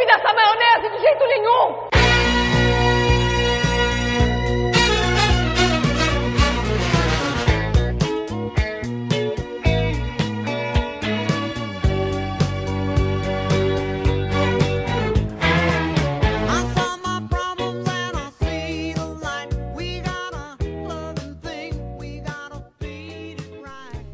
come 0.00 0.06
dessa 0.06 0.32
maionese 0.32 0.96
de 0.96 1.02
jeito 1.02 1.26
nenhum! 1.26 1.90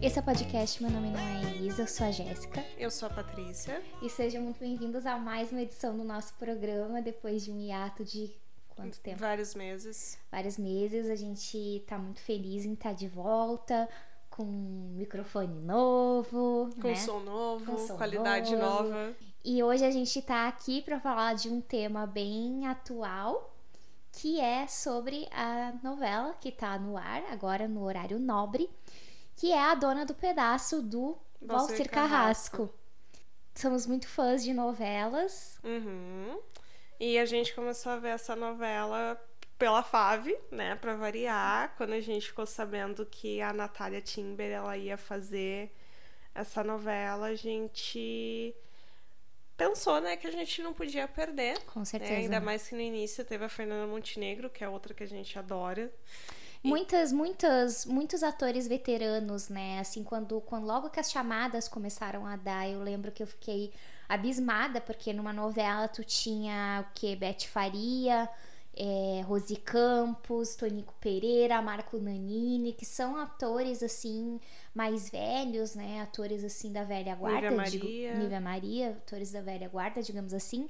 Esse 0.03 0.19
é 0.19 0.23
o 0.23 0.25
podcast, 0.25 0.83
meu 0.83 0.91
nome 0.91 1.11
não 1.11 1.21
é 1.21 1.36
Eu 1.79 1.87
sou 1.87 2.07
a 2.07 2.11
Jéssica. 2.11 2.65
Eu 2.79 2.91
sou 2.91 3.07
a 3.09 3.11
Patrícia. 3.13 3.83
E 4.03 4.09
sejam 4.09 4.43
muito 4.43 4.59
bem-vindos 4.59 5.05
a 5.05 5.19
mais 5.19 5.53
uma 5.53 5.61
edição 5.63 5.97
do 5.97 6.05
nosso 6.05 6.33
programa, 6.35 7.03
depois 7.03 7.45
de 7.45 7.51
um 7.53 7.61
hiato 7.61 8.05
de 8.05 8.31
quanto 8.69 8.99
tempo? 9.01 9.19
Vários 9.19 9.55
meses. 9.55 10.19
Vários 10.31 10.57
meses. 10.57 11.11
A 11.11 11.15
gente 11.17 11.85
tá 11.87 11.99
muito 11.99 12.21
feliz 12.21 12.65
em 12.65 12.73
estar 12.73 12.95
de 12.95 13.09
volta, 13.09 13.89
com 14.31 14.43
um 14.45 14.95
microfone 14.97 15.61
novo, 15.61 16.71
Com 16.81 16.89
né? 16.89 16.95
som 16.97 17.21
novo, 17.21 17.73
Com 17.73 17.79
som 17.79 17.97
qualidade 17.97 18.57
novo. 18.57 18.89
nova. 18.89 19.15
E 19.45 19.63
hoje 19.63 19.85
a 19.85 19.91
gente 19.91 20.21
tá 20.23 20.49
aqui 20.49 20.81
para 20.81 20.99
falar 20.99 21.35
de 21.35 21.49
um 21.49 21.61
tema 21.61 22.07
bem 22.07 22.67
atual, 22.67 23.55
que 24.13 24.41
é 24.41 24.67
sobre 24.67 25.29
a 25.31 25.75
novela 25.83 26.35
que 26.41 26.51
tá 26.51 26.79
no 26.79 26.97
ar 26.97 27.23
agora 27.31 27.69
no 27.69 27.85
horário 27.85 28.19
nobre, 28.19 28.69
que 29.37 29.53
é 29.53 29.63
a 29.63 29.75
Dona 29.75 30.07
do 30.07 30.15
Pedaço 30.15 30.81
do 30.83 31.17
Valcir 31.41 31.69
Valcir 31.69 31.91
Carrasco. 31.91 32.73
Somos 33.55 33.87
muito 33.87 34.07
fãs 34.07 34.45
de 34.45 34.53
novelas. 34.53 35.59
Uhum. 35.65 36.39
E 37.01 37.19
a 37.19 37.25
gente 37.25 37.55
começou 37.55 37.93
a 37.93 37.97
ver 37.97 38.11
essa 38.11 38.37
novela 38.37 39.21
pela 39.59 39.83
Fave, 39.83 40.37
né, 40.51 40.75
pra 40.77 40.95
variar, 40.95 41.75
quando 41.77 41.95
a 41.95 42.01
gente 42.01 42.27
ficou 42.27 42.45
sabendo 42.45 43.07
que 43.07 43.41
a 43.41 43.53
Natália 43.53 44.03
Timber 44.03 44.51
ela 44.51 44.77
ia 44.77 44.99
fazer 44.99 45.75
essa 46.35 46.63
novela, 46.63 47.29
a 47.29 47.35
gente 47.35 48.55
pensou, 49.57 50.01
né, 50.01 50.17
que 50.17 50.27
a 50.27 50.31
gente 50.31 50.61
não 50.61 50.75
podia 50.75 51.09
perder. 51.09 51.59
Com 51.65 51.81
né? 51.81 51.85
certeza. 51.87 52.13
Ainda 52.13 52.41
mais 52.41 52.69
que 52.69 52.75
no 52.75 52.83
início 52.83 53.25
teve 53.25 53.45
a 53.45 53.49
Fernanda 53.49 53.87
Montenegro, 53.87 54.51
que 54.51 54.63
é 54.63 54.69
outra 54.69 54.93
que 54.93 55.03
a 55.03 55.09
gente 55.09 55.39
adora. 55.39 55.91
Muitas, 56.65 57.13
muitas, 57.13 57.87
muitos 57.87 58.23
atores 58.23 58.67
veteranos, 58.67 59.49
né? 59.49 59.79
Assim, 59.79 60.03
quando, 60.03 60.41
quando 60.41 60.67
logo 60.67 60.91
que 60.91 60.99
as 61.01 61.11
chamadas 61.11 61.69
começaram 61.69 62.27
a 62.27 62.37
dar, 62.37 62.69
eu 62.69 62.83
lembro 62.83 63.13
que 63.13 63.23
eu 63.23 63.27
fiquei 63.27 63.73
abismada, 64.09 64.81
porque 64.81 65.13
numa 65.13 65.33
novela 65.33 65.89
tu 65.89 66.03
tinha 66.05 66.85
o 66.89 66.95
que? 66.95 67.15
Beth 67.17 67.43
Faria, 67.49 68.29
é, 68.77 69.23
Rose 69.25 69.57
Campos, 69.57 70.55
Tonico 70.55 70.95
Pereira, 71.01 71.61
Marco 71.63 71.99
Nanini, 71.99 72.73
que 72.73 72.85
são 72.85 73.17
atores 73.17 73.83
assim 73.83 74.39
mais 74.75 75.09
velhos, 75.09 75.75
né? 75.75 76.01
Atores 76.03 76.45
assim 76.45 76.73
da 76.73 76.85
velha 76.85 77.15
guarda, 77.15 77.51
Nívia 77.51 77.65
digo- 77.65 77.85
Maria. 77.85 78.15
Nívia 78.15 78.41
Maria, 78.41 78.89
atores 78.91 79.33
da 79.33 79.41
velha 79.41 79.69
guarda, 79.69 80.03
digamos 80.03 80.35
assim, 80.35 80.69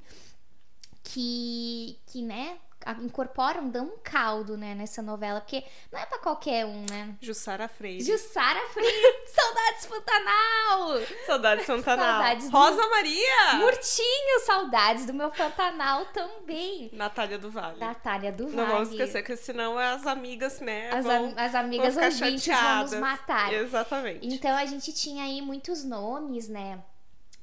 que, 1.13 1.99
que 2.07 2.21
né, 2.23 2.59
incorporam, 3.03 3.69
dão 3.69 3.85
um 3.87 3.99
caldo, 4.03 4.57
né, 4.57 4.75
nessa 4.75 5.01
novela, 5.03 5.41
porque 5.41 5.65
não 5.93 5.99
é 5.99 6.07
pra 6.07 6.19
qualquer 6.19 6.65
um, 6.67 6.85
né? 6.89 7.17
Jussara 7.21 7.69
Freire. 7.69 8.03
Jussara 8.05 8.61
Freire, 8.69 9.15
saudades 9.27 9.87
Pantanal! 9.87 11.01
Saudades 11.27 11.67
Pantanal. 11.67 12.07
Saudades 12.07 12.51
do- 12.51 12.57
Rosa 12.57 12.89
Maria! 12.89 13.55
Murtinho, 13.55 14.41
saudades 14.45 15.07
do 15.07 15.15
meu 15.15 15.31
Pantanal 15.31 16.07
também. 16.07 16.91
Natália 16.93 17.39
do 17.39 17.51
Vale. 17.51 17.79
Natália 17.81 18.33
do 18.33 18.49
Não 18.49 18.67
vamos 18.67 18.89
Vale. 18.89 19.03
esquecer 19.03 19.23
que 19.23 19.37
senão 19.37 19.79
as 19.79 20.07
amigas, 20.07 20.61
né, 20.61 20.91
As, 20.93 21.05
vão, 21.05 21.35
as 21.37 21.55
amigas 21.55 21.95
vão 21.95 22.05
ouvintes 22.05 22.47
vão 22.47 22.55
chateadas. 22.57 22.91
nos 22.93 23.01
matar. 23.01 23.53
Exatamente. 23.53 24.27
Então 24.27 24.55
a 24.57 24.65
gente 24.67 24.93
tinha 24.93 25.25
aí 25.25 25.41
muitos 25.41 25.85
nomes, 25.85 26.49
né? 26.49 26.83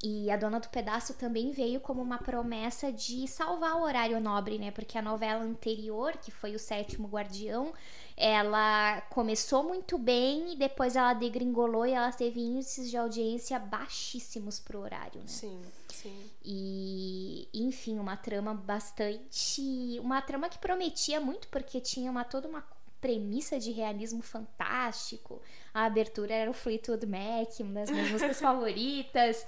E 0.06 0.30
a 0.30 0.36
Dona 0.36 0.60
do 0.60 0.68
Pedaço 0.68 1.14
também 1.14 1.52
veio 1.52 1.80
como 1.80 2.02
uma 2.02 2.18
promessa 2.18 2.92
de 2.92 3.26
salvar 3.26 3.78
o 3.78 3.84
horário 3.84 4.20
nobre, 4.20 4.60
né? 4.60 4.70
Porque 4.70 4.98
a 4.98 5.02
novela 5.02 5.42
anterior, 5.42 6.18
que 6.18 6.30
foi 6.30 6.54
o 6.54 6.60
Sétimo 6.60 7.08
Guardião, 7.08 7.72
ela 8.18 9.00
começou 9.10 9.64
muito 9.64 9.98
bem 9.98 10.52
e 10.52 10.56
depois 10.58 10.98
ela 10.98 11.14
degringolou 11.14 11.86
e 11.86 11.94
ela 11.94 12.12
teve 12.12 12.42
índices 12.42 12.90
de 12.90 12.98
audiência 12.98 13.58
baixíssimos 13.58 14.60
pro 14.60 14.82
horário, 14.82 15.22
né? 15.22 15.28
Sim, 15.28 15.62
sim. 15.88 16.30
E, 16.44 17.48
enfim, 17.54 17.98
uma 17.98 18.18
trama 18.18 18.54
bastante. 18.54 19.98
Uma 20.02 20.22
trama 20.22 20.50
que 20.50 20.58
prometia 20.58 21.22
muito, 21.22 21.48
porque 21.48 21.80
tinha 21.80 22.12
uma, 22.12 22.26
toda 22.26 22.50
uma 22.50 22.66
premissa 23.00 23.58
de 23.58 23.72
realismo 23.72 24.22
fantástico. 24.22 25.42
A 25.74 25.86
abertura 25.86 26.34
era 26.34 26.52
o 26.52 26.54
Fleetwood 26.54 27.06
Mac, 27.06 27.58
uma 27.62 27.74
das 27.76 27.90
minhas 27.90 28.12
músicas 28.12 28.40
favoritas. 28.42 29.46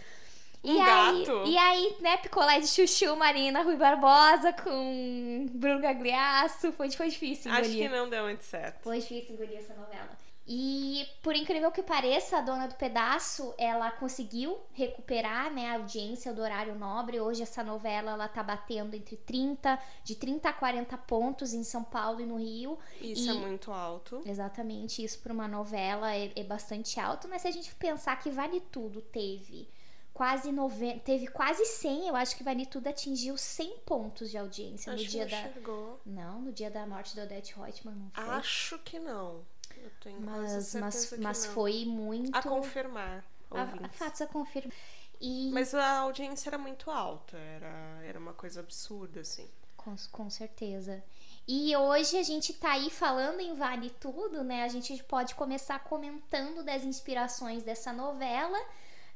E 0.65 0.71
Um 0.71 0.81
aí, 0.81 1.25
gato. 1.25 1.43
e 1.45 1.57
aí, 1.57 1.95
né, 2.01 2.17
picolé 2.17 2.59
de 2.59 2.67
chuchu, 2.67 3.15
Marina 3.15 3.61
Rui 3.61 3.75
Barbosa 3.77 4.51
com 4.53 5.45
Bruno 5.51 5.79
Gagliasso. 5.79 6.71
Foi, 6.71 6.89
foi 6.91 7.09
difícil 7.09 7.51
Acho 7.51 7.69
engolir. 7.69 7.89
que 7.89 7.95
não 7.95 8.09
deu 8.09 8.23
muito 8.23 8.43
certo. 8.43 8.81
Foi 8.83 8.99
difícil 8.99 9.35
engolir 9.35 9.57
essa 9.59 9.73
novela. 9.75 10.09
E 10.47 11.07
por 11.23 11.35
incrível 11.35 11.71
que 11.71 11.81
pareça, 11.81 12.37
a 12.37 12.41
dona 12.41 12.67
do 12.67 12.75
pedaço, 12.75 13.51
ela 13.57 13.89
conseguiu 13.89 14.59
recuperar, 14.73 15.51
né, 15.51 15.69
a 15.71 15.73
audiência 15.73 16.31
do 16.33 16.39
horário 16.41 16.75
nobre. 16.75 17.19
Hoje 17.19 17.41
essa 17.41 17.63
novela 17.63 18.11
ela 18.11 18.27
tá 18.27 18.43
batendo 18.43 18.95
entre 18.95 19.17
30, 19.17 19.79
de 20.03 20.13
30 20.15 20.49
a 20.49 20.53
40 20.53 20.95
pontos 20.99 21.51
em 21.51 21.63
São 21.63 21.83
Paulo 21.83 22.21
e 22.21 22.27
no 22.27 22.37
Rio. 22.37 22.77
Isso 23.01 23.25
E- 23.25 23.29
é 23.29 23.33
muito 23.33 23.71
alto. 23.71 24.21
Exatamente, 24.23 25.03
isso 25.03 25.17
para 25.19 25.33
uma 25.33 25.47
novela 25.47 26.13
é, 26.15 26.31
é 26.35 26.43
bastante 26.43 26.99
alto, 26.99 27.27
mas 27.27 27.41
se 27.41 27.47
a 27.47 27.51
gente 27.51 27.73
pensar 27.73 28.15
que 28.19 28.29
Vale 28.29 28.59
Tudo 28.71 29.01
teve 29.01 29.67
quase 30.15 30.51
90, 30.51 30.99
teve 31.01 31.27
quase 31.27 31.63
100, 31.65 32.07
eu 32.07 32.15
acho 32.15 32.35
que 32.37 32.43
Vale 32.43 32.65
Tudo 32.65 32.87
atingiu 32.87 33.37
100 33.37 33.79
pontos 33.85 34.31
de 34.31 34.37
audiência 34.37 34.91
Acho 34.93 35.03
no 35.03 35.09
dia 35.09 35.27
da 35.27 35.43
chegou. 35.53 35.99
Não, 36.05 36.41
no 36.41 36.51
dia 36.51 36.71
da 36.71 36.87
morte 36.87 37.15
da 37.15 37.23
Odete 37.23 37.53
Reutemann, 37.53 37.95
não 37.95 38.09
foi. 38.11 38.23
Acho 38.35 38.79
que 38.79 38.97
não. 38.97 39.45
Eu 39.77 39.91
tenho 40.01 40.19
Mas, 40.21 40.73
mas, 40.75 41.13
mas 41.19 41.45
foi 41.45 41.85
muito. 41.85 42.35
A 42.35 42.41
confirmar, 42.41 43.23
a- 43.51 43.85
a 43.85 43.89
fatos 43.89 44.21
a 44.21 44.25
confirmar. 44.27 44.73
E 45.21 45.51
Mas 45.51 45.73
a 45.75 45.99
audiência 45.99 46.49
era 46.49 46.57
muito 46.57 46.89
alta. 46.89 47.37
Era, 47.37 47.99
era 48.03 48.17
uma 48.17 48.33
coisa 48.33 48.61
absurda, 48.61 49.19
assim. 49.21 49.47
com, 49.77 49.95
com 50.11 50.29
certeza. 50.29 51.03
E 51.47 51.75
hoje 51.77 52.17
a 52.17 52.23
gente 52.23 52.53
tá 52.53 52.71
aí 52.71 52.89
falando 52.89 53.39
em 53.41 53.53
Vale 53.53 53.89
Tudo, 53.91 54.43
né? 54.43 54.63
A 54.63 54.67
gente 54.69 55.03
pode 55.03 55.35
começar 55.35 55.77
comentando 55.83 56.63
das 56.63 56.83
inspirações 56.83 57.63
dessa 57.63 57.93
novela, 57.93 58.57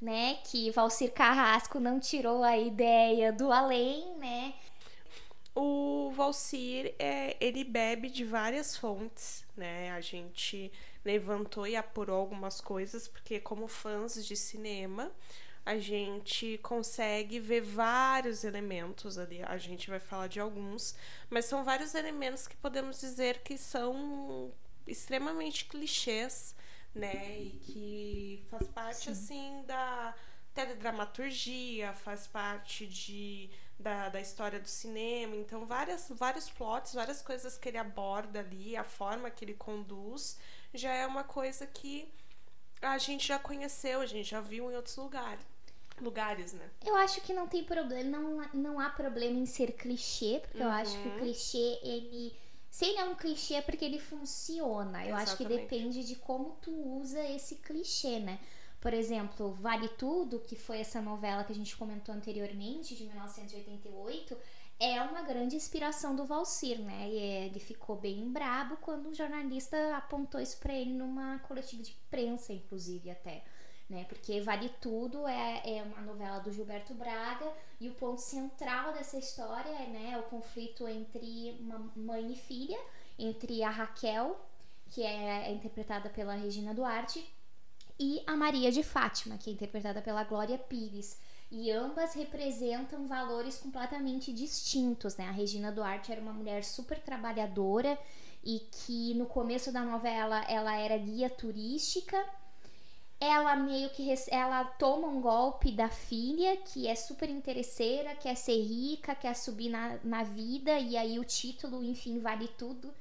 né? 0.01 0.39
Que 0.45 0.71
Valcir 0.71 1.11
Carrasco 1.11 1.79
não 1.79 1.99
tirou 1.99 2.43
a 2.43 2.57
ideia 2.57 3.31
do 3.31 3.51
além, 3.51 4.15
né? 4.17 4.53
O 5.55 6.11
Valcir, 6.15 6.95
é, 6.99 7.35
ele 7.39 7.63
bebe 7.63 8.09
de 8.09 8.23
várias 8.23 8.77
fontes, 8.77 9.45
né? 9.57 9.91
A 9.91 10.01
gente 10.01 10.71
levantou 11.03 11.67
e 11.67 11.75
apurou 11.75 12.17
algumas 12.17 12.61
coisas, 12.61 13.07
porque 13.07 13.39
como 13.39 13.67
fãs 13.67 14.25
de 14.25 14.35
cinema, 14.35 15.11
a 15.65 15.77
gente 15.77 16.57
consegue 16.63 17.39
ver 17.39 17.61
vários 17.61 18.43
elementos 18.43 19.17
ali. 19.17 19.41
A 19.43 19.57
gente 19.57 19.89
vai 19.89 19.99
falar 19.99 20.27
de 20.27 20.39
alguns, 20.39 20.95
mas 21.29 21.45
são 21.45 21.63
vários 21.63 21.93
elementos 21.93 22.47
que 22.47 22.55
podemos 22.55 22.99
dizer 22.99 23.41
que 23.43 23.57
são 23.57 24.51
extremamente 24.87 25.65
clichês, 25.65 26.55
né? 26.93 27.39
E 27.41 27.51
que 27.61 28.45
faz 28.49 28.67
parte, 28.67 29.09
assim, 29.09 29.63
da 29.67 30.13
teledramaturgia, 30.53 31.93
faz 31.93 32.27
parte 32.27 32.85
de 32.87 33.49
da, 33.79 34.09
da 34.09 34.19
história 34.19 34.59
do 34.59 34.67
cinema. 34.67 35.35
Então, 35.35 35.65
várias, 35.65 36.09
vários 36.09 36.49
plots, 36.49 36.93
várias 36.93 37.21
coisas 37.21 37.57
que 37.57 37.69
ele 37.69 37.77
aborda 37.77 38.39
ali, 38.39 38.75
a 38.75 38.83
forma 38.83 39.29
que 39.29 39.45
ele 39.45 39.53
conduz, 39.53 40.37
já 40.73 40.93
é 40.93 41.05
uma 41.05 41.23
coisa 41.23 41.65
que 41.65 42.11
a 42.81 42.97
gente 42.97 43.27
já 43.27 43.39
conheceu, 43.39 44.01
a 44.01 44.05
gente 44.05 44.29
já 44.29 44.41
viu 44.41 44.71
em 44.71 44.75
outros 44.75 44.95
lugares. 44.97 45.45
Lugares, 46.01 46.53
né? 46.53 46.69
Eu 46.85 46.95
acho 46.95 47.21
que 47.21 47.33
não 47.33 47.47
tem 47.47 47.63
problema, 47.63 48.17
não, 48.17 48.49
não 48.53 48.79
há 48.79 48.89
problema 48.89 49.37
em 49.37 49.45
ser 49.45 49.73
clichê, 49.73 50.39
porque 50.41 50.63
eu 50.63 50.69
acho 50.69 50.97
que 50.99 51.07
o 51.07 51.11
Uhum. 51.11 51.17
clichê, 51.19 51.79
ele. 51.83 52.33
Se 52.69 52.85
ele 52.85 52.97
é 52.99 53.03
um 53.05 53.15
clichê 53.15 53.55
é 53.55 53.61
porque 53.61 53.83
ele 53.83 53.99
funciona. 53.99 55.05
Eu 55.05 55.15
acho 55.15 55.35
que 55.37 55.45
depende 55.45 56.03
de 56.03 56.15
como 56.15 56.57
tu 56.61 56.71
usa 56.71 57.21
esse 57.29 57.55
clichê, 57.55 58.19
né? 58.19 58.39
Por 58.79 58.93
exemplo, 58.93 59.51
Vale 59.53 59.89
Tudo, 59.89 60.39
que 60.39 60.55
foi 60.55 60.79
essa 60.79 61.01
novela 61.01 61.43
que 61.43 61.51
a 61.51 61.55
gente 61.55 61.75
comentou 61.75 62.15
anteriormente, 62.15 62.95
de 62.95 63.03
1988, 63.05 64.37
é 64.79 65.01
uma 65.01 65.21
grande 65.23 65.57
inspiração 65.57 66.15
do 66.15 66.25
Valcir, 66.25 66.79
né? 66.79 67.09
E 67.09 67.17
ele 67.17 67.59
ficou 67.59 67.97
bem 67.97 68.29
brabo 68.29 68.77
quando 68.77 69.09
um 69.09 69.13
jornalista 69.13 69.97
apontou 69.97 70.39
isso 70.39 70.57
pra 70.59 70.73
ele 70.73 70.93
numa 70.93 71.39
coletiva 71.39 71.83
de 71.83 71.91
imprensa, 71.91 72.53
inclusive, 72.53 73.11
até. 73.11 73.43
Né? 73.89 74.05
Porque 74.07 74.39
Vale 74.41 74.69
Tudo 74.81 75.27
é, 75.27 75.61
é 75.65 75.83
uma 75.83 76.01
novela 76.01 76.39
do 76.39 76.51
Gilberto 76.51 76.93
Braga 76.93 77.51
e 77.79 77.89
o 77.89 77.93
ponto 77.95 78.21
central 78.21 78.93
dessa 78.93 79.17
história 79.17 79.69
é, 79.69 79.87
né, 79.87 80.17
o 80.17 80.23
conflito 80.23 80.87
entre 80.87 81.57
uma 81.59 81.91
mãe 81.95 82.31
e 82.31 82.35
filha, 82.35 82.79
entre 83.17 83.63
a 83.63 83.69
Raquel, 83.69 84.39
que 84.91 85.01
é, 85.03 85.47
é 85.47 85.51
interpretada 85.51 86.09
pela 86.09 86.35
Regina 86.35 86.73
Duarte, 86.73 87.25
e 87.99 88.23
a 88.25 88.35
Maria 88.35 88.71
de 88.71 88.81
Fátima, 88.81 89.37
que 89.37 89.49
é 89.49 89.53
interpretada 89.53 90.01
pela 90.01 90.23
Glória 90.23 90.57
Pires. 90.57 91.19
E 91.51 91.71
ambas 91.71 92.13
representam 92.13 93.07
valores 93.07 93.57
completamente 93.57 94.31
distintos, 94.31 95.17
né? 95.17 95.27
A 95.27 95.31
Regina 95.31 95.71
Duarte 95.71 96.11
era 96.11 96.21
uma 96.21 96.31
mulher 96.31 96.63
super 96.63 96.99
trabalhadora 96.99 97.97
e 98.43 98.59
que 98.71 99.13
no 99.15 99.25
começo 99.25 99.71
da 99.71 99.83
novela 99.83 100.41
ela 100.43 100.75
era 100.77 100.97
guia 100.97 101.29
turística. 101.29 102.23
Ela 103.19 103.55
meio 103.57 103.89
que 103.89 104.13
ela 104.29 104.63
toma 104.63 105.07
um 105.07 105.19
golpe 105.19 105.71
da 105.73 105.89
filha, 105.89 106.55
que 106.57 106.87
é 106.87 106.95
super 106.95 107.29
interesseira, 107.29 108.15
quer 108.15 108.35
ser 108.35 108.61
rica, 108.61 109.13
quer 109.13 109.35
subir 109.35 109.69
na, 109.69 109.99
na 110.03 110.23
vida, 110.23 110.79
e 110.79 110.95
aí 110.95 111.19
o 111.19 111.25
título, 111.25 111.83
enfim, 111.83 112.19
vale 112.19 112.47
tudo. 112.47 112.93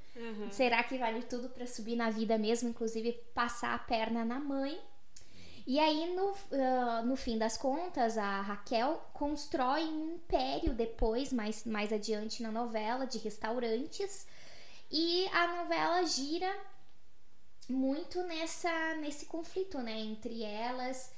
Será 0.51 0.83
que 0.83 0.97
vale 0.97 1.21
tudo 1.23 1.47
pra 1.47 1.65
subir 1.65 1.95
na 1.95 2.09
vida 2.09 2.37
mesmo, 2.37 2.67
inclusive 2.69 3.13
passar 3.33 3.73
a 3.73 3.79
perna 3.79 4.25
na 4.25 4.39
mãe? 4.39 4.77
E 5.65 5.79
aí, 5.79 6.13
no, 6.15 6.33
ah, 6.51 7.03
no 7.05 7.15
fim 7.15 7.37
das 7.37 7.55
contas, 7.55 8.17
a 8.17 8.41
Raquel 8.41 8.99
constrói 9.13 9.83
um 9.85 10.15
império 10.15 10.73
depois, 10.73 11.31
mais, 11.31 11.63
mais 11.63 11.93
adiante 11.93 12.41
na 12.41 12.51
novela, 12.51 13.05
de 13.05 13.19
restaurantes. 13.19 14.27
E 14.91 15.27
a 15.27 15.63
novela 15.63 16.03
gira 16.05 16.51
muito 17.69 18.23
nessa 18.23 18.95
nesse 18.95 19.25
conflito, 19.25 19.79
né, 19.79 19.99
entre 19.99 20.43
elas. 20.43 21.11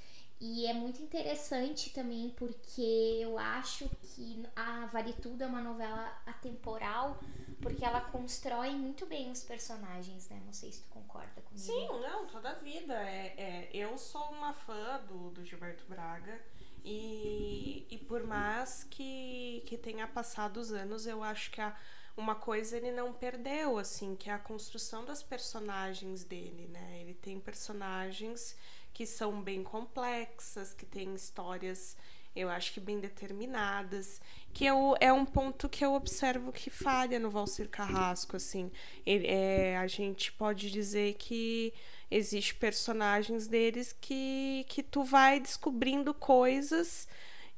E 0.43 0.65
é 0.65 0.73
muito 0.73 0.99
interessante 1.03 1.91
também 1.91 2.31
porque 2.31 3.19
eu 3.21 3.37
acho 3.37 3.87
que 4.01 4.43
a 4.55 4.87
Vale 4.87 5.13
Tudo 5.13 5.43
é 5.43 5.45
uma 5.45 5.61
novela 5.61 6.19
atemporal, 6.25 7.19
porque 7.61 7.85
ela 7.85 8.01
constrói 8.01 8.71
muito 8.71 9.05
bem 9.05 9.29
os 9.29 9.43
personagens, 9.43 10.27
né? 10.29 10.41
Não 10.43 10.51
sei 10.51 10.71
se 10.71 10.81
tu 10.81 10.89
concorda 10.89 11.41
comigo. 11.43 11.59
Sim, 11.59 11.87
não, 11.87 12.25
toda 12.25 12.49
a 12.49 12.55
vida. 12.55 12.95
É, 12.95 13.35
é, 13.37 13.69
eu 13.71 13.95
sou 13.99 14.31
uma 14.31 14.51
fã 14.51 14.99
do, 15.07 15.29
do 15.29 15.45
Gilberto 15.45 15.85
Braga 15.87 16.41
e, 16.83 17.85
e 17.91 17.97
por 17.99 18.23
mais 18.23 18.83
que, 18.89 19.63
que 19.67 19.77
tenha 19.77 20.07
passado 20.07 20.57
os 20.57 20.71
anos, 20.71 21.05
eu 21.05 21.23
acho 21.23 21.51
que 21.51 21.61
a, 21.61 21.75
uma 22.21 22.35
coisa 22.35 22.77
ele 22.77 22.91
não 22.91 23.11
perdeu, 23.11 23.77
assim, 23.77 24.15
que 24.15 24.29
é 24.29 24.33
a 24.33 24.39
construção 24.39 25.03
das 25.03 25.23
personagens 25.23 26.23
dele, 26.23 26.67
né? 26.71 26.99
Ele 27.01 27.15
tem 27.15 27.39
personagens 27.39 28.55
que 28.93 29.05
são 29.05 29.41
bem 29.41 29.63
complexas, 29.63 30.73
que 30.73 30.85
têm 30.85 31.15
histórias, 31.15 31.97
eu 32.35 32.47
acho 32.49 32.73
que 32.73 32.79
bem 32.79 32.99
determinadas, 32.99 34.21
que 34.53 34.65
eu, 34.65 34.95
é 34.99 35.11
um 35.11 35.25
ponto 35.25 35.67
que 35.67 35.83
eu 35.83 35.93
observo 35.93 36.51
que 36.51 36.69
falha 36.69 37.19
no 37.19 37.29
Valcir 37.29 37.67
Carrasco, 37.69 38.37
assim. 38.37 38.71
Ele, 39.05 39.27
é, 39.27 39.77
a 39.77 39.87
gente 39.87 40.31
pode 40.31 40.69
dizer 40.69 41.15
que 41.15 41.73
existe 42.09 42.53
personagens 42.55 43.47
deles 43.47 43.95
que, 43.99 44.65
que 44.69 44.83
tu 44.83 45.03
vai 45.03 45.39
descobrindo 45.39 46.13
coisas 46.13 47.07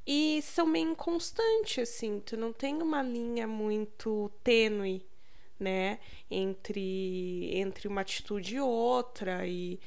e 0.06 0.40
são 0.42 0.66
meio 0.66 0.90
inconstantes, 0.90 1.78
assim. 1.78 2.20
Tu 2.20 2.36
não 2.36 2.52
tem 2.52 2.82
uma 2.82 3.02
linha 3.02 3.46
muito 3.46 4.30
tênue, 4.42 5.06
né? 5.58 5.98
Entre, 6.30 7.50
entre 7.56 7.88
uma 7.88 8.02
atitude 8.02 8.56
e 8.56 8.60
outra 8.60 9.46
e 9.46 9.78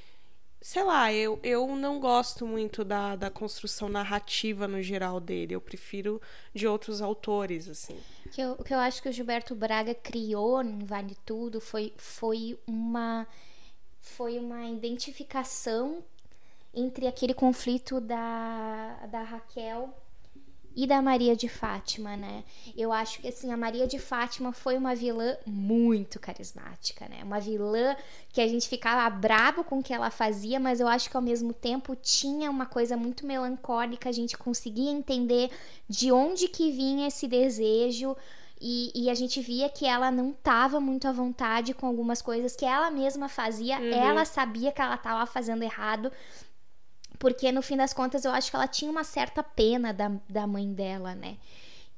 sei 0.59 0.83
lá, 0.83 1.13
eu, 1.13 1.39
eu 1.43 1.67
não 1.75 1.99
gosto 1.99 2.45
muito 2.45 2.83
da, 2.83 3.15
da 3.15 3.29
construção 3.29 3.87
narrativa 3.87 4.67
no 4.67 4.81
geral 4.81 5.19
dele. 5.19 5.55
Eu 5.55 5.61
prefiro 5.61 6.21
de 6.53 6.67
outros 6.67 7.01
autores, 7.01 7.69
assim. 7.69 7.97
O 8.25 8.29
que 8.29 8.41
eu, 8.41 8.55
que 8.57 8.73
eu 8.73 8.79
acho 8.79 9.01
que 9.01 9.09
o 9.09 9.11
Gilberto 9.11 9.55
Braga 9.55 9.93
criou 9.93 10.61
em 10.61 10.79
Vale 10.79 11.15
Tudo 11.25 11.61
foi, 11.61 11.93
foi 11.95 12.59
uma 12.67 13.27
foi 14.01 14.39
uma 14.39 14.65
identificação 14.65 16.03
entre 16.73 17.07
aquele 17.07 17.33
conflito 17.33 17.99
da, 17.99 19.05
da 19.07 19.21
Raquel 19.21 19.93
e 20.77 20.85
da 20.85 21.01
Maria 21.01 21.35
de 21.35 21.49
Fátima, 21.49 22.15
né? 22.15 22.43
Eu 22.77 22.93
acho 22.93 23.19
que 23.19 23.27
assim, 23.27 23.51
a 23.51 23.57
Maria 23.57 23.87
de 23.87 23.97
Fátima 23.97 24.53
foi 24.53 24.77
uma 24.77 24.93
vilã 24.93 25.35
muito 25.43 26.19
carismática, 26.19 27.09
né? 27.09 27.23
Uma 27.23 27.39
vilã 27.39 27.95
que 28.31 28.39
a 28.39 28.47
gente 28.47 28.69
ficava 28.69 29.09
brabo 29.09 29.63
com 29.63 29.79
o 29.79 29.83
que 29.83 29.91
ela 29.91 30.11
fazia, 30.11 30.59
mas 30.59 30.79
eu 30.79 30.87
acho 30.87 31.09
que 31.09 31.17
ao 31.17 31.23
mesmo 31.23 31.51
tempo 31.51 31.95
tinha 31.95 32.51
uma 32.51 32.67
coisa 32.67 32.95
muito 32.95 33.25
melancólica, 33.25 34.07
a 34.07 34.11
gente 34.11 34.37
conseguia 34.37 34.91
entender 34.91 35.49
de 35.89 36.11
onde 36.11 36.47
que 36.47 36.71
vinha 36.71 37.07
esse 37.07 37.27
desejo. 37.27 38.15
E, 38.59 38.91
e 38.95 39.09
a 39.09 39.13
gente 39.13 39.39
via 39.39 39.69
que 39.69 39.85
ela 39.85 40.09
não 40.09 40.31
estava 40.31 40.79
muito 40.79 41.07
à 41.07 41.11
vontade 41.11 41.75
com 41.75 41.85
algumas 41.85 42.23
coisas 42.23 42.55
que 42.55 42.65
ela 42.65 42.89
mesma 42.89 43.29
fazia. 43.29 43.79
Ela 43.93 44.25
sabia 44.25 44.71
que 44.71 44.81
ela 44.81 44.95
estava 44.95 45.27
fazendo 45.27 45.61
errado, 45.61 46.11
porque 47.19 47.51
no 47.51 47.61
fim 47.61 47.77
das 47.77 47.93
contas 47.93 48.25
eu 48.25 48.31
acho 48.31 48.49
que 48.49 48.55
ela 48.55 48.67
tinha 48.67 48.91
uma 48.91 49.03
certa 49.03 49.41
pena 49.43 49.93
da, 49.93 50.11
da 50.29 50.45
mãe 50.47 50.71
dela, 50.71 51.15
né? 51.15 51.37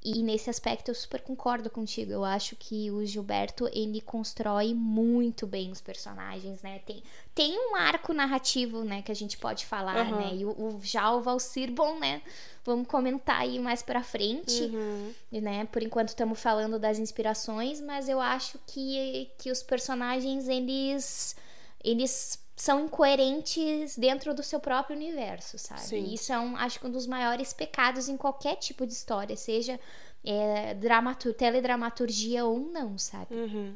E 0.02 0.24
nesse 0.24 0.50
aspecto 0.50 0.88
eu 0.92 0.96
super 0.96 1.20
concordo 1.22 1.70
contigo. 1.70 2.10
Eu 2.10 2.24
acho 2.24 2.56
que 2.56 2.90
o 2.90 3.06
Gilberto 3.06 3.70
ele 3.74 4.00
constrói 4.00 4.74
muito 4.74 5.46
bem 5.46 5.74
os 5.74 5.82
personagens, 5.82 6.62
né? 6.62 6.80
Tem, 6.86 7.04
tem 7.36 7.60
um 7.60 7.76
arco 7.76 8.14
narrativo, 8.14 8.86
né, 8.86 9.02
que 9.02 9.12
a 9.12 9.16
gente 9.16 9.38
pode 9.38 9.66
falar, 9.66 9.98
Aham. 10.08 10.18
né? 10.18 10.36
E 10.38 10.46
o, 10.46 10.52
o- 10.52 10.80
já 10.82 11.12
o 11.14 11.22
Valcir, 11.22 11.70
bom, 11.70 12.00
né? 12.00 12.22
Vamos 12.64 12.88
comentar 12.88 13.42
aí 13.42 13.60
mais 13.60 13.82
pra 13.82 14.02
frente, 14.02 14.64
Uhum. 14.64 15.14
né? 15.34 15.66
Por 15.66 15.84
enquanto 15.84 16.10
estamos 16.10 16.40
falando 16.40 16.80
das 16.80 16.98
inspirações, 16.98 17.82
mas 17.82 18.08
eu 18.08 18.22
acho 18.22 18.58
que, 18.68 19.30
que 19.38 19.52
os 19.52 19.62
personagens 19.62 20.48
eles 20.48 21.36
eles 21.84 22.40
são 22.62 22.86
incoerentes 22.86 23.98
dentro 23.98 24.34
do 24.34 24.44
seu 24.44 24.60
próprio 24.60 24.96
universo, 24.96 25.58
sabe? 25.58 25.82
Sim. 25.82 26.04
E 26.04 26.14
Isso 26.16 26.34
é 26.34 26.40
um, 26.40 26.58
acho 26.58 26.78
que 26.80 26.86
um 26.86 26.92
dos 26.92 27.08
maiores 27.08 27.54
pecados 27.54 28.10
em 28.10 28.18
qualquer 28.18 28.58
tipo 28.58 28.86
de 28.86 28.92
história, 28.92 29.36
seja 29.38 29.80
é, 30.26 30.74
dramatur 30.74 31.34
teledramaturgia 31.34 32.44
ou 32.44 32.60
não, 32.60 32.98
sabe? 32.98 33.34
Uhum. 33.34 33.76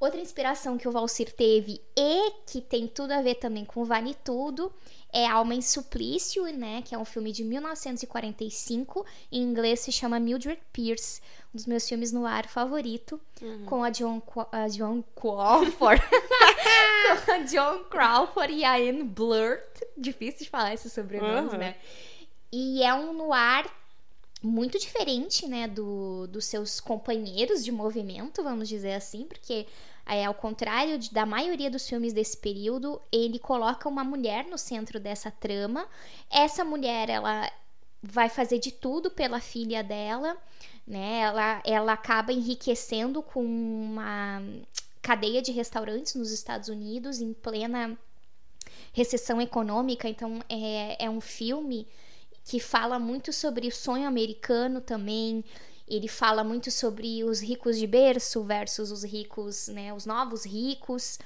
Outra 0.00 0.20
inspiração 0.20 0.78
que 0.78 0.86
o 0.86 0.92
Valcir 0.92 1.32
teve 1.32 1.80
e 1.96 2.30
que 2.46 2.60
tem 2.60 2.86
tudo 2.86 3.12
a 3.12 3.20
ver 3.20 3.34
também 3.34 3.64
com 3.64 3.84
Vale 3.84 4.14
Tudo 4.22 4.72
é 5.12 5.26
Alma 5.26 5.54
em 5.54 5.60
Suplício, 5.60 6.44
né? 6.56 6.82
Que 6.82 6.94
é 6.94 6.98
um 6.98 7.04
filme 7.04 7.32
de 7.32 7.42
1945. 7.42 9.04
Em 9.32 9.42
inglês 9.42 9.80
se 9.80 9.90
chama 9.90 10.20
Mildred 10.20 10.60
Pierce, 10.72 11.20
um 11.52 11.56
dos 11.56 11.66
meus 11.66 11.88
filmes 11.88 12.12
no 12.12 12.26
ar 12.26 12.46
favorito, 12.46 13.20
com 13.66 13.82
a 13.82 13.90
John, 13.90 14.22
a 14.52 14.68
John 14.68 15.02
Crawford. 15.16 16.02
com 17.24 17.32
a 17.32 17.38
John 17.38 17.84
Crawford 17.84 18.52
e 18.52 18.64
a 18.64 18.76
Anne 18.76 19.02
Blurt. 19.02 19.82
Difícil 19.96 20.44
de 20.44 20.50
falar 20.50 20.74
esses 20.74 20.92
sobrenomes, 20.92 21.52
Aham. 21.52 21.58
né? 21.58 21.76
E 22.52 22.82
é 22.82 22.94
um 22.94 23.12
noir 23.12 23.68
muito 24.42 24.78
diferente, 24.78 25.46
né, 25.48 25.66
do, 25.66 26.26
dos 26.28 26.44
seus 26.44 26.80
companheiros 26.80 27.64
de 27.64 27.72
movimento, 27.72 28.42
vamos 28.42 28.68
dizer 28.68 28.92
assim, 28.92 29.24
porque 29.24 29.66
é, 30.08 30.24
ao 30.24 30.34
contrário 30.34 30.98
de- 30.98 31.12
da 31.12 31.26
maioria 31.26 31.70
dos 31.70 31.88
filmes 31.88 32.12
desse 32.12 32.36
período, 32.36 33.00
ele 33.12 33.38
coloca 33.38 33.88
uma 33.88 34.02
mulher 34.04 34.46
no 34.46 34.58
centro 34.58 34.98
dessa 34.98 35.30
trama. 35.30 35.86
Essa 36.30 36.64
mulher, 36.64 37.08
ela 37.10 37.50
vai 38.02 38.28
fazer 38.28 38.58
de 38.58 38.70
tudo 38.70 39.10
pela 39.10 39.40
filha 39.40 39.82
dela, 39.82 40.36
né? 40.86 41.20
Ela, 41.20 41.62
ela 41.64 41.92
acaba 41.92 42.32
enriquecendo 42.32 43.22
com 43.22 43.44
uma 43.44 44.42
cadeia 45.02 45.42
de 45.42 45.52
restaurantes 45.52 46.14
nos 46.14 46.30
Estados 46.30 46.68
Unidos 46.68 47.20
em 47.20 47.32
plena 47.32 47.98
recessão 48.92 49.40
econômica. 49.40 50.08
Então 50.08 50.40
é, 50.48 51.04
é 51.04 51.10
um 51.10 51.20
filme 51.20 51.86
que 52.44 52.58
fala 52.58 52.98
muito 52.98 53.32
sobre 53.32 53.66
o 53.68 53.72
sonho 53.72 54.06
americano 54.06 54.80
também. 54.80 55.44
Ele 55.88 56.08
fala 56.08 56.44
muito 56.44 56.70
sobre 56.70 57.24
os 57.24 57.40
ricos 57.40 57.78
de 57.78 57.86
berço 57.86 58.42
versus 58.42 58.90
os 58.90 59.02
ricos, 59.02 59.68
né, 59.68 59.92
os 59.92 60.04
novos 60.04 60.44
ricos. 60.44 61.18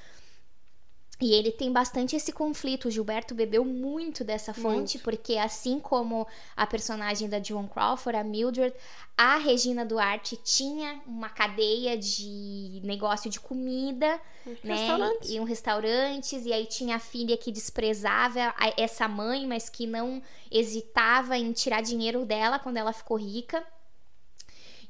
E 1.23 1.35
ele 1.35 1.53
tem 1.53 1.71
bastante 1.71 2.17
esse 2.17 2.33
conflito. 2.33 2.89
O 2.89 2.91
Gilberto 2.91 3.33
bebeu 3.33 3.65
muito 3.65 4.25
dessa 4.25 4.53
fonte, 4.53 4.97
Muito. 4.97 5.03
porque 5.05 5.39
assim 5.39 5.79
como 5.79 6.27
a 6.57 6.67
personagem 6.67 7.29
da 7.29 7.41
Joan 7.41 7.69
Crawford, 7.69 8.19
a 8.19 8.25
Mildred, 8.25 8.75
a 9.17 9.37
Regina 9.37 9.87
Duarte 9.87 10.37
tinha 10.37 11.01
uma 11.07 11.29
cadeia 11.29 11.97
de 11.97 12.81
negócio 12.83 13.31
de 13.31 13.39
comida, 13.39 14.21
né? 14.65 14.75
Restaurantes. 14.75 15.31
E 15.31 15.39
um 15.39 15.45
restaurantes, 15.45 16.45
e 16.45 16.53
aí 16.53 16.67
tinha 16.67 16.97
a 16.97 16.99
filha 16.99 17.37
que 17.37 17.53
desprezava 17.53 18.53
essa 18.77 19.07
mãe, 19.07 19.47
mas 19.47 19.69
que 19.69 19.87
não 19.87 20.21
hesitava 20.51 21.39
em 21.39 21.53
tirar 21.53 21.83
dinheiro 21.83 22.25
dela 22.25 22.59
quando 22.59 22.79
ela 22.79 22.93
ficou 22.93 23.17
rica. 23.17 23.65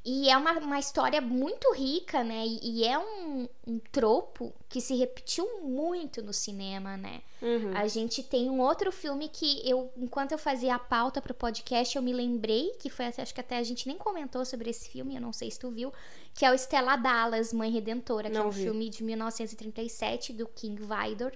E 0.05 0.29
é 0.29 0.35
uma, 0.35 0.51
uma 0.59 0.79
história 0.79 1.21
muito 1.21 1.71
rica, 1.73 2.23
né? 2.25 2.45
E, 2.45 2.81
e 2.81 2.83
é 2.83 2.99
um, 2.99 3.47
um 3.65 3.79
tropo 3.79 4.53
que 4.67 4.81
se 4.81 4.95
repetiu 4.95 5.61
muito 5.61 6.21
no 6.21 6.33
cinema, 6.33 6.97
né? 6.97 7.21
A 7.75 7.87
gente 7.87 8.21
tem 8.21 8.49
um 8.49 8.59
outro 8.59 8.91
filme 8.91 9.29
que 9.29 9.61
eu, 9.67 9.91
enquanto 9.95 10.33
eu 10.33 10.37
fazia 10.37 10.75
a 10.75 10.79
pauta 10.79 11.21
pro 11.21 11.33
podcast, 11.33 11.95
eu 11.95 12.01
me 12.01 12.11
lembrei, 12.11 12.71
que 12.79 12.89
foi, 12.89 13.05
acho 13.05 13.33
que 13.33 13.39
até 13.39 13.57
a 13.57 13.63
gente 13.63 13.87
nem 13.87 13.97
comentou 13.97 14.43
sobre 14.43 14.69
esse 14.69 14.89
filme, 14.89 15.15
eu 15.15 15.21
não 15.21 15.31
sei 15.31 15.49
se 15.49 15.59
tu 15.59 15.69
viu, 15.69 15.93
que 16.33 16.45
é 16.45 16.51
o 16.51 16.57
Stella 16.57 16.97
Dallas, 16.97 17.53
Mãe 17.53 17.71
Redentora, 17.71 18.29
que 18.29 18.35
é 18.35 18.39
Não 18.39 18.47
um 18.47 18.51
vi. 18.51 18.63
filme 18.63 18.89
de 18.89 19.03
1937 19.03 20.33
do 20.33 20.47
King 20.47 20.81
Vidor 20.81 21.31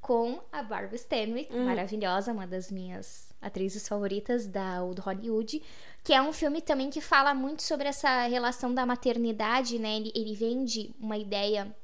com 0.00 0.40
a 0.50 0.62
Barbara 0.62 0.96
Stanwyck, 0.96 1.52
maravilhosa, 1.54 2.32
uma 2.32 2.46
das 2.46 2.70
minhas 2.70 3.31
atrizes 3.42 3.86
favoritas 3.86 4.46
da 4.46 4.80
do 4.80 5.02
Hollywood, 5.02 5.60
que 6.02 6.12
é 6.12 6.22
um 6.22 6.32
filme 6.32 6.62
também 6.62 6.88
que 6.88 7.00
fala 7.00 7.34
muito 7.34 7.62
sobre 7.62 7.88
essa 7.88 8.26
relação 8.26 8.72
da 8.72 8.86
maternidade, 8.86 9.78
né? 9.78 9.96
Ele, 9.96 10.12
ele 10.14 10.34
vende 10.34 10.94
uma 11.00 11.18
ideia 11.18 11.74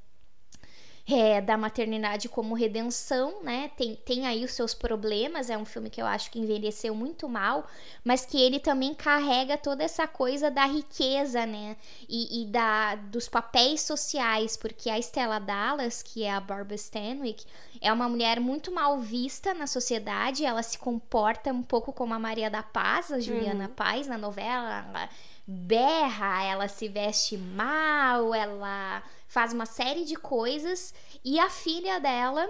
é, 1.11 1.41
da 1.41 1.57
maternidade 1.57 2.29
como 2.29 2.55
redenção, 2.55 3.43
né? 3.43 3.71
Tem, 3.79 3.97
tem 3.97 4.27
aí 4.27 4.45
os 4.45 4.53
seus 4.53 4.75
problemas, 4.75 5.49
é 5.49 5.57
um 5.57 5.65
filme 5.65 5.89
que 5.89 6.03
eu 6.03 6.07
acho 6.07 6.31
que 6.31 6.39
envelheceu 6.39 6.95
muito 6.95 7.27
mal, 7.27 7.67
mas 8.05 8.27
que 8.27 8.39
ele 8.39 8.61
também 8.61 8.93
carrega 8.93 9.57
toda 9.57 9.83
essa 9.83 10.07
coisa 10.07 10.51
da 10.51 10.67
riqueza, 10.67 11.47
né? 11.47 11.77
E, 12.07 12.43
e 12.43 12.47
da, 12.47 12.97
dos 12.97 13.27
papéis 13.27 13.81
sociais, 13.81 14.55
porque 14.55 14.91
a 14.91 14.99
Stella 14.99 15.39
Dallas, 15.39 16.03
que 16.03 16.25
é 16.25 16.31
a 16.31 16.41
Barbara 16.41 16.75
Stanwyck, 16.75 17.47
é 17.81 17.93
uma 17.93 18.09
mulher 18.09 18.41
muito 18.41 18.73
mal 18.73 18.99
vista 18.99 19.55
na 19.55 19.67
sociedade, 19.67 20.45
ela 20.45 20.63
se 20.63 20.79
comporta 20.79 21.53
um 21.53 21.63
pouco 21.63 21.93
como 21.93 22.15
a 22.15 22.19
Maria 22.19 22.51
da 22.51 22.63
Paz, 22.63 23.13
a 23.13 23.21
Juliana 23.21 23.69
Paz 23.69 24.07
na 24.07 24.19
novela, 24.19 24.87
ela 24.89 25.09
berra, 25.47 26.45
ela 26.45 26.69
se 26.69 26.89
veste 26.89 27.37
mal, 27.37 28.35
ela 28.35 29.03
faz 29.27 29.53
uma 29.53 29.67
série 29.67 30.05
de 30.05 30.17
coisas 30.17 30.95
e 31.25 31.39
a 31.39 31.49
filha 31.49 31.99
dela 31.99 32.49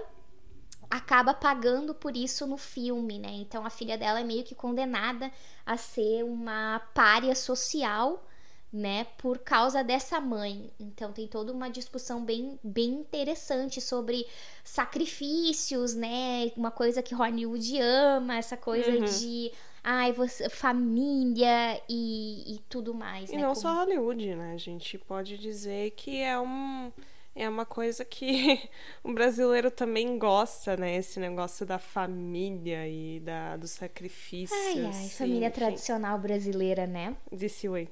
acaba 0.89 1.33
pagando 1.33 1.93
por 1.93 2.17
isso 2.17 2.47
no 2.47 2.57
filme, 2.57 3.19
né? 3.19 3.29
Então 3.31 3.65
a 3.65 3.69
filha 3.69 3.97
dela 3.97 4.19
é 4.19 4.23
meio 4.23 4.43
que 4.43 4.55
condenada 4.55 5.31
a 5.65 5.77
ser 5.77 6.23
uma 6.23 6.81
pária 6.93 7.35
social, 7.35 8.25
né? 8.71 9.05
Por 9.17 9.39
causa 9.39 9.83
dessa 9.83 10.19
mãe. 10.21 10.71
Então 10.79 11.11
tem 11.11 11.27
toda 11.27 11.51
uma 11.51 11.69
discussão 11.69 12.23
bem, 12.23 12.59
bem 12.63 12.89
interessante 12.93 13.81
sobre 13.81 14.25
sacrifícios, 14.63 15.95
né? 15.95 16.51
Uma 16.55 16.71
coisa 16.71 17.01
que 17.01 17.13
Hollywood 17.15 17.79
ama, 17.81 18.37
essa 18.37 18.57
coisa 18.57 18.99
de 18.99 19.51
ai, 19.83 20.11
você, 20.11 20.49
família 20.49 21.81
e, 21.89 22.55
e 22.55 22.59
tudo 22.69 22.93
mais, 22.93 23.31
E 23.31 23.35
né? 23.35 23.41
não 23.41 23.49
Como- 23.49 23.61
só 23.61 23.73
Hollywood, 23.75 24.35
né? 24.35 24.53
A 24.53 24.57
gente 24.57 24.97
pode 24.97 25.37
dizer 25.37 25.91
que 25.91 26.17
é 26.21 26.39
um 26.39 26.91
é 27.35 27.47
uma 27.47 27.65
coisa 27.65 28.03
que 28.03 28.59
o 29.03 29.13
brasileiro 29.13 29.71
também 29.71 30.17
gosta, 30.17 30.75
né? 30.75 30.95
Esse 30.97 31.19
negócio 31.19 31.65
da 31.65 31.79
família 31.79 32.87
e 32.87 33.19
da, 33.21 33.55
dos 33.57 33.71
sacrifícios. 33.71 34.51
Ai, 34.51 34.85
ai, 34.85 35.07
e, 35.07 35.09
família 35.09 35.49
enfim, 35.49 35.51
tradicional 35.51 36.17
brasileira, 36.19 36.85
né? 36.87 37.15
Desse 37.31 37.67
way. 37.69 37.89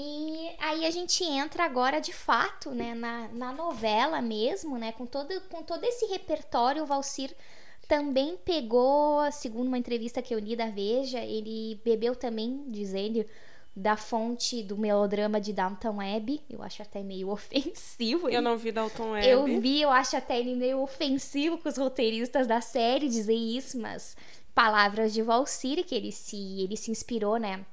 E 0.00 0.54
aí 0.60 0.86
a 0.86 0.92
gente 0.92 1.24
entra 1.24 1.64
agora 1.64 2.00
de 2.00 2.12
fato, 2.12 2.70
né, 2.70 2.94
na, 2.94 3.26
na 3.32 3.52
novela 3.52 4.22
mesmo, 4.22 4.78
né, 4.78 4.92
com 4.92 5.04
todo, 5.04 5.40
com 5.50 5.60
todo 5.60 5.82
esse 5.82 6.06
repertório, 6.06 6.84
o 6.84 6.86
Valcir 6.86 7.34
também 7.88 8.36
pegou, 8.44 9.20
segundo 9.32 9.66
uma 9.66 9.76
entrevista 9.76 10.22
que 10.22 10.32
eu 10.32 10.38
li 10.38 10.54
da 10.54 10.66
Veja, 10.70 11.18
ele 11.18 11.80
bebeu 11.84 12.14
também, 12.14 12.62
diz 12.68 12.94
ele, 12.94 13.26
da 13.74 13.96
fonte 13.96 14.62
do 14.62 14.78
melodrama 14.78 15.40
de 15.40 15.52
Downton 15.52 16.00
Abbey, 16.00 16.42
eu 16.48 16.62
acho 16.62 16.80
até 16.80 17.02
meio 17.02 17.28
ofensivo. 17.32 18.28
Eu 18.28 18.40
não 18.40 18.56
vi 18.56 18.70
Dalton 18.70 19.10
Webb. 19.10 19.26
Eu 19.26 19.60
vi, 19.60 19.82
eu 19.82 19.90
acho 19.90 20.16
até 20.16 20.38
ele 20.38 20.54
meio 20.54 20.80
ofensivo 20.80 21.58
com 21.58 21.68
os 21.68 21.76
roteiristas 21.76 22.46
da 22.46 22.60
série 22.60 23.08
dizer 23.08 23.34
isso, 23.34 23.76
mas 23.80 24.16
palavras 24.54 25.12
de 25.12 25.22
Valcir, 25.22 25.84
que 25.84 25.92
ele 25.92 26.12
se, 26.12 26.60
ele 26.60 26.76
se 26.76 26.92
inspirou, 26.92 27.36
né? 27.36 27.66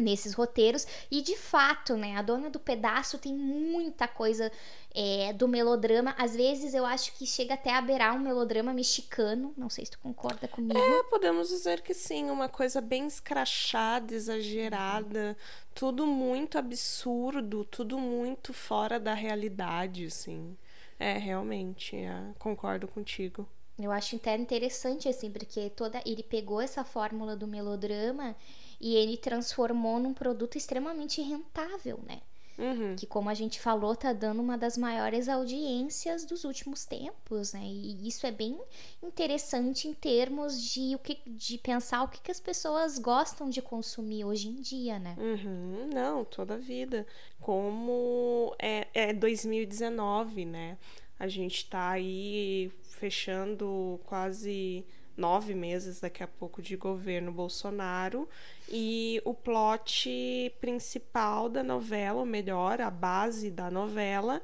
Nesses 0.00 0.34
roteiros, 0.34 0.86
e 1.10 1.22
de 1.22 1.36
fato, 1.36 1.96
né? 1.96 2.16
A 2.16 2.22
dona 2.22 2.48
do 2.48 2.58
pedaço 2.58 3.18
tem 3.18 3.34
muita 3.34 4.08
coisa 4.08 4.50
é, 4.94 5.32
do 5.32 5.46
melodrama. 5.46 6.14
Às 6.18 6.34
vezes 6.34 6.74
eu 6.74 6.84
acho 6.84 7.12
que 7.14 7.26
chega 7.26 7.54
até 7.54 7.72
a 7.74 7.80
beirar 7.80 8.14
um 8.14 8.18
melodrama 8.18 8.72
mexicano. 8.72 9.52
Não 9.56 9.68
sei 9.68 9.84
se 9.84 9.92
tu 9.92 9.98
concorda 9.98 10.48
comigo. 10.48 10.78
É, 10.78 11.02
podemos 11.04 11.48
dizer 11.48 11.80
que 11.82 11.94
sim, 11.94 12.30
uma 12.30 12.48
coisa 12.48 12.80
bem 12.80 13.06
escrachada, 13.06 14.14
exagerada, 14.14 15.36
tudo 15.74 16.06
muito 16.06 16.58
absurdo, 16.58 17.64
tudo 17.64 17.98
muito 17.98 18.52
fora 18.52 18.98
da 18.98 19.14
realidade, 19.14 20.06
assim. 20.06 20.56
É, 20.98 21.16
realmente, 21.16 21.96
é, 21.96 22.32
concordo 22.38 22.86
contigo. 22.86 23.48
Eu 23.78 23.90
acho 23.90 24.16
até 24.16 24.36
interessante, 24.36 25.08
assim, 25.08 25.30
porque 25.30 25.70
toda 25.70 26.02
ele 26.04 26.22
pegou 26.22 26.60
essa 26.60 26.84
fórmula 26.84 27.34
do 27.34 27.46
melodrama 27.46 28.36
e 28.80 28.94
ele 28.94 29.16
transformou 29.16 29.98
num 29.98 30.14
produto 30.14 30.56
extremamente 30.56 31.20
rentável, 31.20 32.00
né? 32.08 32.20
Uhum. 32.60 32.94
Que, 32.94 33.06
como 33.06 33.30
a 33.30 33.34
gente 33.34 33.58
falou, 33.58 33.96
tá 33.96 34.12
dando 34.12 34.42
uma 34.42 34.58
das 34.58 34.76
maiores 34.76 35.30
audiências 35.30 36.26
dos 36.26 36.44
últimos 36.44 36.84
tempos, 36.84 37.54
né? 37.54 37.62
E 37.64 38.06
isso 38.06 38.26
é 38.26 38.30
bem 38.30 38.60
interessante 39.02 39.88
em 39.88 39.94
termos 39.94 40.62
de, 40.62 40.94
o 40.94 40.98
que, 40.98 41.18
de 41.26 41.56
pensar 41.56 42.02
o 42.02 42.08
que, 42.08 42.20
que 42.20 42.30
as 42.30 42.38
pessoas 42.38 42.98
gostam 42.98 43.48
de 43.48 43.62
consumir 43.62 44.26
hoje 44.26 44.48
em 44.48 44.56
dia, 44.56 44.98
né? 44.98 45.16
Uhum, 45.18 45.88
não, 45.92 46.22
toda 46.22 46.54
a 46.54 46.58
vida. 46.58 47.06
Como 47.40 48.54
é, 48.58 48.86
é 48.92 49.12
2019, 49.14 50.44
né? 50.44 50.76
A 51.18 51.28
gente 51.28 51.66
tá 51.68 51.90
aí 51.90 52.70
fechando 52.82 53.98
quase 54.04 54.84
nove 55.20 55.54
meses 55.54 56.00
daqui 56.00 56.22
a 56.22 56.26
pouco 56.26 56.62
de 56.62 56.74
governo 56.76 57.30
Bolsonaro 57.30 58.26
e 58.68 59.20
o 59.24 59.34
plot 59.34 60.52
principal 60.58 61.48
da 61.48 61.62
novela, 61.62 62.20
ou 62.20 62.26
melhor, 62.26 62.80
a 62.80 62.90
base 62.90 63.50
da 63.50 63.70
novela, 63.70 64.40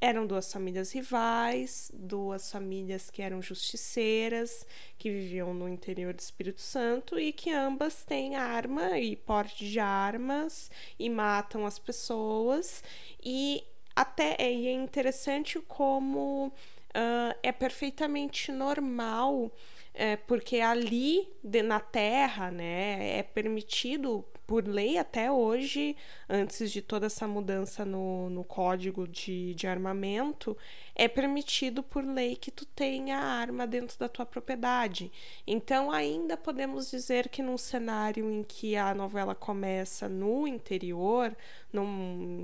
eram 0.00 0.26
duas 0.26 0.52
famílias 0.52 0.92
rivais, 0.92 1.90
duas 1.94 2.50
famílias 2.50 3.08
que 3.08 3.22
eram 3.22 3.40
justiceiras, 3.40 4.66
que 4.98 5.10
viviam 5.10 5.54
no 5.54 5.68
interior 5.68 6.12
do 6.12 6.20
Espírito 6.20 6.60
Santo 6.60 7.18
e 7.18 7.32
que 7.32 7.50
ambas 7.50 8.04
têm 8.04 8.36
arma 8.36 8.98
e 8.98 9.16
porte 9.16 9.64
de 9.64 9.78
armas 9.78 10.70
e 10.98 11.08
matam 11.08 11.64
as 11.64 11.78
pessoas. 11.78 12.82
E 13.22 13.64
até 13.94 14.36
é, 14.38 14.52
interessante 14.72 15.58
como 15.60 16.52
ah, 16.98 17.36
é 17.42 17.52
perfeitamente 17.52 18.50
normal 18.50 19.52
é, 19.96 20.16
porque 20.16 20.60
ali 20.60 21.28
de- 21.42 21.62
na 21.62 21.80
terra, 21.80 22.50
né, 22.50 23.18
é 23.18 23.22
permitido 23.22 24.24
por 24.46 24.66
lei 24.68 24.96
até 24.96 25.30
hoje, 25.30 25.96
antes 26.28 26.70
de 26.70 26.80
toda 26.80 27.06
essa 27.06 27.26
mudança 27.26 27.84
no, 27.84 28.30
no 28.30 28.44
código 28.44 29.08
de, 29.08 29.54
de 29.54 29.66
armamento, 29.66 30.56
é 30.94 31.08
permitido 31.08 31.82
por 31.82 32.04
lei 32.04 32.36
que 32.36 32.52
tu 32.52 32.64
tenha 32.64 33.18
arma 33.18 33.66
dentro 33.66 33.98
da 33.98 34.08
tua 34.08 34.24
propriedade. 34.24 35.10
Então, 35.46 35.90
ainda 35.90 36.36
podemos 36.36 36.90
dizer 36.90 37.28
que 37.28 37.42
num 37.42 37.58
cenário 37.58 38.30
em 38.30 38.44
que 38.44 38.76
a 38.76 38.94
novela 38.94 39.34
começa 39.34 40.08
no 40.08 40.46
interior, 40.46 41.36
num, 41.72 41.84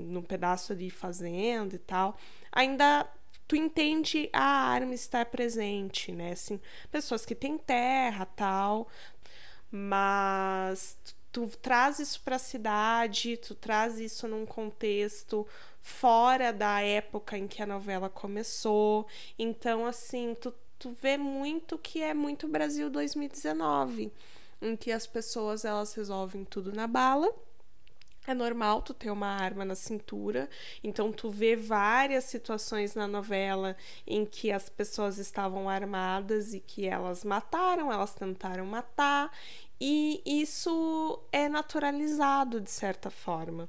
num 0.09 0.21
pedaço 0.21 0.75
de 0.75 0.89
fazenda 0.89 1.75
e 1.75 1.79
tal, 1.79 2.17
ainda 2.51 3.07
tu 3.47 3.55
entende 3.55 4.29
a 4.33 4.43
arma 4.43 4.93
estar 4.93 5.25
presente, 5.25 6.11
né? 6.11 6.31
Assim, 6.31 6.59
pessoas 6.91 7.25
que 7.25 7.35
têm 7.35 7.57
terra, 7.57 8.25
tal, 8.25 8.87
mas 9.71 10.97
tu, 11.31 11.49
traz 11.61 11.99
isso 11.99 12.21
para 12.21 12.35
a 12.35 12.39
cidade, 12.39 13.37
tu 13.37 13.55
traz 13.55 13.99
isso 13.99 14.27
num 14.27 14.45
contexto 14.45 15.45
fora 15.81 16.53
da 16.53 16.81
época 16.81 17.37
em 17.37 17.47
que 17.47 17.61
a 17.61 17.65
novela 17.65 18.09
começou. 18.09 19.07
Então, 19.37 19.85
assim, 19.85 20.35
tu, 20.39 20.53
tu 20.79 20.95
vê 21.01 21.17
muito 21.17 21.77
que 21.77 22.01
é 22.01 22.13
muito 22.13 22.47
Brasil 22.47 22.89
2019, 22.89 24.11
em 24.61 24.75
que 24.75 24.91
as 24.91 25.07
pessoas 25.07 25.65
elas 25.65 25.93
resolvem 25.93 26.45
tudo 26.45 26.71
na 26.71 26.87
bala. 26.87 27.33
É 28.25 28.33
normal 28.33 28.81
tu 28.81 28.93
ter 28.93 29.11
uma 29.11 29.27
arma 29.27 29.65
na 29.65 29.75
cintura, 29.75 30.49
então 30.81 31.11
tu 31.11 31.29
vê 31.29 31.57
várias 31.57 32.23
situações 32.23 32.95
na 32.95 33.05
novela 33.05 33.75
em 34.07 34.25
que 34.25 34.49
as 34.49 34.69
pessoas 34.69 35.17
estavam 35.17 35.67
armadas 35.67 36.53
e 36.53 36.61
que 36.61 36.87
elas 36.87 37.25
mataram, 37.25 37.91
elas 37.91 38.13
tentaram 38.13 38.65
matar, 38.65 39.29
e 39.79 40.21
isso 40.25 41.19
é 41.33 41.49
naturalizado 41.49 42.61
de 42.61 42.71
certa 42.71 43.09
forma. 43.09 43.67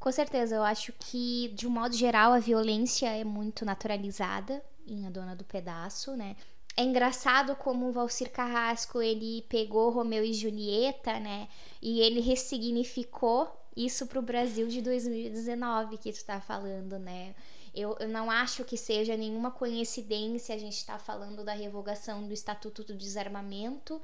Com 0.00 0.10
certeza, 0.10 0.56
eu 0.56 0.64
acho 0.64 0.92
que, 0.98 1.48
de 1.54 1.66
um 1.66 1.70
modo 1.70 1.94
geral, 1.94 2.32
a 2.32 2.40
violência 2.40 3.08
é 3.08 3.22
muito 3.22 3.64
naturalizada 3.64 4.62
em 4.86 5.06
A 5.06 5.10
Dona 5.10 5.36
do 5.36 5.44
Pedaço, 5.44 6.16
né? 6.16 6.36
É 6.76 6.82
engraçado 6.82 7.54
como 7.54 7.88
o 7.88 7.92
Valcir 7.92 8.30
Carrasco, 8.32 9.00
ele 9.00 9.42
pegou 9.48 9.90
Romeu 9.90 10.24
e 10.24 10.34
Julieta, 10.34 11.20
né? 11.20 11.48
E 11.80 12.00
ele 12.00 12.20
ressignificou 12.20 13.48
isso 13.76 14.06
pro 14.06 14.22
Brasil 14.22 14.68
de 14.68 14.80
2019 14.80 15.98
que 15.98 16.12
tu 16.12 16.24
tá 16.24 16.40
falando, 16.40 16.98
né? 16.98 17.34
Eu, 17.74 17.96
eu 17.98 18.08
não 18.08 18.30
acho 18.30 18.64
que 18.64 18.76
seja 18.76 19.16
nenhuma 19.16 19.50
coincidência 19.50 20.54
a 20.54 20.58
gente 20.58 20.76
estar 20.76 20.98
falando 20.98 21.42
da 21.42 21.52
revogação 21.52 22.26
do 22.26 22.32
Estatuto 22.32 22.84
do 22.84 22.94
Desarmamento 22.94 24.00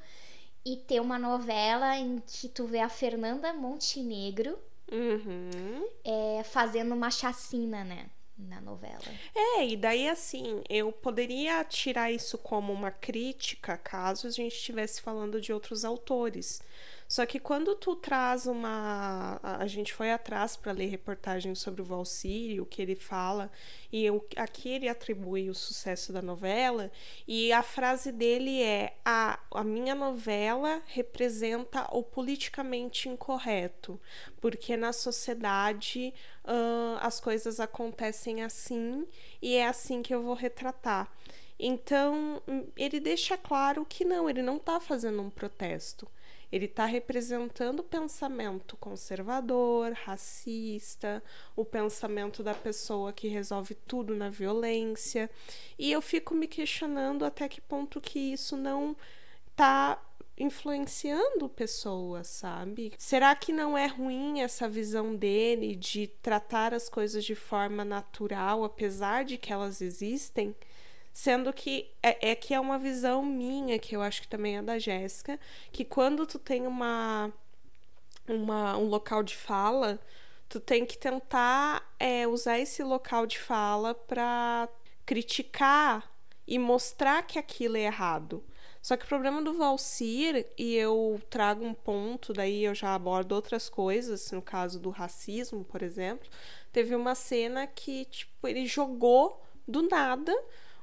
e 0.64 0.76
ter 0.76 1.00
uma 1.00 1.18
novela 1.18 1.96
em 1.96 2.20
que 2.26 2.48
tu 2.48 2.66
vê 2.66 2.80
a 2.80 2.88
Fernanda 2.88 3.52
Montenegro 3.52 4.58
Uhum. 4.90 5.88
é, 6.04 6.42
fazendo 6.42 6.94
uma 6.94 7.10
chacina, 7.10 7.84
né? 7.84 8.10
Na 8.36 8.60
novela. 8.60 8.98
É, 9.34 9.66
e 9.66 9.76
daí 9.76 10.08
assim, 10.08 10.62
eu 10.68 10.90
poderia 10.90 11.62
tirar 11.62 12.10
isso 12.10 12.38
como 12.38 12.72
uma 12.72 12.90
crítica 12.90 13.76
caso 13.76 14.26
a 14.26 14.30
gente 14.30 14.54
estivesse 14.54 15.00
falando 15.02 15.40
de 15.40 15.52
outros 15.52 15.84
autores. 15.84 16.60
Só 17.10 17.26
que 17.26 17.40
quando 17.40 17.74
tu 17.74 17.96
traz 17.96 18.46
uma. 18.46 19.40
A 19.42 19.66
gente 19.66 19.92
foi 19.92 20.12
atrás 20.12 20.56
para 20.56 20.70
ler 20.70 20.86
reportagens 20.86 21.58
sobre 21.58 21.82
o 21.82 21.84
Valsírio, 21.84 22.62
o 22.62 22.66
que 22.66 22.80
ele 22.80 22.94
fala, 22.94 23.50
e 23.90 24.04
eu, 24.04 24.24
aqui 24.36 24.68
ele 24.68 24.88
atribui 24.88 25.50
o 25.50 25.54
sucesso 25.54 26.12
da 26.12 26.22
novela, 26.22 26.88
e 27.26 27.52
a 27.52 27.64
frase 27.64 28.12
dele 28.12 28.62
é: 28.62 28.96
a, 29.04 29.40
a 29.50 29.64
minha 29.64 29.92
novela 29.92 30.80
representa 30.86 31.84
o 31.90 32.00
politicamente 32.04 33.08
incorreto, 33.08 34.00
porque 34.40 34.76
na 34.76 34.92
sociedade 34.92 36.14
ahn, 36.44 36.96
as 37.00 37.18
coisas 37.18 37.58
acontecem 37.58 38.44
assim 38.44 39.04
e 39.42 39.56
é 39.56 39.66
assim 39.66 40.00
que 40.00 40.14
eu 40.14 40.22
vou 40.22 40.34
retratar. 40.34 41.10
Então, 41.58 42.40
hum, 42.46 42.68
ele 42.76 43.00
deixa 43.00 43.36
claro 43.36 43.84
que 43.84 44.04
não, 44.04 44.30
ele 44.30 44.42
não 44.42 44.58
está 44.58 44.78
fazendo 44.78 45.20
um 45.20 45.28
protesto. 45.28 46.06
Ele 46.50 46.64
está 46.64 46.84
representando 46.84 47.80
o 47.80 47.84
pensamento 47.84 48.76
conservador, 48.76 49.92
racista, 49.92 51.22
o 51.54 51.64
pensamento 51.64 52.42
da 52.42 52.54
pessoa 52.54 53.12
que 53.12 53.28
resolve 53.28 53.74
tudo 53.74 54.14
na 54.14 54.28
violência. 54.28 55.30
E 55.78 55.92
eu 55.92 56.02
fico 56.02 56.34
me 56.34 56.46
questionando 56.48 57.24
até 57.24 57.48
que 57.48 57.60
ponto 57.60 58.00
que 58.00 58.18
isso 58.18 58.56
não 58.56 58.96
está 59.50 60.02
influenciando 60.40 61.48
pessoas, 61.50 62.26
sabe? 62.26 62.92
Será 62.96 63.34
que 63.34 63.52
não 63.52 63.76
é 63.76 63.86
ruim 63.86 64.40
essa 64.40 64.68
visão 64.68 65.14
dele 65.14 65.76
de 65.76 66.06
tratar 66.22 66.72
as 66.72 66.88
coisas 66.88 67.24
de 67.24 67.34
forma 67.34 67.84
natural, 67.84 68.64
apesar 68.64 69.24
de 69.24 69.36
que 69.36 69.52
elas 69.52 69.82
existem? 69.82 70.56
Sendo 71.12 71.52
que 71.52 71.90
é, 72.02 72.30
é 72.30 72.34
que 72.34 72.54
é 72.54 72.60
uma 72.60 72.78
visão 72.78 73.22
minha, 73.22 73.78
que 73.78 73.96
eu 73.96 74.02
acho 74.02 74.22
que 74.22 74.28
também 74.28 74.56
é 74.56 74.62
da 74.62 74.78
Jéssica, 74.78 75.38
que 75.72 75.84
quando 75.84 76.26
tu 76.26 76.38
tem 76.38 76.66
uma, 76.66 77.32
uma 78.28 78.76
um 78.76 78.86
local 78.86 79.22
de 79.22 79.36
fala, 79.36 79.98
tu 80.48 80.60
tem 80.60 80.86
que 80.86 80.96
tentar 80.98 81.82
é, 81.98 82.26
usar 82.26 82.58
esse 82.58 82.82
local 82.82 83.26
de 83.26 83.38
fala 83.38 83.94
para 83.94 84.68
criticar 85.04 86.10
e 86.46 86.58
mostrar 86.58 87.22
que 87.22 87.38
aquilo 87.38 87.76
é 87.76 87.82
errado. 87.82 88.44
Só 88.82 88.96
que 88.96 89.04
o 89.04 89.08
problema 89.08 89.42
do 89.42 89.52
Valsir, 89.54 90.46
e 90.56 90.74
eu 90.74 91.20
trago 91.28 91.64
um 91.64 91.74
ponto, 91.74 92.32
daí 92.32 92.64
eu 92.64 92.74
já 92.74 92.94
abordo 92.94 93.32
outras 93.32 93.68
coisas, 93.68 94.30
no 94.32 94.40
caso 94.40 94.80
do 94.80 94.90
racismo, 94.90 95.64
por 95.64 95.82
exemplo, 95.82 96.28
teve 96.72 96.94
uma 96.94 97.14
cena 97.14 97.66
que, 97.66 98.06
tipo, 98.06 98.48
ele 98.48 98.66
jogou 98.66 99.42
do 99.68 99.82
nada 99.82 100.34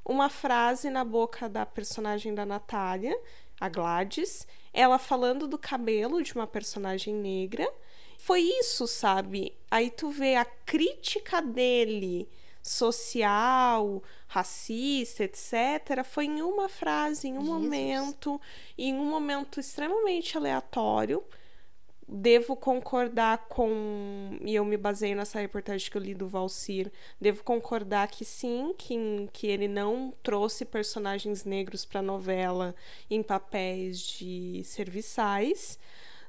uma 0.08 0.30
frase 0.30 0.90
na 0.90 1.04
boca 1.04 1.50
da 1.50 1.66
personagem 1.66 2.34
da 2.34 2.46
Natália, 2.46 3.20
a 3.60 3.68
Gladys, 3.68 4.48
ela 4.74 4.98
falando 4.98 5.48
do 5.48 5.58
cabelo 5.58 6.24
de 6.24 6.34
uma 6.34 6.48
personagem 6.48 7.14
negra. 7.14 7.70
Foi 8.18 8.40
isso, 8.40 8.88
sabe? 8.88 9.54
Aí 9.70 9.92
tu 9.92 10.10
vê 10.10 10.36
a 10.36 10.46
crítica 10.46 11.42
dele 11.42 12.30
social, 12.64 14.02
racista, 14.28 15.24
etc., 15.24 16.04
foi 16.04 16.26
em 16.26 16.42
uma 16.42 16.70
frase, 16.70 17.28
em 17.28 17.38
um 17.38 17.42
Jesus. 17.42 17.62
momento, 17.62 18.42
em 18.78 18.94
um 18.96 19.06
momento 19.06 19.60
extremamente 19.60 20.38
aleatório. 20.38 21.24
Devo 22.10 22.56
concordar 22.56 23.48
com. 23.50 24.38
E 24.42 24.56
eu 24.56 24.64
me 24.64 24.78
baseio 24.78 25.16
nessa 25.16 25.42
reportagem 25.42 25.92
que 25.92 25.98
eu 25.98 26.02
li 26.02 26.14
do 26.16 26.28
Valsir. 26.28 26.89
Devo 27.20 27.43
concordar 27.43 28.08
que 28.08 28.24
sim, 28.24 28.74
que, 28.78 28.96
que 29.34 29.48
ele 29.48 29.67
não 29.67 30.13
trouxe 30.24 30.63
personagens 30.63 31.43
negros 31.43 31.84
para 31.84 32.00
a 32.00 32.04
novela 32.04 32.74
em 33.10 33.22
papéis 33.22 34.00
de 34.00 34.62
serviçais. 34.63 35.78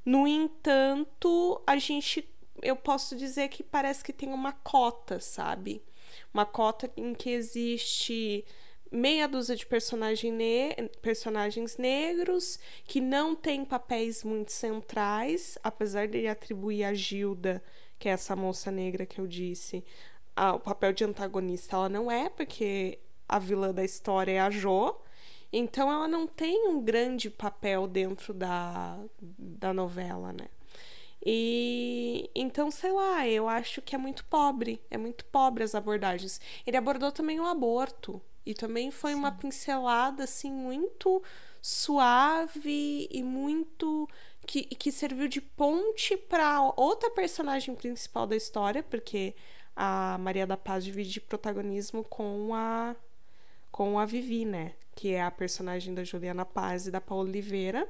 No 0.04 0.26
entanto, 0.26 1.62
a 1.64 1.76
gente. 1.78 2.28
Eu 2.60 2.74
posso 2.74 3.14
dizer 3.14 3.48
que 3.48 3.62
parece 3.62 4.02
que 4.02 4.12
tem 4.12 4.30
uma 4.32 4.52
cota, 4.52 5.20
sabe? 5.20 5.80
Uma 6.34 6.44
cota 6.44 6.90
em 6.96 7.14
que 7.14 7.30
existe 7.30 8.44
meia 8.90 9.26
dúzia 9.28 9.54
de 9.56 9.66
personagem 9.66 10.32
ne- 10.32 10.74
personagens 11.02 11.76
negros 11.76 12.58
que 12.84 13.00
não 13.00 13.34
têm 13.34 13.64
papéis 13.64 14.24
muito 14.24 14.52
centrais, 14.52 15.58
apesar 15.62 16.08
dele 16.08 16.28
atribuir 16.28 16.84
a 16.84 16.94
Gilda, 16.94 17.62
que 17.98 18.08
é 18.08 18.12
essa 18.12 18.34
moça 18.36 18.70
negra 18.70 19.04
que 19.06 19.20
eu 19.20 19.26
disse, 19.26 19.84
o 20.54 20.60
papel 20.60 20.92
de 20.92 21.04
antagonista. 21.04 21.76
Ela 21.76 21.88
não 21.88 22.10
é, 22.10 22.28
porque 22.28 22.98
a 23.28 23.38
vilã 23.38 23.72
da 23.72 23.84
história 23.84 24.32
é 24.32 24.40
a 24.40 24.50
Jo. 24.50 24.94
Então 25.52 25.90
ela 25.90 26.06
não 26.06 26.26
tem 26.26 26.68
um 26.68 26.80
grande 26.82 27.30
papel 27.30 27.86
dentro 27.86 28.34
da, 28.34 28.98
da 29.20 29.72
novela, 29.72 30.32
né? 30.32 30.46
E 31.24 32.30
então, 32.34 32.70
sei 32.70 32.92
lá, 32.92 33.26
eu 33.26 33.48
acho 33.48 33.82
que 33.82 33.94
é 33.94 33.98
muito 33.98 34.24
pobre, 34.26 34.80
é 34.90 34.96
muito 34.96 35.24
pobre 35.24 35.64
as 35.64 35.74
abordagens. 35.74 36.40
Ele 36.66 36.76
abordou 36.76 37.10
também 37.10 37.40
o 37.40 37.46
aborto 37.46 38.20
e 38.48 38.54
também 38.54 38.90
foi 38.90 39.14
uma 39.14 39.30
pincelada 39.30 40.24
assim 40.24 40.50
muito 40.50 41.22
suave 41.60 43.06
e 43.10 43.22
muito 43.22 44.08
que, 44.46 44.62
que 44.62 44.90
serviu 44.90 45.28
de 45.28 45.38
ponte 45.38 46.16
para 46.16 46.62
outra 46.74 47.10
personagem 47.10 47.74
principal 47.74 48.26
da 48.26 48.34
história, 48.34 48.82
porque 48.82 49.34
a 49.76 50.16
Maria 50.18 50.46
da 50.46 50.56
Paz 50.56 50.82
divide 50.82 51.20
protagonismo 51.20 52.02
com 52.02 52.54
a 52.54 52.96
com 53.70 53.98
a 53.98 54.06
Vivi, 54.06 54.46
né? 54.46 54.72
Que 54.94 55.12
é 55.12 55.22
a 55.22 55.30
personagem 55.30 55.92
da 55.92 56.02
Juliana 56.02 56.46
Paz 56.46 56.86
e 56.86 56.90
da 56.90 57.02
Paula 57.02 57.28
Oliveira. 57.28 57.86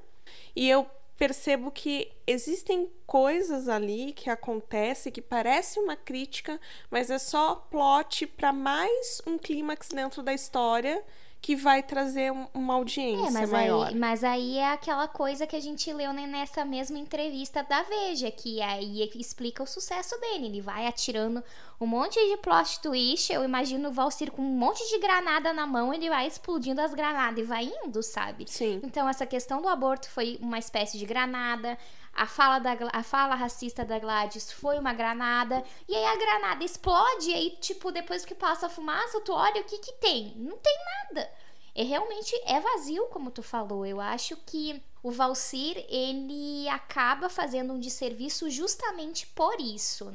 E 0.56 0.68
eu 0.68 0.84
percebo 1.18 1.72
que 1.72 2.12
existem 2.24 2.88
coisas 3.04 3.68
ali 3.68 4.12
que 4.12 4.30
acontecem 4.30 5.12
que 5.12 5.20
parece 5.20 5.80
uma 5.80 5.96
crítica, 5.96 6.60
mas 6.88 7.10
é 7.10 7.18
só 7.18 7.56
plot 7.56 8.26
para 8.28 8.52
mais 8.52 9.20
um 9.26 9.36
clímax 9.36 9.88
dentro 9.88 10.22
da 10.22 10.32
história 10.32 11.04
que 11.40 11.54
vai 11.54 11.82
trazer 11.82 12.32
um- 12.32 12.48
uma 12.52 12.74
audiência 12.74 13.28
É, 13.28 13.30
mas 13.30 13.50
maior. 13.50 13.86
aí, 13.88 13.94
mas 13.94 14.24
aí 14.24 14.58
é 14.58 14.72
aquela 14.72 15.06
coisa 15.06 15.46
que 15.46 15.54
a 15.54 15.60
gente 15.60 15.90
leu 15.92 16.12
né, 16.12 16.26
nessa 16.26 16.64
mesma 16.64 16.98
entrevista 16.98 17.62
da 17.62 17.82
Veja, 17.84 18.30
que 18.30 18.60
aí 18.60 19.08
explica 19.14 19.62
o 19.62 19.66
sucesso 19.66 20.18
dele. 20.20 20.46
Ele 20.46 20.60
vai 20.60 20.86
atirando 20.86 21.42
um 21.80 21.86
monte 21.86 22.18
de 22.28 22.36
plot 22.38 22.80
twist. 22.80 23.32
Eu 23.32 23.44
imagino 23.44 23.88
o 23.88 23.92
Valcir 23.92 24.32
com 24.32 24.42
um 24.42 24.44
monte 24.58 24.86
de 24.90 24.98
granada 24.98 25.52
na 25.52 25.66
mão, 25.66 25.94
ele 25.94 26.08
vai 26.08 26.26
explodindo 26.26 26.80
as 26.80 26.92
granadas 26.92 27.38
e 27.38 27.46
vai 27.46 27.70
indo, 27.84 28.02
sabe? 28.02 28.44
Sim. 28.50 28.80
Então, 28.82 29.08
essa 29.08 29.24
questão 29.24 29.62
do 29.62 29.68
aborto 29.68 30.10
foi 30.10 30.38
uma 30.42 30.58
espécie 30.58 30.98
de 30.98 31.06
granada. 31.06 31.78
A 32.18 32.26
fala, 32.26 32.58
da, 32.58 32.76
a 32.92 33.02
fala 33.02 33.34
racista 33.34 33.84
da 33.84 33.98
Gladys 33.98 34.50
foi 34.52 34.78
uma 34.78 34.92
granada. 34.92 35.62
E 35.88 35.94
aí 35.94 36.04
a 36.04 36.16
granada 36.16 36.64
explode. 36.64 37.30
E 37.30 37.34
aí, 37.34 37.50
tipo, 37.60 37.92
depois 37.92 38.24
que 38.24 38.34
passa 38.34 38.66
a 38.66 38.70
fumaça, 38.70 39.20
tu 39.20 39.32
olha 39.32 39.60
o 39.60 39.64
que 39.64 39.78
que 39.78 39.92
tem. 39.92 40.32
Não 40.36 40.56
tem 40.58 40.76
nada. 41.12 41.30
É 41.74 41.82
realmente 41.84 42.34
é 42.44 42.58
vazio, 42.60 43.06
como 43.06 43.30
tu 43.30 43.42
falou. 43.42 43.86
Eu 43.86 44.00
acho 44.00 44.36
que 44.46 44.82
o 45.02 45.10
Valcir, 45.12 45.84
ele 45.88 46.68
acaba 46.68 47.28
fazendo 47.28 47.72
um 47.72 47.78
desserviço 47.78 48.50
justamente 48.50 49.26
por 49.28 49.60
isso. 49.60 50.12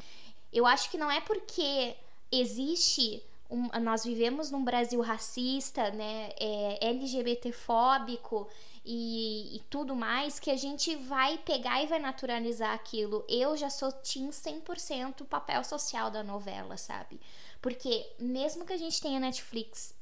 Eu 0.52 0.66
acho 0.66 0.90
que 0.92 0.98
não 0.98 1.10
é 1.10 1.22
porque 1.22 1.96
existe 2.32 3.24
um- 3.50 3.70
nós 3.82 4.04
vivemos 4.04 4.52
num 4.52 4.64
Brasil 4.64 5.00
racista, 5.02 5.90
né, 5.92 6.32
é, 6.40 6.80
LGBTfóbico 6.90 8.48
e, 8.86 9.56
e 9.56 9.60
tudo 9.70 9.96
mais, 9.96 10.40
que 10.40 10.52
a 10.52 10.58
gente 10.58 10.96
vai 10.96 11.38
pegar 11.38 11.82
e 11.82 11.88
vai 11.88 12.00
naturalizar 12.00 12.74
aquilo. 12.74 13.26
Eu 13.30 13.56
já 13.56 13.70
sou 13.70 13.92
team 13.92 14.30
100% 14.30 15.22
o 15.22 15.26
papel 15.26 15.64
social 15.64 16.12
da 16.12 16.24
novela, 16.24 16.78
sabe? 16.78 17.20
Porque 17.62 18.06
mesmo 18.20 18.66
que 18.66 18.74
a 18.74 18.78
gente 18.78 19.02
tenha 19.02 19.20
Netflix, 19.20 19.96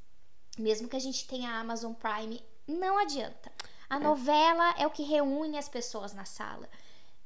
mesmo 0.57 0.87
que 0.87 0.95
a 0.95 0.99
gente 0.99 1.27
tenha 1.27 1.59
Amazon 1.59 1.93
Prime, 1.93 2.43
não 2.67 2.97
adianta. 2.97 3.51
A 3.89 3.99
novela 3.99 4.73
é 4.77 4.87
o 4.87 4.91
que 4.91 5.03
reúne 5.03 5.57
as 5.57 5.69
pessoas 5.69 6.13
na 6.13 6.25
sala. 6.25 6.67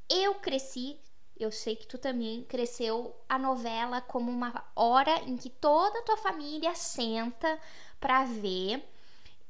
Eu 0.10 0.36
cresci, 0.36 1.00
eu 1.38 1.52
sei 1.52 1.76
que 1.76 1.88
tu 1.88 1.98
também 1.98 2.44
cresceu 2.44 3.16
a 3.30 3.38
novela 3.38 4.02
como 4.02 4.32
uma 4.32 4.64
hora 4.76 5.20
em 5.26 5.38
que 5.38 5.50
toda 5.50 6.00
a 6.00 6.02
tua 6.02 6.18
família 6.18 6.74
senta 6.76 7.60
pra 8.00 8.26
ver. 8.26 8.84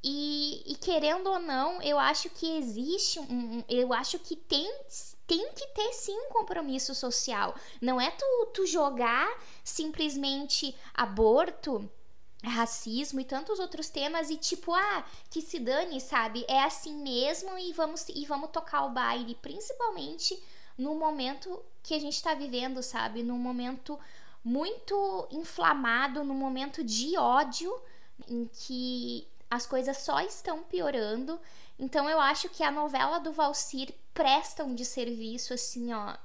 E, 0.08 0.62
e 0.68 0.76
querendo 0.76 1.26
ou 1.32 1.40
não, 1.40 1.82
eu 1.82 1.98
acho 1.98 2.30
que 2.30 2.58
existe 2.60 3.20
um. 3.20 3.64
Eu 3.68 3.92
acho 3.92 4.20
que 4.20 4.36
tem 4.36 4.72
tem 5.26 5.52
que 5.54 5.66
ter 5.70 5.94
sim 5.94 6.16
um 6.16 6.30
compromisso 6.30 6.94
social. 6.94 7.56
Não 7.82 8.00
é 8.00 8.12
tu, 8.12 8.46
tu 8.54 8.68
jogar 8.68 9.28
simplesmente 9.64 10.76
aborto, 10.94 11.90
racismo 12.44 13.20
e 13.20 13.26
tantos 13.26 13.60
outros 13.60 13.90
temas 13.90 14.30
e 14.30 14.38
tipo, 14.38 14.76
ah, 14.76 15.04
que 15.32 15.42
se 15.42 15.58
dane, 15.58 16.00
sabe? 16.00 16.46
É 16.48 16.62
assim 16.62 16.94
mesmo 17.02 17.58
e 17.58 17.74
vamos 17.74 18.08
e 18.10 18.24
vamos 18.28 18.52
tocar 18.52 18.86
o 18.86 18.92
baile, 18.92 19.34
principalmente 19.42 20.40
no 20.78 20.94
momento 20.94 21.60
que 21.82 21.96
a 21.96 22.00
gente 22.00 22.22
tá 22.22 22.36
vivendo, 22.36 22.84
sabe? 22.84 23.24
Num 23.24 23.40
momento 23.40 24.00
muito 24.44 25.28
inflamado, 25.32 26.24
num 26.24 26.36
momento 26.36 26.84
de 26.84 27.18
ódio 27.18 27.76
em 28.30 28.46
que 28.46 29.28
as 29.56 29.66
coisas 29.66 29.98
só 29.98 30.20
estão 30.22 30.64
piorando. 30.64 31.40
Então 31.78 32.10
eu 32.10 32.20
acho 32.20 32.50
que 32.50 32.64
a 32.64 32.72
novela 32.72 33.20
do 33.20 33.32
Valcir 33.32 33.94
presta 34.14 34.64
um 34.64 34.76
de 34.76 34.86
serviço 34.86 35.54
assim, 35.54 35.94
ó, 35.94 36.16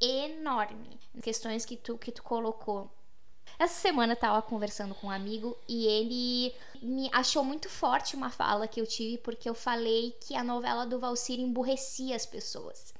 enorme. 0.00 0.98
Questões 1.22 1.64
que 1.64 1.76
tu 1.76 1.96
que 1.98 2.12
tu 2.12 2.22
colocou. 2.22 2.90
Essa 3.58 3.74
semana 3.74 4.12
eu 4.12 4.16
tava 4.16 4.40
conversando 4.42 4.94
com 4.94 5.08
um 5.08 5.10
amigo 5.10 5.56
e 5.66 5.86
ele 5.86 6.54
me 6.80 7.10
achou 7.12 7.44
muito 7.44 7.68
forte 7.68 8.14
uma 8.14 8.30
fala 8.30 8.68
que 8.68 8.80
eu 8.80 8.86
tive 8.86 9.18
porque 9.18 9.48
eu 9.48 9.54
falei 9.54 10.16
que 10.20 10.36
a 10.36 10.44
novela 10.44 10.86
do 10.86 10.98
Valcir 10.98 11.40
emburrecia 11.40 12.14
as 12.14 12.26
pessoas. 12.26 12.94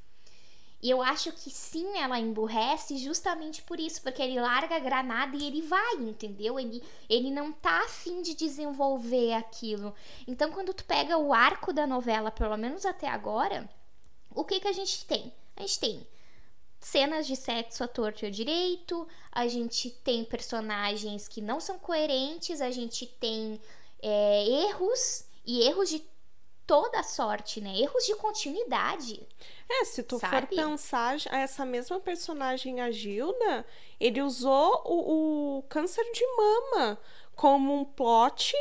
E 0.81 0.89
eu 0.89 1.03
acho 1.03 1.33
que 1.33 1.51
sim, 1.51 1.99
ela 1.99 2.21
emburrece 2.21 2.99
justamente 2.99 3.63
por 3.63 3.81
isso, 3.81 4.01
porque 4.01 4.23
ele 4.23 4.41
larga 4.41 4.77
a 4.77 4.81
granada 4.81 5.37
e 5.37 5.45
ele 5.45 5.61
vai, 5.63 5.97
entendeu? 5.97 6.59
Ele, 6.59 6.83
ele 7.09 7.33
não 7.33 7.53
tá 7.53 7.83
afim 7.85 8.23
de 8.23 8.33
desenvolver 8.35 9.33
aquilo. 9.33 9.93
Então, 10.27 10.53
quando 10.53 10.73
tu 10.73 10.85
pega 10.85 11.19
o 11.19 11.35
arco 11.35 11.73
da 11.73 11.85
novela, 11.85 12.31
pelo 12.31 12.57
menos 12.57 12.87
até 12.87 13.09
agora, 13.09 13.69
o 14.33 14.45
que 14.45 14.61
que 14.61 14.69
a 14.69 14.73
gente 14.73 15.05
tem? 15.05 15.33
A 15.57 15.63
gente 15.63 15.81
tem 15.81 16.07
cenas 16.79 17.27
de 17.27 17.35
sexo 17.35 17.83
à 17.83 17.89
torto 17.89 18.25
e 18.25 18.27
ao 18.27 18.33
direito, 18.33 19.09
a 19.33 19.49
gente 19.49 19.91
tem 19.91 20.25
personagens 20.25 21.27
que 21.27 21.41
não 21.41 21.59
são 21.59 21.77
coerentes, 21.77 22.61
a 22.61 22.71
gente 22.71 23.05
tem 23.05 23.61
é, 24.01 24.47
erros 24.69 25.25
e 25.45 25.63
erros 25.63 25.89
de 25.89 26.05
toda 26.69 27.03
sorte, 27.03 27.61
né? 27.61 27.77
Erros 27.81 28.05
de 28.05 28.15
continuidade. 28.15 29.27
É, 29.69 29.85
se 29.85 30.03
tu 30.03 30.19
for 30.21 30.29
Sabe? 30.29 30.55
pensar, 30.55 31.17
essa 31.31 31.65
mesma 31.65 31.99
personagem, 31.99 32.81
a 32.81 32.91
Gilda, 32.91 33.67
ele 33.99 34.23
usou 34.23 34.83
o, 34.85 35.59
o 35.59 35.63
câncer 35.63 36.05
de 36.13 36.25
mama 36.37 36.99
como 37.35 37.75
um 37.75 37.85
plot 37.85 38.55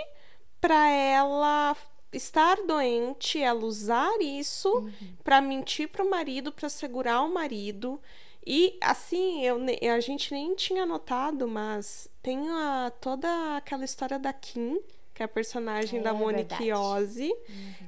pra 0.59 0.89
ela 0.89 1.75
estar 2.13 2.55
doente, 2.65 3.41
ela 3.41 3.63
usar 3.65 4.09
isso 4.21 4.69
Uhum. 4.69 5.15
pra 5.23 5.41
mentir 5.41 5.89
pro 5.89 6.09
marido, 6.09 6.51
pra 6.51 6.69
segurar 6.69 7.21
o 7.21 7.33
marido. 7.33 8.01
E 8.45 8.77
assim, 8.81 9.43
eu, 9.45 9.57
a 9.93 9.99
gente 9.99 10.33
nem 10.33 10.55
tinha 10.55 10.85
notado, 10.85 11.47
mas 11.47 12.09
tem 12.23 12.49
a, 12.49 12.91
toda 13.01 13.27
aquela 13.57 13.83
história 13.83 14.17
da 14.17 14.31
Kim, 14.31 14.79
que 15.17 15.23
é 15.23 15.25
a 15.25 15.27
personagem 15.27 15.99
É, 15.99 16.03
da 16.03 16.13
Monique. 16.13 16.71
Ozzy, 16.71 17.33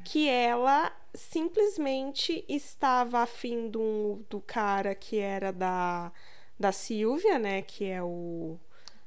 que 0.04 0.28
ela 0.28 0.92
simplesmente 1.14 2.44
estava 2.50 3.20
afim 3.20 3.70
do, 3.70 4.26
do 4.28 4.42
cara 4.42 4.96
que 4.96 5.20
era 5.20 5.54
da, 5.54 6.12
da 6.60 6.72
Silvia, 6.72 7.38
né? 7.38 7.62
Que 7.62 7.86
é 7.86 8.02
o 8.02 8.58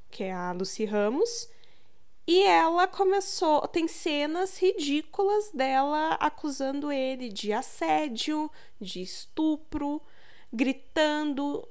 que 0.09 0.23
é 0.23 0.31
a 0.31 0.53
Lucy 0.53 0.85
Ramos. 0.85 1.49
E 2.25 2.43
ela 2.43 2.87
começou. 2.87 3.67
Tem 3.67 3.89
cenas 3.89 4.57
ridículas 4.57 5.51
dela 5.51 6.13
acusando 6.13 6.93
ele 6.93 7.27
de 7.27 7.51
assédio, 7.51 8.49
de 8.79 9.01
estupro, 9.01 10.01
gritando. 10.53 11.67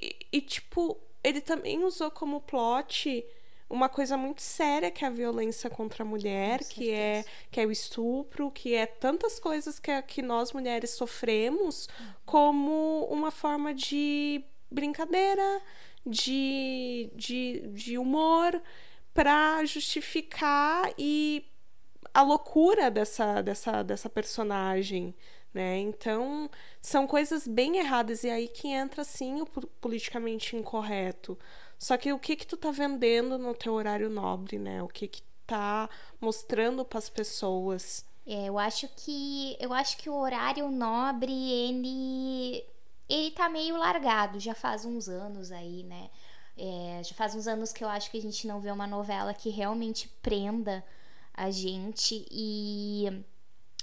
E, 0.00 0.14
e, 0.32 0.40
tipo, 0.40 0.96
ele 1.24 1.40
também 1.40 1.82
usou 1.82 2.08
como 2.08 2.40
plot 2.40 3.26
uma 3.72 3.88
coisa 3.88 4.16
muito 4.16 4.42
séria 4.42 4.90
que 4.90 5.04
é 5.04 5.08
a 5.08 5.10
violência 5.10 5.70
contra 5.70 6.04
a 6.04 6.06
mulher, 6.06 6.60
que 6.64 6.90
é, 6.92 7.24
que 7.50 7.60
é 7.60 7.66
o 7.66 7.72
estupro, 7.72 8.50
que 8.50 8.74
é 8.74 8.86
tantas 8.86 9.40
coisas 9.40 9.78
que, 9.80 10.02
que 10.02 10.22
nós 10.22 10.52
mulheres 10.52 10.90
sofremos 10.90 11.88
como 12.26 13.06
uma 13.10 13.30
forma 13.30 13.74
de 13.74 14.44
brincadeira, 14.70 15.62
de, 16.06 17.10
de, 17.14 17.60
de 17.68 17.98
humor 17.98 18.60
para 19.14 19.64
justificar 19.64 20.92
e 20.98 21.44
a 22.14 22.22
loucura 22.22 22.90
dessa, 22.90 23.42
dessa, 23.42 23.82
dessa 23.82 24.08
personagem, 24.10 25.14
né? 25.54 25.78
Então, 25.78 26.50
são 26.80 27.06
coisas 27.06 27.46
bem 27.46 27.78
erradas 27.78 28.24
e 28.24 28.30
aí 28.30 28.48
que 28.48 28.68
entra 28.68 29.04
sim 29.04 29.40
o 29.42 29.46
po- 29.46 29.66
politicamente 29.80 30.56
incorreto. 30.56 31.38
Só 31.82 31.96
que 31.96 32.12
o 32.12 32.18
que 32.18 32.36
que 32.36 32.46
tu 32.46 32.56
tá 32.56 32.70
vendendo 32.70 33.36
no 33.36 33.52
teu 33.56 33.72
horário 33.72 34.08
nobre, 34.08 34.56
né? 34.56 34.80
O 34.84 34.86
que 34.86 35.08
que 35.08 35.20
tá 35.44 35.90
mostrando 36.20 36.84
para 36.84 37.00
as 37.00 37.10
pessoas? 37.10 38.06
É, 38.24 38.44
eu 38.48 38.56
acho 38.56 38.86
que 38.96 39.56
eu 39.58 39.72
acho 39.72 39.96
que 39.96 40.08
o 40.08 40.14
horário 40.14 40.70
nobre 40.70 41.32
ele 41.32 42.64
ele 43.08 43.32
tá 43.32 43.48
meio 43.48 43.76
largado 43.76 44.38
já 44.38 44.54
faz 44.54 44.84
uns 44.84 45.08
anos 45.08 45.50
aí, 45.50 45.82
né? 45.82 46.08
É, 46.56 47.02
já 47.02 47.16
faz 47.16 47.34
uns 47.34 47.48
anos 47.48 47.72
que 47.72 47.82
eu 47.82 47.88
acho 47.88 48.12
que 48.12 48.18
a 48.18 48.22
gente 48.22 48.46
não 48.46 48.60
vê 48.60 48.70
uma 48.70 48.86
novela 48.86 49.34
que 49.34 49.50
realmente 49.50 50.06
prenda 50.22 50.84
a 51.34 51.50
gente 51.50 52.24
e 52.30 53.24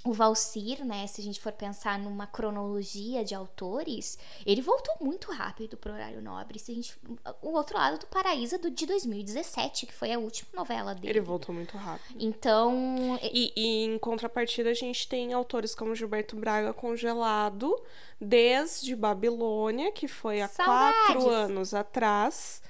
o 0.04 0.12
Valcir, 0.12 0.84
né, 0.84 1.06
se 1.06 1.20
a 1.20 1.24
gente 1.24 1.40
for 1.40 1.52
pensar 1.52 1.98
numa 1.98 2.26
cronologia 2.26 3.22
de 3.22 3.34
autores, 3.34 4.18
ele 4.46 4.62
voltou 4.62 4.94
muito 5.00 5.30
rápido 5.30 5.76
pro 5.76 5.92
horário 5.92 6.22
nobre. 6.22 6.58
Se 6.58 6.72
a 6.72 6.74
gente, 6.74 6.98
o 7.42 7.50
outro 7.50 7.76
lado 7.76 7.98
do 7.98 8.06
Paraíso 8.06 8.54
é 8.54 8.58
do 8.58 8.70
de 8.70 8.86
2017, 8.86 9.86
que 9.86 9.92
foi 9.92 10.12
a 10.12 10.18
última 10.18 10.48
novela 10.54 10.94
dele. 10.94 11.10
Ele 11.10 11.20
voltou 11.20 11.54
muito 11.54 11.76
rápido. 11.76 12.16
Então, 12.18 13.18
E, 13.22 13.52
e 13.54 13.84
em 13.84 13.98
contrapartida, 13.98 14.70
a 14.70 14.74
gente 14.74 15.06
tem 15.06 15.32
autores 15.32 15.74
como 15.74 15.94
Gilberto 15.94 16.34
Braga 16.34 16.72
congelado 16.72 17.74
desde 18.18 18.96
Babilônia, 18.96 19.92
que 19.92 20.08
foi 20.08 20.40
há 20.40 20.48
quatro 20.48 21.20
Saudades. 21.20 21.26
anos 21.26 21.74
atrás. 21.74 22.62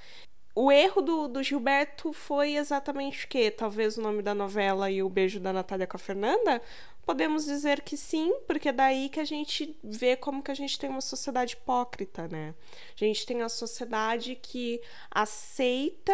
O 0.55 0.71
erro 0.71 1.01
do, 1.01 1.29
do 1.29 1.43
Gilberto 1.43 2.13
foi 2.13 2.57
exatamente 2.57 3.25
o 3.25 3.29
quê? 3.29 3.51
Talvez 3.51 3.97
o 3.97 4.03
nome 4.03 4.21
da 4.21 4.35
novela 4.35 4.91
e 4.91 5.01
o 5.01 5.09
beijo 5.09 5.39
da 5.39 5.53
Natália 5.53 5.87
com 5.87 5.97
a 5.97 6.01
Fernanda? 6.01 6.61
Podemos 7.05 7.45
dizer 7.45 7.81
que 7.83 7.97
sim, 7.97 8.33
porque 8.47 8.69
é 8.69 8.73
daí 8.73 9.09
que 9.09 9.21
a 9.21 9.25
gente 9.25 9.79
vê 9.83 10.17
como 10.17 10.43
que 10.43 10.51
a 10.51 10.55
gente 10.55 10.79
tem 10.79 10.89
uma 10.89 11.01
sociedade 11.01 11.55
hipócrita, 11.55 12.29
né? 12.29 12.55
A 12.95 13.05
gente 13.05 13.27
tem 13.27 13.43
a 13.43 13.49
sociedade 13.49 14.37
que 14.37 14.81
aceita 15.11 16.13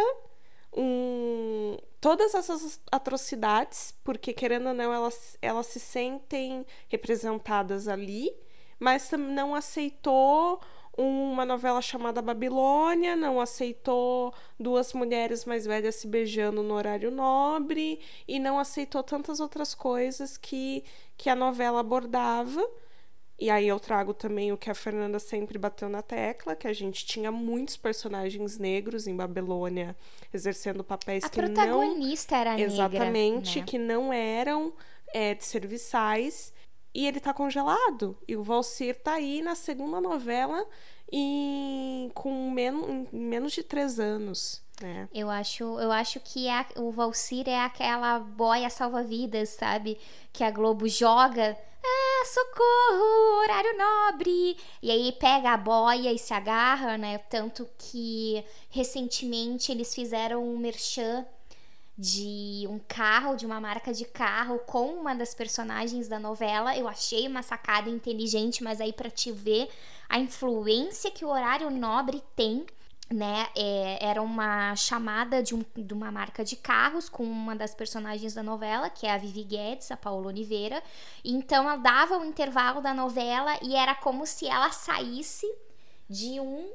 um, 0.76 1.76
todas 2.00 2.34
essas 2.34 2.80
atrocidades, 2.92 3.94
porque 4.04 4.32
querendo 4.32 4.68
ou 4.68 4.74
não, 4.74 4.92
elas, 4.92 5.36
elas 5.40 5.66
se 5.66 5.80
sentem 5.80 6.64
representadas 6.88 7.88
ali, 7.88 8.30
mas 8.78 9.10
não 9.10 9.54
aceitou 9.54 10.60
uma 10.96 11.44
novela 11.44 11.82
chamada 11.82 12.22
Babilônia, 12.22 13.14
não 13.14 13.40
aceitou 13.40 14.32
duas 14.58 14.92
mulheres 14.92 15.44
mais 15.44 15.66
velhas 15.66 15.96
se 15.96 16.06
beijando 16.06 16.62
no 16.62 16.74
horário 16.74 17.10
nobre 17.10 18.00
e 18.26 18.38
não 18.38 18.58
aceitou 18.58 19.02
tantas 19.02 19.38
outras 19.38 19.74
coisas 19.74 20.36
que, 20.36 20.82
que 21.16 21.28
a 21.28 21.36
novela 21.36 21.80
abordava. 21.80 22.66
E 23.38 23.50
aí 23.50 23.68
eu 23.68 23.78
trago 23.78 24.14
também 24.14 24.50
o 24.50 24.56
que 24.56 24.70
a 24.70 24.74
Fernanda 24.74 25.18
sempre 25.18 25.58
bateu 25.58 25.90
na 25.90 26.00
tecla, 26.00 26.56
que 26.56 26.66
a 26.66 26.72
gente 26.72 27.04
tinha 27.04 27.30
muitos 27.30 27.76
personagens 27.76 28.56
negros 28.56 29.06
em 29.06 29.14
Babilônia 29.14 29.94
exercendo 30.32 30.82
papéis 30.82 31.24
a 31.24 31.28
que 31.28 31.42
não 31.42 31.52
protagonista 31.52 32.36
era 32.36 32.54
negra. 32.54 32.72
exatamente 32.72 33.58
né? 33.58 33.66
que 33.66 33.78
não 33.78 34.10
eram 34.10 34.72
é, 35.12 35.34
de 35.34 35.44
serviçais 35.44 36.50
e 36.98 37.06
ele 37.06 37.20
tá 37.20 37.32
congelado 37.34 38.16
e 38.26 38.34
o 38.36 38.42
Valcir 38.42 38.94
tá 39.02 39.12
aí 39.14 39.42
na 39.42 39.54
segunda 39.54 40.00
novela 40.00 40.66
em, 41.12 42.10
com 42.14 42.50
men 42.50 43.06
menos 43.12 43.52
de 43.52 43.62
três 43.62 44.00
anos 44.00 44.62
né 44.80 45.08
Eu 45.12 45.28
acho, 45.30 45.62
eu 45.78 45.92
acho 45.92 46.18
que 46.20 46.48
a- 46.48 46.66
o 46.76 46.90
Valcir 46.90 47.48
é 47.48 47.60
aquela 47.60 48.18
boia 48.18 48.68
salva-vidas, 48.70 49.50
sabe? 49.50 49.98
Que 50.32 50.42
a 50.44 50.50
Globo 50.50 50.86
joga. 50.88 51.56
Ah, 51.88 52.24
socorro, 52.26 53.40
horário 53.42 53.74
nobre! 53.78 54.56
E 54.82 54.90
aí 54.90 55.12
pega 55.12 55.50
a 55.52 55.56
boia 55.56 56.12
e 56.12 56.18
se 56.18 56.34
agarra, 56.34 56.98
né? 56.98 57.18
Tanto 57.18 57.68
que 57.78 58.44
recentemente 58.70 59.70
eles 59.72 59.94
fizeram 59.94 60.42
um 60.44 60.58
merchan 60.58 61.24
de 61.98 62.66
um 62.68 62.78
carro, 62.86 63.36
de 63.36 63.46
uma 63.46 63.60
marca 63.60 63.92
de 63.92 64.04
carro 64.04 64.58
com 64.66 64.86
uma 64.94 65.14
das 65.14 65.34
personagens 65.34 66.08
da 66.08 66.18
novela. 66.18 66.76
Eu 66.76 66.86
achei 66.88 67.26
uma 67.26 67.42
sacada 67.42 67.88
inteligente, 67.88 68.62
mas 68.62 68.80
aí 68.80 68.92
pra 68.92 69.10
te 69.10 69.32
ver 69.32 69.68
a 70.08 70.18
influência 70.18 71.10
que 71.10 71.24
o 71.24 71.28
horário 71.28 71.70
nobre 71.70 72.22
tem 72.34 72.66
né? 73.08 73.46
é, 73.54 74.04
era 74.04 74.20
uma 74.20 74.74
chamada 74.74 75.40
de, 75.40 75.54
um- 75.54 75.64
de 75.76 75.94
uma 75.94 76.10
marca 76.10 76.44
de 76.44 76.56
carros 76.56 77.08
com 77.08 77.22
uma 77.22 77.54
das 77.54 77.72
personagens 77.72 78.34
da 78.34 78.42
novela, 78.42 78.90
que 78.90 79.06
é 79.06 79.12
a 79.12 79.16
Vivi 79.16 79.44
Guedes, 79.44 79.92
a 79.92 79.96
Paola 79.96 80.26
Oliveira. 80.26 80.82
Então 81.24 81.64
ela 81.68 81.76
dava 81.76 82.18
o 82.18 82.24
intervalo 82.24 82.80
da 82.80 82.92
novela 82.92 83.56
e 83.62 83.76
era 83.76 83.94
como 83.94 84.26
se 84.26 84.48
ela 84.48 84.72
saísse 84.72 85.46
de 86.10 86.40
um 86.40 86.68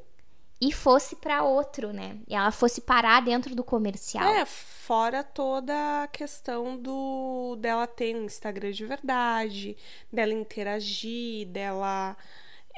e 0.62 0.72
fosse 0.72 1.16
para 1.16 1.44
outro, 1.44 1.92
né? 1.92 2.18
E 2.28 2.36
ela 2.36 2.52
fosse 2.52 2.82
parar 2.82 3.22
dentro 3.22 3.56
do 3.56 3.64
comercial. 3.64 4.24
É, 4.36 4.46
fora 4.46 5.24
toda 5.24 6.04
a 6.04 6.08
questão 6.08 6.78
do 6.78 7.56
dela 7.60 7.88
ter 7.88 8.16
um 8.16 8.26
Instagram 8.26 8.72
de 8.72 8.86
verdade, 8.86 9.76
dela 10.14 10.34
interagir, 10.34 11.48
dela. 11.48 12.16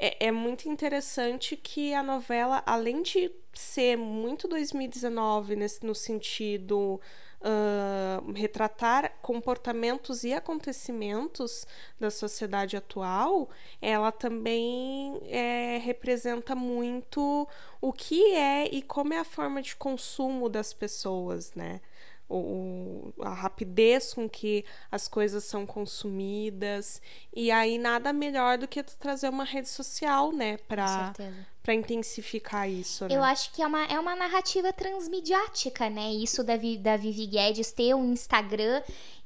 É, 0.00 0.26
é 0.26 0.32
muito 0.32 0.68
interessante 0.68 1.56
que 1.56 1.94
a 1.94 2.02
novela, 2.02 2.62
além 2.66 3.02
de 3.02 3.30
ser 3.52 3.96
muito 3.96 4.48
2019 4.48 5.54
nesse, 5.56 5.84
no 5.86 5.94
sentido 5.94 7.00
ah, 7.40 8.20
retratar 8.34 9.12
comportamentos 9.22 10.24
e 10.24 10.32
acontecimentos 10.32 11.66
da 12.00 12.10
sociedade 12.10 12.76
atual, 12.76 13.48
ela 13.80 14.10
também 14.10 15.20
é, 15.26 15.78
representa 15.84 16.54
muito 16.56 17.46
o 17.80 17.92
que 17.92 18.32
é 18.34 18.66
e 18.74 18.82
como 18.82 19.12
é 19.14 19.18
a 19.18 19.24
forma 19.24 19.62
de 19.62 19.76
consumo 19.76 20.48
das 20.48 20.72
pessoas, 20.72 21.52
né? 21.54 21.80
O, 22.28 23.12
a 23.20 23.34
rapidez 23.34 24.14
com 24.14 24.28
que 24.28 24.64
as 24.90 25.06
coisas 25.06 25.44
são 25.44 25.66
consumidas 25.66 27.00
e 27.34 27.50
aí 27.50 27.76
nada 27.78 28.12
melhor 28.12 28.56
do 28.58 28.66
que 28.66 28.82
tu 28.82 28.96
trazer 28.98 29.28
uma 29.28 29.44
rede 29.44 29.68
social, 29.68 30.32
né, 30.32 30.56
para 30.68 31.12
certeza. 31.14 31.46
para 31.62 31.74
intensificar 31.74 32.68
isso, 32.68 33.06
né? 33.06 33.14
Eu 33.14 33.22
acho 33.22 33.52
que 33.52 33.62
é 33.62 33.66
uma, 33.66 33.84
é 33.84 33.98
uma 34.00 34.16
narrativa 34.16 34.72
transmediática, 34.72 35.88
né? 35.90 36.12
Isso 36.12 36.42
da, 36.42 36.56
Vi- 36.56 36.78
da 36.78 36.96
Vivi 36.96 37.26
Guedes 37.26 37.72
ter 37.72 37.94
um 37.94 38.12
Instagram. 38.12 38.82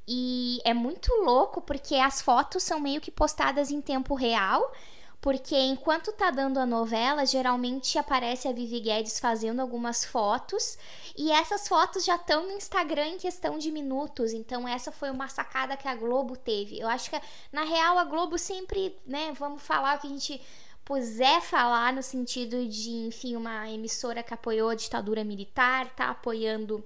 E 0.06 0.58
é 0.64 0.72
muito 0.72 1.12
louco 1.22 1.60
porque 1.60 1.94
as 1.96 2.22
fotos 2.22 2.62
são 2.62 2.80
meio 2.80 3.00
que 3.00 3.10
postadas 3.10 3.70
em 3.70 3.80
tempo 3.80 4.14
real. 4.14 4.72
Porque 5.20 5.56
enquanto 5.56 6.12
tá 6.12 6.30
dando 6.30 6.58
a 6.58 6.66
novela, 6.66 7.26
geralmente 7.26 7.98
aparece 7.98 8.46
a 8.46 8.52
Vivi 8.52 8.78
Guedes 8.78 9.18
fazendo 9.18 9.60
algumas 9.60 10.04
fotos. 10.04 10.78
E 11.16 11.32
essas 11.32 11.66
fotos 11.66 12.04
já 12.04 12.14
estão 12.14 12.46
no 12.46 12.52
Instagram 12.52 13.08
em 13.08 13.18
questão 13.18 13.58
de 13.58 13.72
minutos. 13.72 14.32
Então, 14.32 14.66
essa 14.66 14.92
foi 14.92 15.10
uma 15.10 15.28
sacada 15.28 15.76
que 15.76 15.88
a 15.88 15.94
Globo 15.96 16.36
teve. 16.36 16.78
Eu 16.78 16.86
acho 16.88 17.10
que, 17.10 17.20
na 17.52 17.64
real, 17.64 17.98
a 17.98 18.04
Globo 18.04 18.38
sempre, 18.38 18.96
né? 19.04 19.32
Vamos 19.32 19.62
falar 19.62 19.98
que 19.98 20.06
a 20.06 20.10
gente 20.10 20.40
puser 20.84 21.42
falar 21.42 21.92
no 21.92 22.02
sentido 22.02 22.64
de, 22.66 22.90
enfim, 22.90 23.34
uma 23.34 23.68
emissora 23.68 24.22
que 24.22 24.32
apoiou 24.32 24.70
a 24.70 24.74
ditadura 24.74 25.24
militar, 25.24 25.94
tá 25.96 26.10
apoiando 26.10 26.82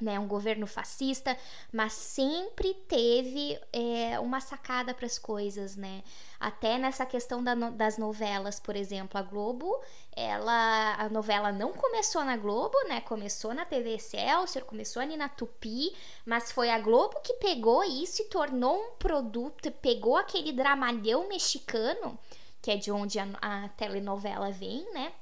né, 0.00 0.18
um 0.18 0.26
governo 0.28 0.66
fascista, 0.66 1.36
mas 1.72 1.92
sempre 1.94 2.74
teve 2.86 3.58
é, 3.72 4.18
uma 4.20 4.40
sacada 4.40 4.92
para 4.92 5.06
as 5.06 5.18
coisas, 5.18 5.76
né? 5.76 6.02
Até 6.38 6.76
nessa 6.78 7.06
questão 7.06 7.42
da 7.42 7.54
no- 7.54 7.70
das 7.72 7.96
novelas, 7.96 8.60
por 8.60 8.76
exemplo, 8.76 9.18
a 9.18 9.22
Globo, 9.22 9.80
ela 10.14 10.94
a 10.98 11.08
novela 11.08 11.52
não 11.52 11.72
começou 11.72 12.24
na 12.24 12.36
Globo, 12.36 12.76
né? 12.88 13.00
Começou 13.02 13.54
na 13.54 13.64
TV 13.64 13.94
Excelsior, 13.94 14.64
começou 14.64 15.00
ali 15.02 15.16
na 15.16 15.28
Tupi, 15.28 15.94
mas 16.24 16.52
foi 16.52 16.70
a 16.70 16.78
Globo 16.78 17.20
que 17.22 17.34
pegou 17.34 17.82
isso 17.84 18.22
e 18.22 18.26
tornou 18.26 18.76
um 18.78 18.90
produto, 18.98 19.70
pegou 19.72 20.16
aquele 20.16 20.52
dramalhão 20.52 21.28
mexicano, 21.28 22.18
que 22.62 22.70
é 22.70 22.76
de 22.76 22.90
onde 22.90 23.18
a, 23.18 23.26
a 23.40 23.68
telenovela 23.70 24.50
vem, 24.50 24.84
né? 24.92 25.12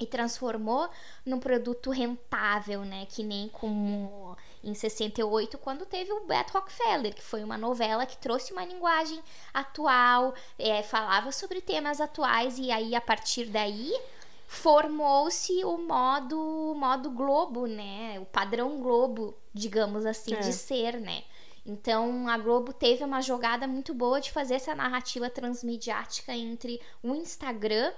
E 0.00 0.06
transformou 0.06 0.88
num 1.24 1.38
produto 1.38 1.90
rentável, 1.90 2.84
né? 2.84 3.06
Que 3.08 3.22
nem 3.22 3.48
como 3.48 4.36
em 4.64 4.74
68, 4.74 5.58
quando 5.58 5.84
teve 5.86 6.12
o 6.12 6.24
Beto 6.26 6.54
Rockefeller, 6.54 7.14
que 7.14 7.22
foi 7.22 7.44
uma 7.44 7.58
novela 7.58 8.06
que 8.06 8.16
trouxe 8.16 8.52
uma 8.52 8.64
linguagem 8.64 9.20
atual, 9.52 10.34
é, 10.58 10.82
falava 10.82 11.30
sobre 11.32 11.60
temas 11.60 12.00
atuais, 12.00 12.58
e 12.58 12.70
aí 12.70 12.94
a 12.94 13.00
partir 13.00 13.46
daí 13.46 13.92
formou-se 14.46 15.64
o 15.64 15.78
modo, 15.78 16.74
modo 16.76 17.10
Globo, 17.10 17.66
né? 17.66 18.18
O 18.20 18.26
padrão 18.26 18.80
Globo, 18.82 19.34
digamos 19.54 20.04
assim, 20.04 20.34
É. 20.34 20.40
de 20.40 20.52
ser, 20.52 20.98
né? 21.00 21.22
Então 21.64 22.28
a 22.28 22.36
Globo 22.36 22.72
teve 22.72 23.04
uma 23.04 23.20
jogada 23.20 23.66
muito 23.68 23.94
boa 23.94 24.20
de 24.20 24.32
fazer 24.32 24.54
essa 24.54 24.74
narrativa 24.74 25.30
transmediática 25.30 26.32
entre 26.32 26.80
o 27.02 27.14
Instagram 27.14 27.92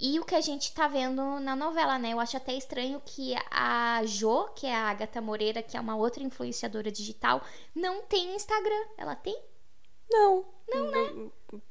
e 0.00 0.18
o 0.18 0.24
que 0.24 0.34
a 0.34 0.40
gente 0.40 0.72
tá 0.72 0.88
vendo 0.88 1.38
na 1.40 1.54
novela, 1.54 1.98
né? 1.98 2.12
Eu 2.12 2.20
acho 2.20 2.36
até 2.36 2.54
estranho 2.54 3.02
que 3.04 3.34
a 3.50 4.02
Jo, 4.04 4.48
que 4.56 4.66
é 4.66 4.74
a 4.74 4.88
Agatha 4.88 5.20
Moreira, 5.20 5.62
que 5.62 5.76
é 5.76 5.80
uma 5.80 5.94
outra 5.94 6.22
influenciadora 6.22 6.90
digital, 6.90 7.42
não 7.74 8.02
tem 8.02 8.34
Instagram. 8.34 8.84
Ela 8.96 9.14
tem? 9.14 9.38
Não. 10.10 10.44
Não, 10.72 10.90
né? 10.90 11.30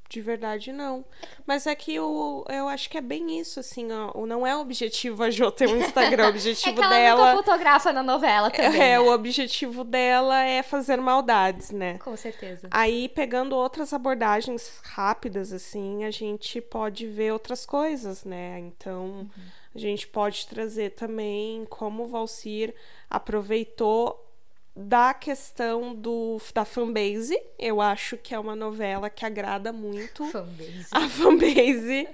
De 0.09 0.21
verdade, 0.21 0.73
não. 0.73 1.05
Mas 1.45 1.67
é 1.67 1.75
que 1.75 1.99
o, 1.99 2.43
eu 2.49 2.67
acho 2.67 2.89
que 2.89 2.97
é 2.97 3.01
bem 3.01 3.39
isso, 3.39 3.59
assim, 3.59 3.91
ó. 3.91 4.11
O 4.15 4.25
não 4.25 4.45
é 4.45 4.55
o 4.55 4.59
objetivo 4.59 5.21
a 5.23 5.29
Jo 5.29 5.51
ter 5.51 5.69
um 5.69 5.77
Instagram. 5.77 6.23
O 6.23 6.25
É 6.27 6.29
objetivo 6.29 6.75
que 6.75 6.81
ela 6.81 6.89
dela. 6.89 7.25
nunca 7.33 7.43
fotografa 7.43 7.93
na 7.93 8.01
novela 8.01 8.49
também. 8.49 8.81
É, 8.81 8.89
né? 8.93 8.99
o 8.99 9.11
objetivo 9.13 9.83
dela 9.83 10.43
é 10.43 10.63
fazer 10.63 10.97
maldades, 10.97 11.69
né? 11.69 11.99
Com 11.99 12.17
certeza. 12.17 12.67
Aí, 12.71 13.07
pegando 13.09 13.55
outras 13.55 13.93
abordagens 13.93 14.79
rápidas, 14.83 15.53
assim, 15.53 16.03
a 16.03 16.11
gente 16.11 16.59
pode 16.59 17.05
ver 17.05 17.31
outras 17.31 17.63
coisas, 17.65 18.25
né? 18.25 18.57
Então, 18.59 19.29
a 19.75 19.77
gente 19.77 20.07
pode 20.07 20.47
trazer 20.47 20.89
também 20.91 21.65
como 21.69 22.03
o 22.03 22.07
Valcir 22.07 22.73
aproveitou 23.07 24.25
da 24.79 25.13
questão 25.13 25.93
do, 25.93 26.39
da 26.53 26.63
fanbase. 26.63 27.37
Eu 27.57 27.81
acho 27.81 28.15
que 28.15 28.33
é 28.33 28.39
uma 28.39 28.55
novela 28.55 29.09
que 29.09 29.25
agrada 29.25 29.73
muito 29.73 30.25
Fanbase. 30.25 30.87
a 30.91 31.01
fanbase. 31.01 32.07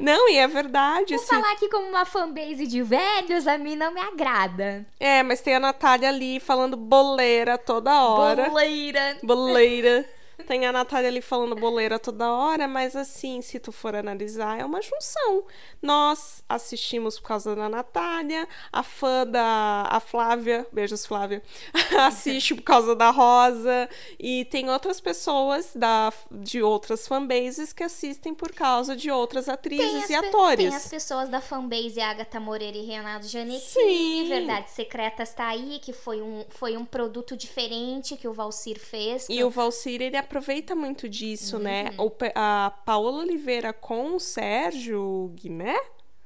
Não, 0.00 0.30
e 0.30 0.38
é 0.38 0.46
verdade. 0.46 1.14
Vou 1.14 1.22
assim, 1.24 1.34
falar 1.34 1.52
aqui 1.52 1.68
como 1.68 1.88
uma 1.88 2.04
fanbase 2.04 2.66
de 2.66 2.82
velhos, 2.82 3.48
a 3.48 3.58
mim 3.58 3.74
não 3.74 3.92
me 3.92 4.00
agrada. 4.00 4.86
É, 5.00 5.22
mas 5.22 5.40
tem 5.40 5.56
a 5.56 5.60
Natália 5.60 6.08
ali 6.08 6.38
falando 6.38 6.76
boleira 6.76 7.58
toda 7.58 8.04
hora. 8.04 8.48
Boleira. 8.48 9.18
Boleira. 9.22 10.08
Tem 10.46 10.66
a 10.66 10.72
Natália 10.72 11.08
ali 11.08 11.22
falando 11.22 11.54
boleira 11.54 11.98
toda 11.98 12.30
hora, 12.30 12.66
mas 12.66 12.94
assim, 12.96 13.40
se 13.40 13.58
tu 13.58 13.72
for 13.72 13.94
analisar, 13.94 14.58
é 14.58 14.64
uma 14.64 14.82
junção. 14.82 15.44
Nós 15.80 16.44
assistimos 16.48 17.18
por 17.18 17.28
causa 17.28 17.54
da 17.54 17.68
Natália, 17.68 18.48
a 18.72 18.82
fã 18.82 19.26
da 19.26 19.86
a 19.90 20.00
Flávia, 20.00 20.66
beijos 20.72 21.06
Flávia, 21.06 21.42
assiste 22.06 22.54
por 22.54 22.62
causa 22.62 22.94
da 22.94 23.10
Rosa, 23.10 23.88
e 24.18 24.44
tem 24.46 24.70
outras 24.70 25.00
pessoas 25.00 25.72
da, 25.74 26.12
de 26.30 26.62
outras 26.62 27.06
fanbases 27.06 27.72
que 27.72 27.82
assistem 27.82 28.34
por 28.34 28.52
causa 28.52 28.96
de 28.96 29.10
outras 29.10 29.48
atrizes 29.48 30.10
e 30.10 30.14
atores. 30.14 30.66
Tem 30.68 30.74
as 30.74 30.88
pessoas 30.88 31.28
da 31.28 31.40
fanbase 31.40 32.00
Agatha 32.00 32.40
Moreira 32.40 32.76
e 32.76 32.84
Renato 32.84 33.26
Janequini. 33.26 33.60
Sim. 33.60 34.28
Verdades 34.28 34.72
Secretas 34.72 35.32
tá 35.32 35.48
aí, 35.48 35.78
que 35.80 35.92
foi 35.92 36.20
um, 36.20 36.44
foi 36.48 36.76
um 36.76 36.84
produto 36.84 37.36
diferente 37.36 38.16
que 38.16 38.28
o 38.28 38.32
Valcir 38.32 38.78
fez. 38.78 39.26
E 39.28 39.42
o 39.42 39.50
Valcir, 39.50 40.02
ele 40.02 40.16
aproveita 40.24 40.74
muito 40.74 41.08
disso, 41.08 41.58
né? 41.58 41.90
Uhum. 41.98 42.06
O 42.06 42.10
pe- 42.10 42.32
a 42.34 42.72
Paola 42.84 43.20
Oliveira 43.22 43.72
com 43.72 44.14
o 44.16 44.20
Sérgio 44.20 45.32
Guiné? 45.34 45.78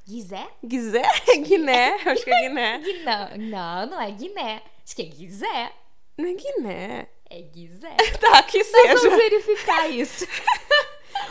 Guizé? 0.09 0.47
Guizé? 0.65 1.03
Guiné? 1.47 1.95
Acho 2.07 2.25
que 2.25 2.31
é 2.33 2.49
Guiné. 2.49 2.79
Não, 3.05 3.37
não, 3.37 3.87
não 3.91 4.01
é 4.01 4.11
Guiné. 4.11 4.63
Acho 4.85 4.97
que 4.97 5.03
é 5.03 5.05
Guizé. 5.05 5.73
Não 6.17 6.27
é 6.29 6.35
Guiné. 6.35 7.09
É 7.31 7.43
Guizé. 7.43 7.95
Tá, 8.19 8.43
que 8.43 8.63
Vamos 8.65 9.01
seja. 9.03 9.17
verificar 9.17 9.89
isso. 9.91 10.27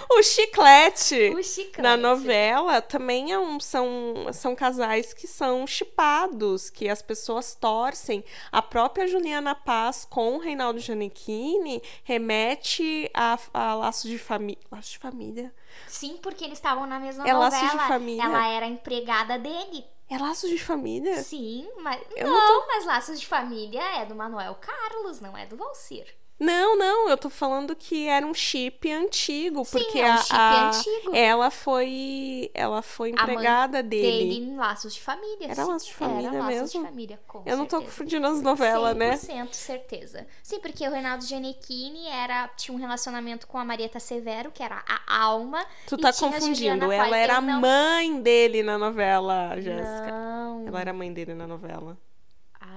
O 0.09 0.23
chiclete. 0.23 1.33
O 1.35 1.43
chiclete. 1.43 1.81
Na 1.81 1.97
novela 1.97 2.81
também 2.81 3.31
é 3.31 3.39
um, 3.39 3.59
são, 3.59 4.31
são 4.31 4.55
casais 4.55 5.13
que 5.13 5.27
são 5.27 5.67
chipados, 5.67 6.69
que 6.69 6.87
as 6.89 7.01
pessoas 7.01 7.53
torcem. 7.55 8.23
A 8.51 8.61
própria 8.61 9.07
Juliana 9.07 9.53
Paz 9.53 10.05
com 10.09 10.35
o 10.35 10.39
Reinaldo 10.39 10.79
Giannichini 10.79 11.81
remete 12.03 13.09
a, 13.13 13.37
a 13.53 13.75
laços 13.75 14.09
de 14.09 14.17
família. 14.17 14.61
Laços 14.71 14.91
de 14.91 14.99
família? 14.99 15.53
Sim, 15.87 16.17
porque 16.21 16.43
eles 16.43 16.57
estavam 16.57 16.87
na 16.87 16.99
mesma 16.99 17.27
É 17.27 17.33
novela. 17.33 17.49
Laços 17.49 17.71
de 17.71 17.87
Família. 17.87 18.23
Ela 18.23 18.47
era 18.47 18.65
empregada 18.65 19.37
dele. 19.37 19.85
É 20.09 20.17
laços 20.17 20.49
de 20.49 20.57
família? 20.57 21.21
Sim, 21.21 21.67
mas. 21.79 22.01
Eu 22.15 22.27
não, 22.27 22.61
não 22.61 22.67
mas 22.67 22.85
Laços 22.85 23.19
de 23.19 23.27
Família 23.27 23.81
é 23.99 24.05
do 24.05 24.15
Manuel 24.15 24.55
Carlos, 24.55 25.19
não 25.19 25.37
é 25.37 25.45
do 25.45 25.57
Valcir. 25.57 26.16
Não, 26.39 26.77
não, 26.77 27.09
eu 27.09 27.17
tô 27.17 27.29
falando 27.31 27.75
que 27.75 28.07
era 28.07 28.23
um 28.25 28.33
chip 28.33 28.91
antigo, 28.91 29.65
Sim, 29.65 29.79
porque 29.79 29.99
é 29.99 30.05
um 30.11 30.13
a, 30.13 30.17
chip 30.17 30.35
a- 30.35 30.67
antigo. 30.69 31.15
ela 31.15 31.49
foi 31.49 32.51
ela 32.53 32.81
foi 32.83 33.09
A 33.09 33.23
empregada 33.23 33.81
dele. 33.81 34.29
Dele 34.35 34.37
em 34.51 34.55
Laços 34.55 34.93
de 34.93 35.01
Família. 35.01 35.47
Era. 35.49 35.65
Laços 35.65 35.87
de 35.87 35.93
Família 35.95 36.27
Era 36.29 36.37
Laços 36.37 36.53
mesmo? 36.53 36.81
de 36.83 36.87
Família, 36.89 37.19
com 37.27 37.41
Eu 37.45 37.57
não 37.57 37.65
tô 37.65 37.77
certeza. 37.77 37.91
confundindo 37.91 38.27
as 38.27 38.41
novelas, 38.41 38.95
né? 38.95 39.15
100% 39.17 39.53
certeza. 39.53 40.27
Sim, 40.43 40.59
porque 40.59 40.87
o 40.87 40.91
Reinaldo 40.91 41.25
Giannichini 41.25 42.07
era, 42.07 42.47
tinha 42.49 42.75
um 42.75 42.79
relacionamento 42.79 43.47
com 43.47 43.57
a 43.57 43.65
Marieta 43.65 43.99
Severo, 43.99 44.51
que 44.51 44.61
era 44.61 44.83
a 44.87 45.17
alma. 45.19 45.65
Tu 45.87 45.97
tá 45.97 46.09
a 46.09 46.13
confundindo. 46.13 46.91
Ela 46.91 47.03
Paz. 47.09 47.13
era 47.13 47.37
a 47.37 47.41
não- 47.41 47.61
mãe 47.61 48.21
dele 48.21 48.61
na 48.61 48.77
novela, 48.77 49.59
Jéssica. 49.59 50.11
Não, 50.11 50.67
Ela 50.67 50.81
era 50.81 50.91
a 50.91 50.93
mãe 50.93 51.11
dele 51.11 51.33
na 51.33 51.47
novela. 51.47 51.97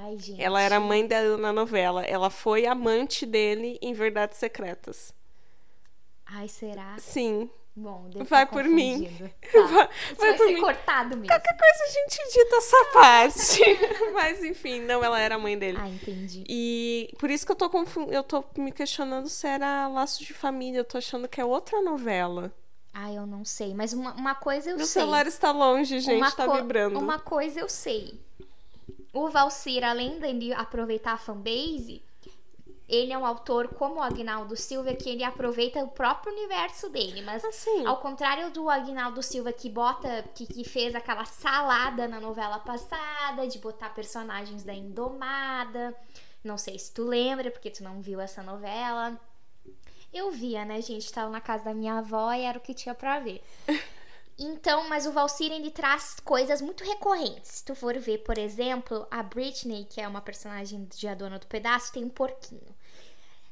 Ai, 0.02 0.16
gente. 0.18 0.42
Ela 0.42 0.60
era 0.62 0.76
a 0.76 0.80
mãe 0.80 1.06
dele 1.06 1.36
na 1.36 1.52
novela. 1.52 2.02
Ela 2.04 2.30
foi 2.30 2.66
amante 2.66 3.26
dele 3.26 3.78
em 3.82 3.92
Verdades 3.92 4.38
Secretas. 4.38 5.14
Ai, 6.26 6.48
será? 6.48 6.96
Sim. 6.98 7.50
Bom, 7.74 8.10
Vai 8.28 8.44
ter 8.46 8.52
por 8.52 8.64
mim. 8.64 9.08
Tá. 9.52 9.60
Vai- 9.62 9.68
vai 9.68 9.88
vai 10.16 10.36
por 10.36 10.46
ser 10.46 10.54
mim. 10.54 10.60
cortado 10.60 11.08
mesmo. 11.16 11.26
Qualquer 11.26 11.56
coisa 11.56 11.84
a 11.84 11.88
gente 11.88 12.20
edita 12.28 12.56
essa 12.56 12.84
parte. 12.92 13.62
Mas 14.12 14.44
enfim, 14.44 14.80
não, 14.80 15.02
ela 15.02 15.18
era 15.20 15.36
a 15.36 15.38
mãe 15.38 15.56
dele. 15.58 15.78
Ah, 15.80 15.88
entendi. 15.88 16.44
E 16.48 17.12
por 17.18 17.30
isso 17.30 17.46
que 17.46 17.52
eu 17.52 17.56
tô, 17.56 17.70
confun... 17.70 18.06
eu 18.10 18.22
tô 18.22 18.44
me 18.56 18.70
questionando 18.72 19.28
se 19.28 19.46
era 19.46 19.86
Laço 19.88 20.22
de 20.24 20.34
Família. 20.34 20.78
Eu 20.80 20.84
tô 20.84 20.98
achando 20.98 21.28
que 21.28 21.40
é 21.40 21.44
outra 21.44 21.80
novela. 21.80 22.52
Ah, 22.92 23.12
eu 23.12 23.24
não 23.26 23.44
sei. 23.44 23.72
Mas 23.72 23.92
uma, 23.92 24.12
uma 24.14 24.34
coisa 24.34 24.70
eu 24.70 24.76
Meu 24.76 24.86
sei. 24.86 25.02
celular 25.02 25.26
está 25.26 25.52
longe, 25.52 26.00
gente, 26.00 26.16
uma 26.18 26.30
tá 26.32 26.44
co- 26.46 26.56
vibrando. 26.56 26.98
Uma 26.98 27.18
coisa 27.20 27.60
eu 27.60 27.68
sei. 27.68 28.20
O 29.12 29.28
Valcir, 29.28 29.84
além 29.84 30.18
dele 30.18 30.52
aproveitar 30.52 31.12
a 31.12 31.18
fanbase, 31.18 32.02
ele 32.90 33.12
é 33.12 33.18
um 33.18 33.24
autor 33.24 33.68
como 33.68 33.96
o 33.96 34.02
Agnaldo 34.02 34.56
Silva 34.56 34.92
que 34.94 35.08
ele 35.08 35.22
aproveita 35.22 35.78
o 35.78 35.88
próprio 35.88 36.32
universo 36.32 36.88
dele. 36.88 37.22
Mas 37.22 37.44
Assim. 37.44 37.86
ao 37.86 37.98
contrário 37.98 38.50
do 38.50 38.68
Agnaldo 38.68 39.22
Silva 39.22 39.52
que 39.52 39.70
bota, 39.70 40.24
que, 40.34 40.44
que 40.44 40.64
fez 40.64 40.94
aquela 40.96 41.24
salada 41.24 42.08
na 42.08 42.18
novela 42.18 42.58
passada, 42.58 43.46
de 43.46 43.58
botar 43.58 43.90
personagens 43.90 44.64
da 44.64 44.74
Indomada. 44.74 45.96
Não 46.42 46.58
sei 46.58 46.78
se 46.78 46.92
tu 46.92 47.04
lembra, 47.04 47.50
porque 47.50 47.70
tu 47.70 47.84
não 47.84 48.00
viu 48.00 48.20
essa 48.20 48.42
novela. 48.42 49.18
Eu 50.12 50.32
via, 50.32 50.64
né, 50.64 50.80
gente? 50.82 51.12
Tava 51.12 51.30
na 51.30 51.40
casa 51.40 51.64
da 51.64 51.74
minha 51.74 51.98
avó 51.98 52.32
e 52.32 52.42
era 52.42 52.58
o 52.58 52.60
que 52.60 52.74
tinha 52.74 52.94
pra 52.94 53.20
ver. 53.20 53.40
Então, 54.42 54.88
mas 54.88 55.06
o 55.06 55.12
Valcir 55.12 55.52
ele 55.52 55.70
traz 55.70 56.16
coisas 56.24 56.62
muito 56.62 56.82
recorrentes. 56.82 57.50
Se 57.58 57.64
tu 57.64 57.74
for 57.74 57.98
ver, 57.98 58.18
por 58.18 58.38
exemplo, 58.38 59.06
a 59.10 59.22
Britney, 59.22 59.84
que 59.84 60.00
é 60.00 60.08
uma 60.08 60.22
personagem 60.22 60.88
de 60.96 61.06
A 61.06 61.14
Dona 61.14 61.38
do 61.38 61.46
Pedaço, 61.46 61.92
tem 61.92 62.04
um 62.04 62.08
porquinho. 62.08 62.74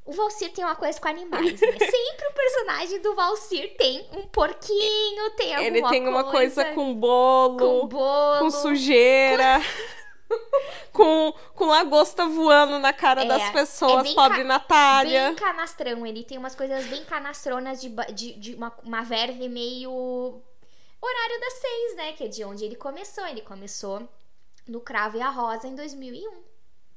O 0.07 0.12
Valcir 0.12 0.51
tem 0.51 0.64
uma 0.64 0.74
coisa 0.74 0.98
com 0.98 1.07
animais, 1.07 1.61
né? 1.61 1.68
Sempre 1.79 2.29
o 2.31 2.33
personagem 2.33 3.03
do 3.03 3.14
Valcir 3.14 3.77
tem 3.77 4.09
um 4.12 4.22
porquinho, 4.29 5.31
tem 5.37 5.55
alguma 5.55 5.66
Ele 5.79 5.88
tem 5.90 6.09
uma 6.09 6.24
coisa 6.24 6.64
com 6.72 6.94
bolo, 6.94 7.59
com 7.59 7.81
com, 7.81 7.88
bolo. 7.88 8.51
sujeira, 8.51 9.61
com, 10.92 11.35
com 11.55 11.66
lagosta 11.66 12.27
voando 12.27 12.79
na 12.79 12.94
cara 12.94 13.24
É, 13.24 13.29
das 13.29 13.42
é 13.42 13.53
pessoas, 13.53 14.03
bem 14.05 14.14
pobre 14.14 14.38
ca- 14.38 14.44
Natália. 14.44 15.27
Bem 15.27 15.35
canastrão, 15.35 16.07
ele 16.07 16.24
tem 16.24 16.38
umas 16.38 16.55
coisas 16.55 16.87
bem 16.87 17.05
canastronas 17.05 17.79
de, 17.79 17.90
de, 18.14 18.33
de 18.35 18.55
uma, 18.55 18.72
uma 18.83 19.03
verve 19.03 19.46
meio 19.48 20.40
horário 21.06 21.40
das 21.40 21.52
seis, 21.54 21.96
né? 21.96 22.12
Que 22.12 22.24
é 22.24 22.28
de 22.28 22.44
onde 22.44 22.64
ele 22.64 22.76
começou. 22.76 23.26
Ele 23.26 23.42
começou 23.42 24.08
no 24.66 24.80
Cravo 24.80 25.16
e 25.16 25.20
a 25.20 25.30
Rosa 25.30 25.66
em 25.66 25.74
2001. 25.74 26.48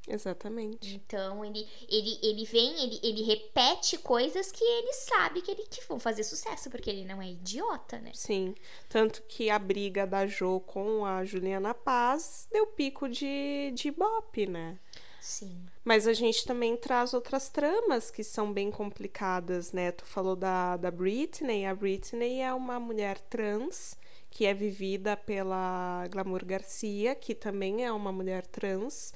Exatamente. 0.08 0.96
Então 0.96 1.46
ele, 1.46 1.68
ele, 1.88 2.20
ele 2.24 2.46
vem, 2.46 2.84
ele, 2.84 3.00
ele 3.04 3.24
repete 3.24 3.98
coisas 4.00 4.52
que 4.52 4.64
ele 4.64 4.94
sabe 4.94 5.42
que, 5.42 5.52
ele, 5.52 5.64
que 5.64 5.86
vão 5.88 6.00
fazer 6.00 6.24
sucesso, 6.24 6.70
porque 6.70 6.90
ele 6.90 7.06
não 7.06 7.22
é 7.22 7.30
idiota, 7.30 8.00
né? 8.00 8.12
Sim. 8.14 8.56
Tanto 8.90 9.22
que 9.24 9.50
a 9.50 9.60
briga 9.60 10.08
da 10.08 10.26
Jo 10.26 10.60
com 10.60 11.06
a 11.06 11.24
Juliana 11.24 11.74
Paz 11.74 12.48
deu 12.52 12.66
pico 12.68 13.08
de, 13.08 13.72
de 13.76 13.90
ibope, 13.90 14.48
né? 14.48 14.80
Sim. 15.20 15.68
Mas 15.84 16.08
a 16.08 16.14
gente 16.14 16.46
também 16.46 16.78
traz 16.78 17.14
outras 17.14 17.50
tramas 17.50 18.12
que 18.12 18.24
são 18.24 18.54
bem 18.54 18.70
complicadas, 18.70 19.72
né? 19.72 19.92
Tu 19.92 20.06
falou 20.06 20.36
da, 20.36 20.78
da 20.78 20.92
Britney. 20.92 21.66
A 21.66 21.74
Britney 21.74 22.40
é 22.42 22.54
uma 22.54 22.80
mulher 22.80 23.20
trans 23.20 23.98
que 24.30 24.46
é 24.46 24.54
vivida 24.54 25.18
pela 25.18 26.08
Glamour 26.10 26.46
Garcia, 26.46 27.14
que 27.16 27.36
também 27.36 27.84
é 27.84 27.92
uma 27.92 28.12
mulher 28.12 28.46
trans. 28.48 29.14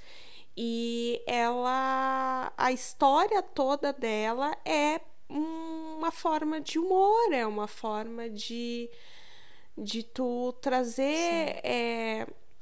E 0.58 1.22
ela. 1.28 2.52
A 2.58 2.72
história 2.72 3.42
toda 3.44 3.94
dela 3.94 4.56
é 4.66 5.02
uma 5.30 6.12
forma 6.12 6.60
de 6.62 6.80
humor, 6.80 7.32
é 7.34 7.46
uma 7.46 7.68
forma 7.68 8.30
de. 8.30 8.90
De 9.78 10.04
tu 10.04 10.54
trazer. 10.62 11.62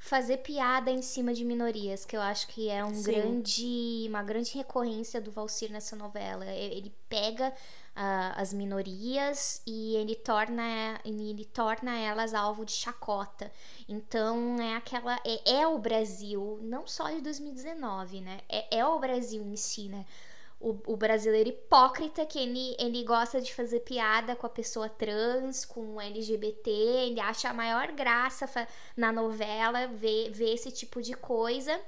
Fazer 0.04 0.36
piada 0.36 0.90
em 0.90 1.00
cima 1.00 1.32
de 1.32 1.46
minorias, 1.46 2.04
que 2.04 2.14
eu 2.14 2.20
acho 2.20 2.46
que 2.48 2.68
é 2.68 2.84
um 2.84 2.94
Sim. 2.94 3.04
grande, 3.04 4.06
uma 4.06 4.22
grande 4.22 4.54
recorrência 4.54 5.18
do 5.18 5.30
Valcir 5.30 5.72
nessa 5.72 5.96
novela. 5.96 6.44
Ele 6.44 6.94
pega 7.08 7.54
ah, 7.96 8.34
as 8.36 8.52
minorias 8.52 9.62
e 9.66 9.96
ele 9.96 10.14
torna, 10.14 11.00
ele 11.06 11.46
torna 11.46 11.98
elas 11.98 12.34
alvo 12.34 12.66
de 12.66 12.72
chacota. 12.72 13.50
Então 13.88 14.60
é 14.60 14.76
aquela. 14.76 15.18
É, 15.24 15.60
é 15.60 15.66
o 15.66 15.78
Brasil, 15.78 16.58
não 16.60 16.86
só 16.86 17.08
de 17.08 17.22
2019, 17.22 18.20
né? 18.20 18.40
É, 18.46 18.80
é 18.80 18.86
o 18.86 18.98
Brasil 18.98 19.42
em 19.42 19.56
si, 19.56 19.88
né? 19.88 20.04
O, 20.64 20.94
o 20.94 20.96
brasileiro 20.96 21.50
hipócrita 21.50 22.24
que 22.24 22.38
ele, 22.38 22.74
ele 22.78 23.04
gosta 23.04 23.38
de 23.38 23.54
fazer 23.54 23.80
piada 23.80 24.34
com 24.34 24.46
a 24.46 24.50
pessoa 24.50 24.88
trans, 24.88 25.66
com 25.66 25.96
o 25.96 26.00
LGBT, 26.00 26.70
ele 26.70 27.20
acha 27.20 27.50
a 27.50 27.54
maior 27.54 27.92
graça 27.92 28.48
na 28.96 29.12
novela 29.12 29.86
ver, 29.88 30.30
ver 30.30 30.54
esse 30.54 30.70
tipo 30.70 31.02
de 31.02 31.12
coisa. 31.12 31.78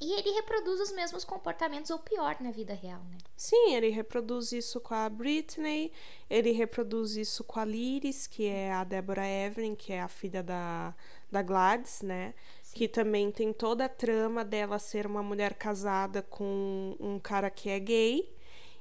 E 0.00 0.12
ele 0.12 0.30
reproduz 0.32 0.78
os 0.78 0.92
mesmos 0.92 1.24
comportamentos, 1.24 1.90
ou 1.90 1.98
pior, 1.98 2.36
na 2.40 2.50
vida 2.50 2.74
real, 2.74 3.00
né? 3.10 3.16
Sim, 3.34 3.74
ele 3.74 3.88
reproduz 3.88 4.52
isso 4.52 4.78
com 4.78 4.94
a 4.94 5.08
Britney, 5.08 5.90
ele 6.28 6.52
reproduz 6.52 7.16
isso 7.16 7.42
com 7.42 7.58
a 7.58 7.64
Liris, 7.64 8.26
que 8.26 8.46
é 8.46 8.72
a 8.72 8.84
Deborah 8.84 9.26
Evelyn, 9.26 9.74
que 9.74 9.94
é 9.94 10.02
a 10.02 10.08
filha 10.08 10.42
da, 10.42 10.94
da 11.32 11.40
Gladys, 11.40 12.02
né? 12.02 12.34
Que 12.76 12.86
também 12.86 13.32
tem 13.32 13.54
toda 13.54 13.86
a 13.86 13.88
trama 13.88 14.44
dela 14.44 14.78
ser 14.78 15.06
uma 15.06 15.22
mulher 15.22 15.54
casada 15.54 16.20
com 16.20 16.94
um 17.00 17.18
cara 17.18 17.48
que 17.48 17.70
é 17.70 17.80
gay. 17.80 18.30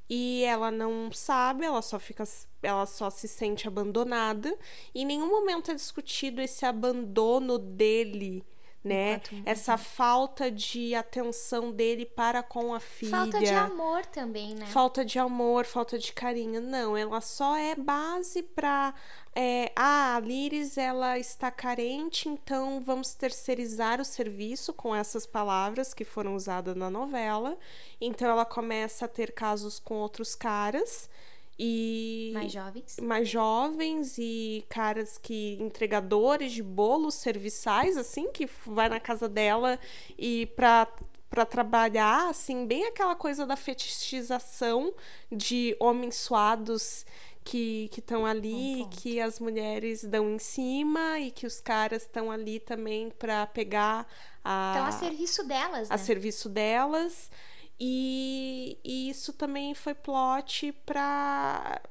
E 0.09 0.43
ela 0.43 0.69
não 0.69 1.09
sabe, 1.13 1.63
ela 1.63 1.81
só 1.81 1.97
fica, 1.97 2.25
ela 2.61 2.85
só 2.85 3.09
se 3.09 3.25
sente 3.25 3.69
abandonada. 3.69 4.53
E 4.93 5.03
em 5.03 5.05
nenhum 5.05 5.29
momento 5.29 5.71
é 5.71 5.75
discutido 5.75 6.41
esse 6.41 6.65
abandono 6.65 7.57
dele, 7.57 8.43
né? 8.85 9.19
Essa 9.43 9.77
falta 9.77 10.51
de 10.51 10.93
atenção 10.93 11.71
dele 11.71 12.05
para 12.05 12.43
com 12.43 12.73
a 12.73 12.79
filha. 12.79 13.11
Falta 13.11 13.39
de 13.39 13.49
amor 13.49 14.05
também, 14.05 14.53
né? 14.53 14.67
Falta 14.67 15.03
de 15.03 15.17
amor, 15.17 15.65
falta 15.65 15.97
de 15.97 16.13
carinho. 16.13 16.61
Não, 16.61 16.95
ela 16.95 17.19
só 17.19 17.57
é 17.57 17.75
base 17.75 18.43
pra. 18.43 18.93
É, 19.33 19.71
ah, 19.75 20.15
a 20.15 20.19
Liris 20.19 20.77
ela 20.77 21.19
está 21.19 21.51
carente, 21.51 22.29
então 22.29 22.79
vamos 22.79 23.15
terceirizar 23.15 23.99
o 23.99 24.05
serviço 24.05 24.71
com 24.71 24.95
essas 24.95 25.25
palavras 25.25 25.93
que 25.93 26.05
foram 26.05 26.35
usadas 26.35 26.75
na 26.75 26.89
novela. 26.89 27.57
Então 27.99 28.29
ela 28.29 28.45
começa 28.45 29.05
a 29.05 29.09
ter 29.09 29.33
casos 29.33 29.79
com 29.79 29.95
outros 29.95 30.35
caras 30.35 31.09
e 31.57 32.31
Mais 32.33 32.51
jovens. 32.51 32.97
mais 33.01 33.29
jovens 33.29 34.17
e 34.17 34.65
caras 34.67 35.17
que 35.17 35.57
entregadores 35.61 36.51
de 36.51 36.61
bolos 36.61 37.15
serviçais 37.15 37.95
assim 37.97 38.29
que 38.31 38.49
vai 38.65 38.89
na 38.89 38.99
casa 38.99 39.29
dela 39.29 39.79
e 40.17 40.47
pra 40.47 40.87
para 41.29 41.45
trabalhar 41.45 42.29
assim 42.29 42.65
bem 42.65 42.85
aquela 42.85 43.15
coisa 43.15 43.45
da 43.45 43.55
fetichização 43.55 44.93
de 45.31 45.75
homens 45.79 46.15
suados 46.15 47.05
que 47.43 47.87
que 47.91 47.99
estão 47.99 48.25
ali 48.25 48.79
ponto. 48.83 48.97
que 48.97 49.19
as 49.21 49.39
mulheres 49.39 50.03
dão 50.03 50.29
em 50.31 50.39
cima 50.39 51.19
e 51.19 51.31
que 51.31 51.45
os 51.47 51.59
caras 51.61 52.01
estão 52.03 52.31
ali 52.31 52.59
também 52.59 53.09
para 53.09 53.47
pegar 53.47 54.05
a 54.43 54.73
Então, 54.75 54.85
a 54.87 54.91
serviço 54.91 55.43
delas, 55.47 55.89
né? 55.89 55.95
a 55.95 55.97
serviço 55.97 56.49
delas. 56.49 57.31
E, 57.79 58.77
e 58.83 59.09
isso 59.09 59.33
também 59.33 59.73
foi 59.75 59.93
plot 59.93 60.71
para 60.85 61.81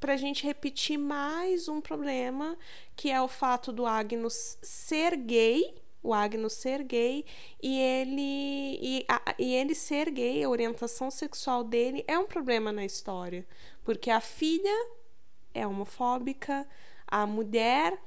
pra 0.00 0.16
gente 0.16 0.44
repetir 0.44 0.98
mais 0.98 1.68
um 1.68 1.80
problema, 1.80 2.58
que 2.96 3.10
é 3.10 3.20
o 3.22 3.28
fato 3.28 3.72
do 3.72 3.86
Agnus 3.86 4.58
ser 4.62 5.16
gay, 5.16 5.74
o 6.02 6.12
Agnus 6.12 6.54
ser 6.54 6.82
gay, 6.84 7.24
e 7.62 7.78
ele 7.80 8.78
e, 8.82 9.04
a- 9.08 9.34
e 9.38 9.54
ele 9.54 9.74
ser 9.74 10.10
gay, 10.10 10.44
a 10.44 10.48
orientação 10.50 11.10
sexual 11.10 11.64
dele 11.64 12.04
é 12.06 12.18
um 12.18 12.26
problema 12.26 12.70
na 12.72 12.84
história, 12.84 13.46
porque 13.84 14.10
a 14.10 14.20
filha 14.20 14.70
é 15.52 15.66
homofóbica, 15.66 16.66
a 17.06 17.26
mulher 17.26 17.98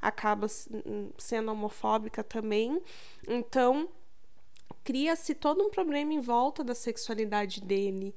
acaba 0.00 0.46
sendo 1.18 1.52
homofóbica 1.52 2.22
também. 2.22 2.80
Então, 3.28 3.88
cria-se 4.84 5.34
todo 5.34 5.62
um 5.64 5.70
problema 5.70 6.12
em 6.12 6.20
volta 6.20 6.62
da 6.62 6.74
sexualidade 6.74 7.60
dele, 7.60 8.14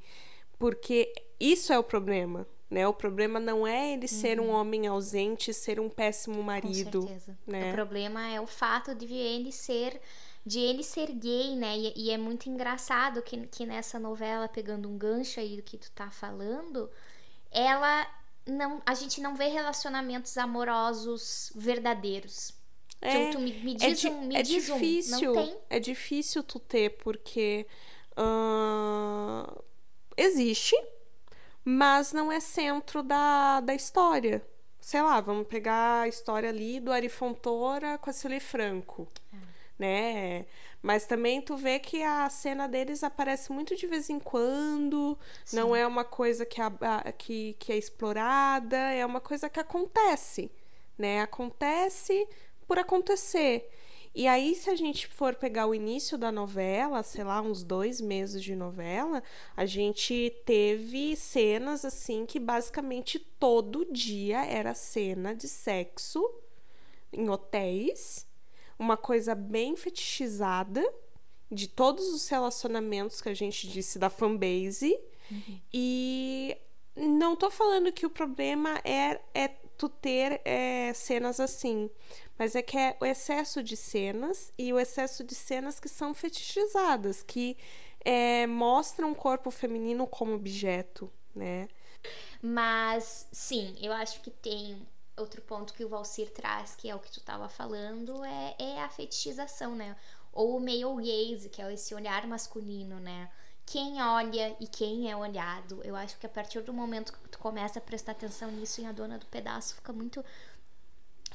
porque 0.59 1.11
isso 1.39 1.71
é 1.71 1.79
o 1.79 1.83
problema, 1.83 2.45
né? 2.69 2.87
O 2.87 2.93
problema 2.93 3.39
não 3.39 3.65
é 3.65 3.93
ele 3.93 4.07
ser 4.07 4.39
um 4.39 4.49
homem 4.49 4.85
ausente, 4.85 5.53
ser 5.53 5.79
um 5.79 5.89
péssimo 5.89 6.43
marido, 6.43 7.01
Com 7.01 7.07
certeza. 7.07 7.37
né? 7.47 7.69
O 7.69 7.73
problema 7.73 8.27
é 8.27 8.41
o 8.41 8.45
fato 8.47 8.93
de 8.93 9.13
ele 9.13 9.51
ser 9.51 9.99
de 10.45 10.59
ele 10.59 10.81
ser 10.81 11.11
gay, 11.11 11.57
né? 11.57 11.77
E, 11.77 11.93
e 12.05 12.09
é 12.09 12.17
muito 12.17 12.47
engraçado 12.49 13.21
que, 13.21 13.45
que 13.47 13.65
nessa 13.65 13.99
novela, 13.99 14.47
pegando 14.47 14.87
um 14.87 14.97
gancho 14.97 15.41
aí 15.41 15.57
do 15.57 15.61
que 15.61 15.77
tu 15.77 15.91
tá 15.91 16.09
falando, 16.09 16.89
ela 17.51 18.07
não. 18.45 18.81
A 18.85 18.93
gente 18.93 19.19
não 19.19 19.35
vê 19.35 19.47
relacionamentos 19.47 20.37
amorosos 20.37 21.51
verdadeiros. 21.53 22.53
Tu, 22.99 23.31
tu 23.33 23.39
me, 23.39 23.51
me 23.53 23.73
é, 23.73 23.75
diz 23.75 23.99
di- 24.01 24.07
um, 24.09 24.21
me 24.27 24.35
é 24.35 24.41
diz 24.43 24.69
um. 24.69 24.73
difícil. 24.73 25.33
Não 25.33 25.45
tem? 25.45 25.57
É 25.69 25.79
difícil 25.79 26.43
tu 26.43 26.59
ter, 26.59 26.91
porque 26.97 27.65
ahn, 28.15 29.45
existe, 30.15 30.75
mas 31.63 32.11
não 32.13 32.31
é 32.31 32.39
centro 32.39 33.03
da, 33.03 33.59
da 33.61 33.73
história. 33.75 34.45
Sei 34.79 35.01
lá, 35.01 35.19
vamos 35.21 35.47
pegar 35.47 36.01
a 36.01 36.07
história 36.07 36.49
ali 36.49 36.79
do 36.79 36.91
Ari 36.91 37.09
Fontoura 37.09 37.97
com 37.97 38.09
a 38.09 38.13
Cília 38.13 38.39
Franco, 38.39 39.07
né? 39.77 40.45
Mas 40.81 41.05
também 41.05 41.41
tu 41.41 41.57
vê 41.57 41.79
que 41.79 42.03
a 42.03 42.29
cena 42.29 42.67
deles 42.67 43.03
aparece 43.03 43.51
muito 43.51 43.75
de 43.75 43.85
vez 43.87 44.09
em 44.09 44.19
quando, 44.19 45.17
não 45.51 45.75
é 45.75 45.85
uma 45.85 46.05
coisa 46.05 46.45
que, 46.45 46.61
a- 46.61 46.71
a- 46.81 47.11
que, 47.11 47.55
que 47.59 47.73
é 47.73 47.77
explorada, 47.77 48.77
é 48.77 49.05
uma 49.05 49.19
coisa 49.19 49.49
que 49.49 49.59
acontece, 49.59 50.49
né? 50.97 51.21
Acontece 51.21 52.27
por 52.67 52.77
acontecer. 52.77 53.69
E 54.13 54.27
aí, 54.27 54.55
se 54.55 54.69
a 54.69 54.75
gente 54.75 55.07
for 55.07 55.35
pegar 55.35 55.67
o 55.67 55.75
início 55.75 56.17
da 56.17 56.31
novela, 56.31 57.03
sei 57.03 57.23
lá, 57.23 57.39
uns 57.39 57.63
dois 57.63 58.01
meses 58.01 58.43
de 58.43 58.55
novela, 58.55 59.21
a 59.55 59.65
gente 59.65 60.33
teve 60.43 61.15
cenas 61.15 61.85
assim 61.85 62.25
que 62.25 62.39
basicamente 62.39 63.19
todo 63.19 63.85
dia 63.91 64.43
era 64.43 64.73
cena 64.73 65.35
de 65.35 65.47
sexo 65.47 66.27
em 67.13 67.29
hotéis, 67.29 68.27
uma 68.79 68.97
coisa 68.97 69.35
bem 69.35 69.75
fetichizada 69.75 70.83
de 71.51 71.67
todos 71.67 72.07
os 72.13 72.27
relacionamentos 72.27 73.21
que 73.21 73.29
a 73.29 73.33
gente 73.33 73.67
disse 73.67 73.99
da 73.99 74.09
fanbase. 74.09 74.99
E 75.71 76.57
não 76.95 77.35
tô 77.35 77.51
falando 77.51 77.91
que 77.91 78.05
o 78.05 78.09
problema 78.09 78.81
é, 78.83 79.21
é 79.33 79.47
tu 79.77 79.87
ter 79.87 80.41
é, 80.43 80.91
cenas 80.93 81.39
assim, 81.39 81.89
mas 82.37 82.55
é 82.55 82.61
que 82.61 82.77
é 82.77 82.95
o 82.99 83.05
excesso 83.05 83.63
de 83.63 83.75
cenas 83.75 84.53
e 84.57 84.71
o 84.71 84.79
excesso 84.79 85.23
de 85.23 85.35
cenas 85.35 85.79
que 85.79 85.89
são 85.89 86.13
fetichizadas, 86.13 87.23
que 87.23 87.57
é, 88.05 88.45
mostram 88.47 89.11
o 89.11 89.15
corpo 89.15 89.51
feminino 89.51 90.07
como 90.07 90.33
objeto, 90.33 91.11
né? 91.35 91.67
Mas 92.41 93.27
sim, 93.31 93.75
eu 93.81 93.91
acho 93.91 94.21
que 94.21 94.29
tem 94.29 94.81
outro 95.17 95.41
ponto 95.41 95.73
que 95.73 95.83
o 95.83 95.89
Valcir 95.89 96.29
traz, 96.31 96.75
que 96.75 96.89
é 96.89 96.95
o 96.95 96.99
que 96.99 97.11
tu 97.11 97.21
tava 97.21 97.49
falando, 97.49 98.23
é, 98.23 98.55
é 98.59 98.81
a 98.81 98.89
fetichização, 98.89 99.75
né? 99.75 99.95
Ou 100.31 100.57
o 100.57 100.59
male 100.59 100.83
gaze, 100.83 101.49
que 101.49 101.61
é 101.61 101.73
esse 101.73 101.95
olhar 101.95 102.27
masculino, 102.27 102.99
né? 102.99 103.29
Quem 103.65 104.01
olha 104.01 104.55
e 104.61 104.67
quem 104.67 105.11
é 105.11 105.17
olhado. 105.17 105.81
Eu 105.83 105.95
acho 105.95 106.17
que 106.17 106.25
a 106.25 106.29
partir 106.29 106.61
do 106.61 106.71
momento 106.71 107.11
que 107.11 107.27
tu 107.27 107.39
começa 107.39 107.79
a 107.79 107.81
prestar 107.81 108.13
atenção 108.13 108.49
nisso 108.51 108.79
em 108.79 108.87
A 108.87 108.91
Dona 108.91 109.17
do 109.17 109.25
Pedaço, 109.25 109.75
fica 109.75 109.91
muito 109.91 110.23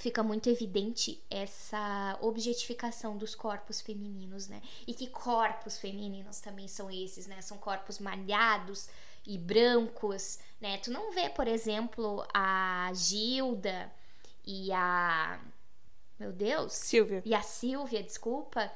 fica 0.02 0.20
muito 0.20 0.50
evidente 0.50 1.22
essa 1.30 2.18
objetificação 2.20 3.16
dos 3.16 3.36
corpos 3.36 3.80
femininos, 3.80 4.48
né? 4.48 4.60
E 4.84 4.92
que 4.92 5.06
corpos 5.06 5.78
femininos 5.78 6.40
também 6.40 6.66
são 6.66 6.90
esses, 6.90 7.28
né? 7.28 7.40
São 7.40 7.56
corpos 7.56 8.00
malhados 8.00 8.88
e 9.24 9.38
brancos, 9.38 10.40
né? 10.60 10.78
Tu 10.78 10.90
não 10.90 11.12
vê, 11.12 11.30
por 11.30 11.46
exemplo, 11.46 12.26
a 12.34 12.90
Gilda 12.92 13.92
e 14.44 14.72
a 14.72 15.40
meu 16.18 16.32
Deus, 16.32 16.72
Silvia. 16.72 17.22
e 17.24 17.32
a 17.32 17.42
Silvia, 17.42 18.02
desculpa, 18.02 18.72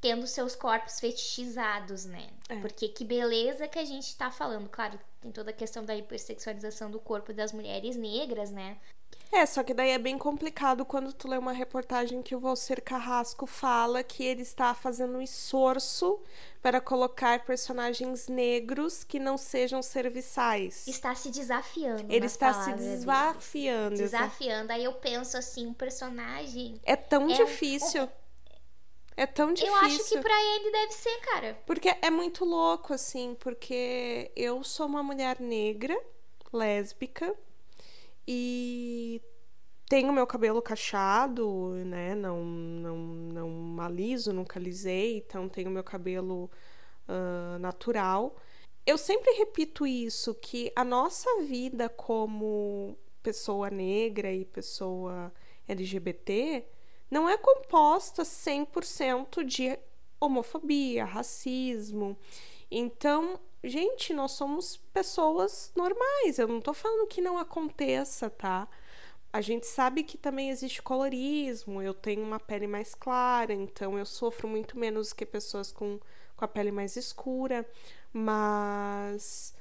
tendo 0.00 0.26
seus 0.26 0.56
corpos 0.56 0.98
fetichizados, 0.98 2.04
né? 2.04 2.30
É. 2.48 2.56
Porque 2.56 2.88
que 2.88 3.04
beleza 3.04 3.68
que 3.68 3.78
a 3.78 3.84
gente 3.84 4.16
tá 4.16 4.28
falando. 4.28 4.68
Claro, 4.68 4.98
tem 5.20 5.30
toda 5.30 5.50
a 5.50 5.54
questão 5.54 5.84
da 5.84 5.96
hipersexualização 5.96 6.90
do 6.90 6.98
corpo 6.98 7.32
das 7.32 7.52
mulheres 7.52 7.94
negras, 7.94 8.50
né? 8.50 8.76
É, 9.30 9.44
só 9.44 9.62
que 9.62 9.74
daí 9.74 9.90
é 9.90 9.98
bem 9.98 10.16
complicado 10.16 10.84
quando 10.86 11.12
tu 11.12 11.28
lê 11.28 11.36
uma 11.36 11.52
reportagem 11.52 12.22
que 12.22 12.34
o 12.34 12.40
Valcer 12.40 12.82
Carrasco 12.82 13.46
fala 13.46 14.02
que 14.02 14.24
ele 14.24 14.40
está 14.40 14.74
fazendo 14.74 15.18
um 15.18 15.22
esforço 15.22 16.18
para 16.62 16.80
colocar 16.80 17.44
personagens 17.44 18.26
negros 18.26 19.04
que 19.04 19.18
não 19.20 19.36
sejam 19.36 19.82
serviçais. 19.82 20.88
Está 20.88 21.14
se 21.14 21.30
desafiando. 21.30 22.06
Ele 22.10 22.24
está 22.24 22.54
se 22.54 22.72
desafiando. 22.72 23.96
Desafiando. 23.96 24.72
Aí 24.72 24.84
eu 24.84 24.94
penso 24.94 25.36
assim, 25.36 25.66
um 25.66 25.74
personagem. 25.74 26.80
É 26.82 26.96
tão 26.96 27.22
É 27.22 27.24
um- 27.26 27.44
difícil. 27.44 28.08
É 29.14 29.26
tão 29.26 29.52
difícil. 29.52 29.74
Eu 29.76 29.80
acho 29.84 30.04
que 30.08 30.18
pra 30.20 30.40
ele 30.54 30.70
deve 30.70 30.92
ser, 30.92 31.20
cara. 31.20 31.58
Porque 31.66 31.94
é 32.00 32.08
muito 32.10 32.44
louco, 32.44 32.94
assim, 32.94 33.36
porque 33.38 34.30
eu 34.34 34.64
sou 34.64 34.86
uma 34.86 35.02
mulher 35.02 35.38
negra, 35.40 35.96
lésbica, 36.52 37.34
e 38.30 39.22
tenho 39.88 40.12
meu 40.12 40.26
cabelo 40.26 40.60
cacheado, 40.60 41.70
né? 41.86 42.14
Não, 42.14 42.44
não, 42.44 42.96
não 42.98 43.80
aliso, 43.80 44.34
nunca 44.34 44.58
alisei, 44.58 45.16
então 45.16 45.48
tenho 45.48 45.70
meu 45.70 45.82
cabelo 45.82 46.50
ah, 47.08 47.56
natural. 47.58 48.36
Eu 48.84 48.98
sempre 48.98 49.32
repito 49.32 49.86
isso, 49.86 50.34
que 50.34 50.70
a 50.76 50.84
nossa 50.84 51.40
vida 51.42 51.88
como 51.88 52.98
pessoa 53.22 53.70
negra 53.70 54.30
e 54.30 54.44
pessoa 54.44 55.32
LGBT 55.66 56.66
não 57.10 57.26
é 57.26 57.38
composta 57.38 58.24
100% 58.24 59.42
de 59.42 59.78
homofobia, 60.20 61.06
racismo. 61.06 62.14
Então, 62.70 63.40
gente, 63.62 64.12
nós 64.12 64.32
somos 64.32 64.76
pessoas 64.92 65.72
normais. 65.74 66.38
Eu 66.38 66.48
não 66.48 66.60
tô 66.60 66.72
falando 66.72 67.08
que 67.08 67.20
não 67.20 67.38
aconteça, 67.38 68.30
tá? 68.30 68.68
A 69.32 69.40
gente 69.40 69.66
sabe 69.66 70.02
que 70.02 70.16
também 70.16 70.50
existe 70.50 70.82
colorismo. 70.82 71.82
Eu 71.82 71.92
tenho 71.94 72.22
uma 72.22 72.40
pele 72.40 72.66
mais 72.66 72.94
clara, 72.94 73.52
então 73.52 73.98
eu 73.98 74.06
sofro 74.06 74.48
muito 74.48 74.78
menos 74.78 75.12
que 75.12 75.26
pessoas 75.26 75.70
com, 75.70 76.00
com 76.36 76.44
a 76.44 76.48
pele 76.48 76.72
mais 76.72 76.96
escura. 76.96 77.68
Mas 78.12 79.54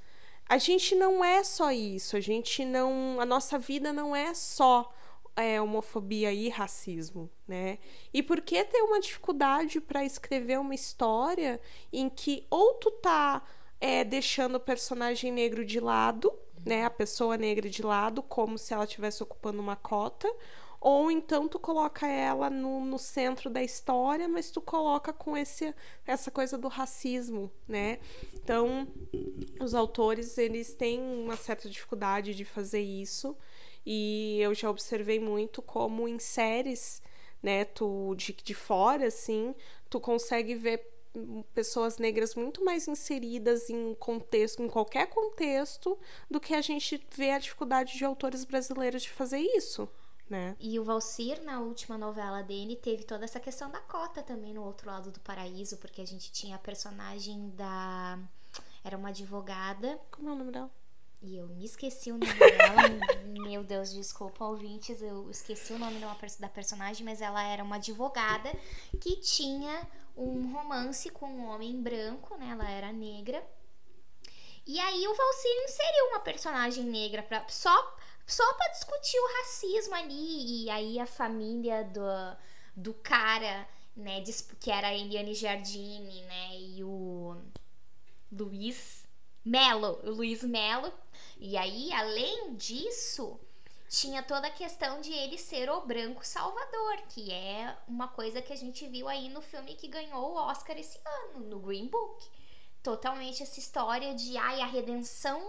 a 0.48 0.58
gente 0.58 0.96
não 0.96 1.24
é 1.24 1.44
só 1.44 1.72
isso. 1.72 2.16
A 2.16 2.20
gente 2.20 2.64
não. 2.64 3.20
A 3.20 3.26
nossa 3.26 3.60
vida 3.60 3.92
não 3.92 4.16
é 4.16 4.34
só 4.34 4.94
é, 5.38 5.62
homofobia 5.62 6.34
e 6.34 6.50
racismo, 6.50 7.30
né? 7.48 7.78
E 8.14 8.24
por 8.24 8.42
que 8.42 8.64
ter 8.64 8.82
uma 8.82 9.00
dificuldade 9.00 9.80
para 9.80 10.04
escrever 10.04 10.60
uma 10.60 10.74
história 10.74 11.62
em 11.94 12.10
que 12.10 12.48
ou 12.50 12.74
tu 12.76 12.90
tá 12.90 13.44
é, 13.80 14.04
deixando 14.04 14.56
o 14.56 14.60
personagem 14.60 15.32
negro 15.32 15.66
de 15.66 15.80
lado, 15.80 16.34
né? 16.66 16.86
A 16.86 16.90
pessoa 16.90 17.38
negra 17.38 17.70
de 17.70 17.82
lado, 17.82 18.22
como 18.24 18.58
se 18.58 18.74
ela 18.74 18.84
estivesse 18.84 19.24
ocupando 19.24 19.62
uma 19.62 19.76
cota, 19.76 20.32
ou 20.80 21.10
então 21.10 21.48
tu 21.48 21.60
coloca 21.60 22.08
ela 22.08 22.50
no, 22.50 22.84
no 22.86 23.00
centro 23.00 23.50
da 23.50 23.64
história, 23.64 24.28
mas 24.28 24.52
tu 24.52 24.62
coloca 24.62 25.12
com 25.12 25.36
esse, 25.36 25.74
essa 26.06 26.30
coisa 26.30 26.58
do 26.58 26.68
racismo, 26.68 27.52
né? 27.68 28.00
Então, 28.34 28.88
os 29.60 29.74
autores, 29.74 30.38
eles 30.38 30.74
têm 30.74 31.02
uma 31.02 31.36
certa 31.36 31.70
dificuldade 31.70 32.36
de 32.36 32.46
fazer 32.46 32.82
isso, 32.82 33.36
e 33.86 34.40
eu 34.42 34.54
já 34.54 34.70
observei 34.70 35.20
muito 35.20 35.62
como 35.62 36.08
em 36.08 36.20
séries, 36.20 37.02
né, 37.42 37.66
tu 37.66 38.14
de, 38.16 38.34
de 38.34 38.54
fora, 38.54 39.08
assim, 39.08 39.56
tu 39.90 40.00
consegue 40.00 40.56
ver 40.56 40.97
pessoas 41.54 41.98
negras 41.98 42.36
muito 42.36 42.64
mais 42.64 42.88
inseridas 42.88 43.70
em 43.70 43.94
contexto, 43.96 44.62
em 44.62 44.68
qualquer 44.68 45.08
contexto, 45.08 45.98
do 46.30 46.40
que 46.40 46.54
a 46.54 46.62
gente 46.62 47.06
vê 47.16 47.32
a 47.32 47.40
dificuldade 47.40 47.98
de 47.98 48.06
autores 48.06 48.44
brasileiros 48.44 49.04
de 49.04 49.10
fazer 49.10 49.40
isso, 49.40 49.90
né? 50.30 50.56
E 50.60 50.80
o 50.80 50.84
Valcir, 50.84 51.42
na 51.44 51.60
última 51.60 51.98
novela 51.98 52.42
dele, 52.42 52.76
teve 52.76 53.04
toda 53.04 53.24
essa 53.24 53.40
questão 53.40 53.70
da 53.72 53.80
cota 53.80 54.22
também 54.22 54.54
no 54.54 54.64
outro 54.64 54.90
lado 54.90 55.12
do 55.12 55.20
paraíso, 55.22 55.78
porque 55.78 56.02
a 56.02 56.08
gente 56.08 56.32
tinha 56.32 56.56
a 56.56 56.60
personagem 56.60 57.50
da. 57.52 58.20
Era 58.84 58.98
uma 58.98 59.10
advogada. 59.10 60.00
Como 60.12 60.30
é 60.30 60.32
o 60.34 60.36
nome 60.36 60.52
dela? 60.52 60.72
E 61.22 61.36
eu 61.36 61.48
me 61.48 61.66
esqueci 61.66 62.12
o 62.12 62.18
nome 62.18 62.34
dela. 62.34 62.82
Meu 63.26 63.64
Deus, 63.64 63.92
desculpa, 63.92 64.46
ouvintes. 64.46 65.02
Eu 65.02 65.30
esqueci 65.32 65.74
o 65.74 65.80
nome 65.80 66.00
da 66.00 66.50
personagem, 66.50 67.04
mas 67.04 67.22
ela 67.22 67.44
era 67.44 67.64
uma 67.64 67.78
advogada 67.78 68.52
que 69.02 69.16
tinha 69.18 69.88
um 70.18 70.52
romance 70.52 71.10
com 71.12 71.28
um 71.28 71.50
homem 71.50 71.82
branco, 71.82 72.36
né? 72.38 72.50
Ela 72.52 72.70
era 72.70 72.92
negra. 72.92 73.46
E 74.66 74.80
aí 74.80 75.08
o 75.08 75.14
Valcir 75.14 75.64
inseriu 75.64 76.08
uma 76.08 76.20
personagem 76.20 76.84
negra 76.84 77.24
pra, 77.24 77.48
só, 77.48 77.98
só 78.26 78.54
pra 78.56 78.68
discutir 78.70 79.18
o 79.18 79.38
racismo 79.40 79.96
ali. 79.96 80.66
E 80.66 80.70
aí 80.70 81.00
a 81.00 81.06
família 81.06 81.84
do, 81.86 82.38
do 82.76 82.94
cara, 82.96 83.68
né? 83.96 84.24
Que 84.60 84.72
era 84.72 84.88
a 84.88 84.94
Eliane 84.94 85.34
Giardini, 85.34 86.24
né? 86.24 86.60
E 86.60 86.84
o 86.84 87.38
Luiz 88.32 89.08
Melo, 89.46 90.00
o 90.04 90.10
Luiz 90.10 90.44
Melo. 90.44 90.92
E 91.40 91.56
aí, 91.56 91.94
além 91.94 92.56
disso, 92.56 93.40
tinha 93.90 94.22
toda 94.22 94.48
a 94.48 94.52
questão 94.52 95.00
de 95.00 95.12
ele 95.14 95.38
ser 95.38 95.70
o 95.70 95.82
branco 95.82 96.26
salvador, 96.26 96.98
que 97.10 97.32
é 97.32 97.76
uma 97.88 98.08
coisa 98.08 98.42
que 98.42 98.52
a 98.52 98.56
gente 98.56 98.86
viu 98.88 99.08
aí 99.08 99.30
no 99.30 99.42
filme 99.42 99.76
que 99.76 99.88
ganhou 99.88 100.32
o 100.32 100.36
Oscar 100.36 100.78
esse 100.78 101.00
ano, 101.06 101.46
no 101.48 101.60
Green 101.60 101.88
Book. 101.88 102.28
Totalmente 102.84 103.44
essa 103.44 103.60
história 103.60 104.14
de 104.14 104.38
ai, 104.38 104.62
a 104.62 104.66
redenção 104.66 105.42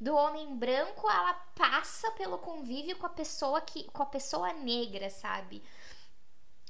do 0.00 0.14
homem 0.14 0.56
branco, 0.56 1.08
ela 1.08 1.34
passa 1.54 2.10
pelo 2.12 2.38
convívio 2.38 2.96
com 2.96 3.06
a 3.06 3.10
pessoa 3.10 3.60
que 3.60 3.84
com 3.84 4.02
a 4.02 4.06
pessoa 4.06 4.52
negra, 4.52 5.08
sabe? 5.08 5.62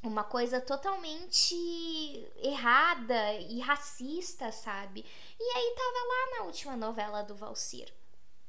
uma 0.07 0.23
coisa 0.23 0.61
totalmente 0.61 1.55
errada 2.37 3.33
e 3.35 3.59
racista, 3.61 4.53
sabe? 4.53 5.05
E 5.41 5.57
aí 5.57 5.75
tava 5.75 6.07
lá 6.07 6.39
na 6.39 6.45
última 6.45 6.77
novela 6.77 7.23
do 7.23 7.35
Valcir. 7.35 7.93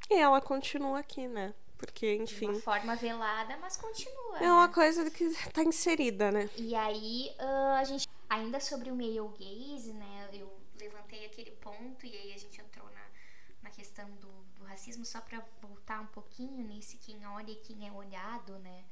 E 0.10 0.16
ela 0.16 0.42
continua 0.42 1.00
aqui, 1.00 1.28
né? 1.28 1.54
Porque, 1.78 2.18
De 2.18 2.24
enfim, 2.24 2.48
uma 2.50 2.60
forma 2.62 2.96
velada, 2.96 3.58
mas 3.58 3.76
continua. 3.78 4.38
é 4.40 4.52
uma 4.52 4.68
né? 4.68 4.74
coisa 4.74 5.10
que 5.12 5.30
tá 5.52 5.64
inserida, 5.64 6.32
né? 6.32 6.50
E 6.58 6.74
aí, 6.76 7.34
ah, 7.40 7.78
a 7.80 7.84
gente. 7.84 8.08
Ainda 8.30 8.60
sobre 8.60 8.90
o 8.90 8.96
male 8.96 9.20
gaze, 9.38 9.94
né? 9.94 10.30
Eu 10.34 10.52
levantei 10.80 11.26
aquele 11.26 11.52
ponto 11.52 12.06
e 12.06 12.16
aí 12.16 12.34
a 12.34 12.38
gente 12.38 12.60
entrou 12.60 12.90
na, 12.92 13.06
na 13.64 13.70
questão 13.70 14.10
do, 14.16 14.30
do 14.58 14.64
racismo, 14.66 15.06
só 15.06 15.22
pra 15.22 15.44
voltar 15.62 16.02
um 16.02 16.08
pouquinho 16.08 16.66
nesse 16.68 16.98
quem 16.98 17.26
olha 17.28 17.52
e 17.52 17.56
quem 17.56 17.88
é 17.88 17.92
olhado, 17.92 18.58
né? 18.60 18.84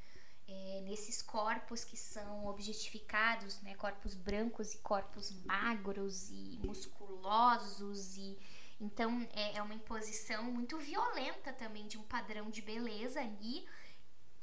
É, 0.48 0.82
nesses 0.84 1.22
corpos 1.22 1.86
que 1.86 1.96
são 1.96 2.46
objetificados, 2.48 3.62
né? 3.62 3.76
Corpos 3.76 4.14
brancos 4.14 4.74
e 4.74 4.78
corpos 4.80 5.32
magros 5.46 6.30
e 6.30 6.60
musculosos 6.64 8.18
e 8.18 8.38
então 8.84 9.28
é, 9.34 9.58
é 9.58 9.62
uma 9.62 9.74
imposição 9.74 10.44
muito 10.44 10.78
violenta 10.78 11.54
também 11.54 11.88
de 11.88 11.98
um 11.98 12.04
padrão 12.04 12.50
de 12.50 12.62
beleza 12.62 13.20
ali 13.22 13.66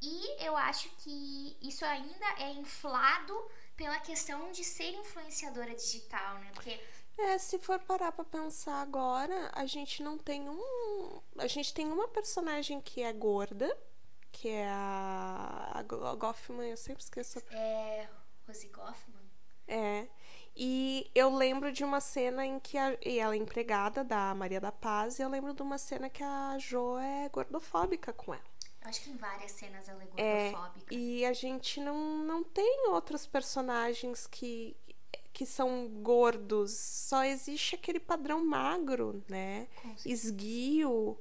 e 0.02 0.44
eu 0.46 0.56
acho 0.56 0.88
que 0.98 1.56
isso 1.60 1.84
ainda 1.84 2.26
é 2.38 2.52
inflado 2.52 3.34
pela 3.76 3.98
questão 4.00 4.50
de 4.52 4.64
ser 4.64 4.90
influenciadora 4.94 5.74
digital, 5.74 6.38
né? 6.40 6.50
Porque 6.54 6.80
É, 7.18 7.38
se 7.38 7.58
for 7.58 7.78
parar 7.80 8.12
pra 8.12 8.24
pensar 8.24 8.80
agora, 8.80 9.50
a 9.54 9.66
gente 9.66 10.02
não 10.02 10.16
tem 10.18 10.48
um. 10.48 11.20
A 11.38 11.46
gente 11.46 11.72
tem 11.74 11.86
uma 11.92 12.08
personagem 12.08 12.80
que 12.80 13.02
é 13.02 13.12
gorda, 13.12 13.76
que 14.32 14.48
é 14.48 14.68
a. 14.68 15.72
A 15.74 15.82
Go- 15.82 16.16
Goffman, 16.16 16.70
eu 16.70 16.76
sempre 16.76 17.02
esqueço. 17.02 17.40
é 17.50 18.08
Rose 18.46 18.68
Goffman. 18.68 19.30
É. 19.66 20.08
E 20.56 21.10
eu 21.14 21.34
lembro 21.34 21.72
de 21.72 21.84
uma 21.84 22.00
cena 22.00 22.44
em 22.46 22.58
que 22.60 22.76
a, 22.78 22.96
e 23.04 23.18
ela 23.18 23.34
é 23.34 23.38
empregada 23.38 24.04
da 24.04 24.34
Maria 24.34 24.60
da 24.60 24.72
Paz, 24.72 25.18
e 25.18 25.22
eu 25.22 25.28
lembro 25.28 25.54
de 25.54 25.62
uma 25.62 25.78
cena 25.78 26.10
que 26.10 26.22
a 26.22 26.56
Jo 26.58 26.98
é 26.98 27.28
gordofóbica 27.30 28.12
com 28.12 28.34
ela. 28.34 28.44
Eu 28.82 28.88
acho 28.88 29.02
que 29.02 29.10
em 29.10 29.16
várias 29.16 29.52
cenas 29.52 29.88
ela 29.88 30.02
é 30.02 30.06
É, 30.16 30.50
gordofóbica. 30.52 30.94
e 30.94 31.24
a 31.24 31.32
gente 31.32 31.80
não, 31.80 32.18
não 32.24 32.42
tem 32.44 32.88
outros 32.88 33.26
personagens 33.26 34.26
que, 34.26 34.76
que 35.32 35.46
são 35.46 35.88
gordos. 36.02 36.72
Só 36.72 37.24
existe 37.24 37.74
aquele 37.74 38.00
padrão 38.00 38.44
magro, 38.44 39.22
né? 39.28 39.68
Esguio. 40.04 41.18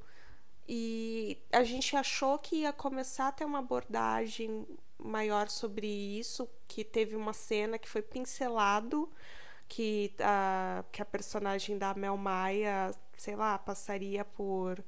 E 0.67 1.37
a 1.51 1.63
gente 1.63 1.95
achou 1.97 2.37
que 2.39 2.57
ia 2.57 2.73
começar 2.73 3.27
a 3.29 3.31
ter 3.31 3.45
uma 3.45 3.59
abordagem 3.59 4.67
maior 4.97 5.49
sobre 5.49 5.87
isso, 5.87 6.47
que 6.67 6.83
teve 6.83 7.15
uma 7.15 7.33
cena 7.33 7.79
que 7.79 7.89
foi 7.89 8.01
pincelado, 8.01 9.09
que 9.69 10.13
a, 10.19 10.83
que 10.91 11.01
a 11.01 11.05
personagem 11.05 11.77
da 11.77 11.93
Mel 11.93 12.17
Maia, 12.17 12.91
sei 13.17 13.35
lá, 13.37 13.57
passaria 13.57 14.25
por 14.25 14.83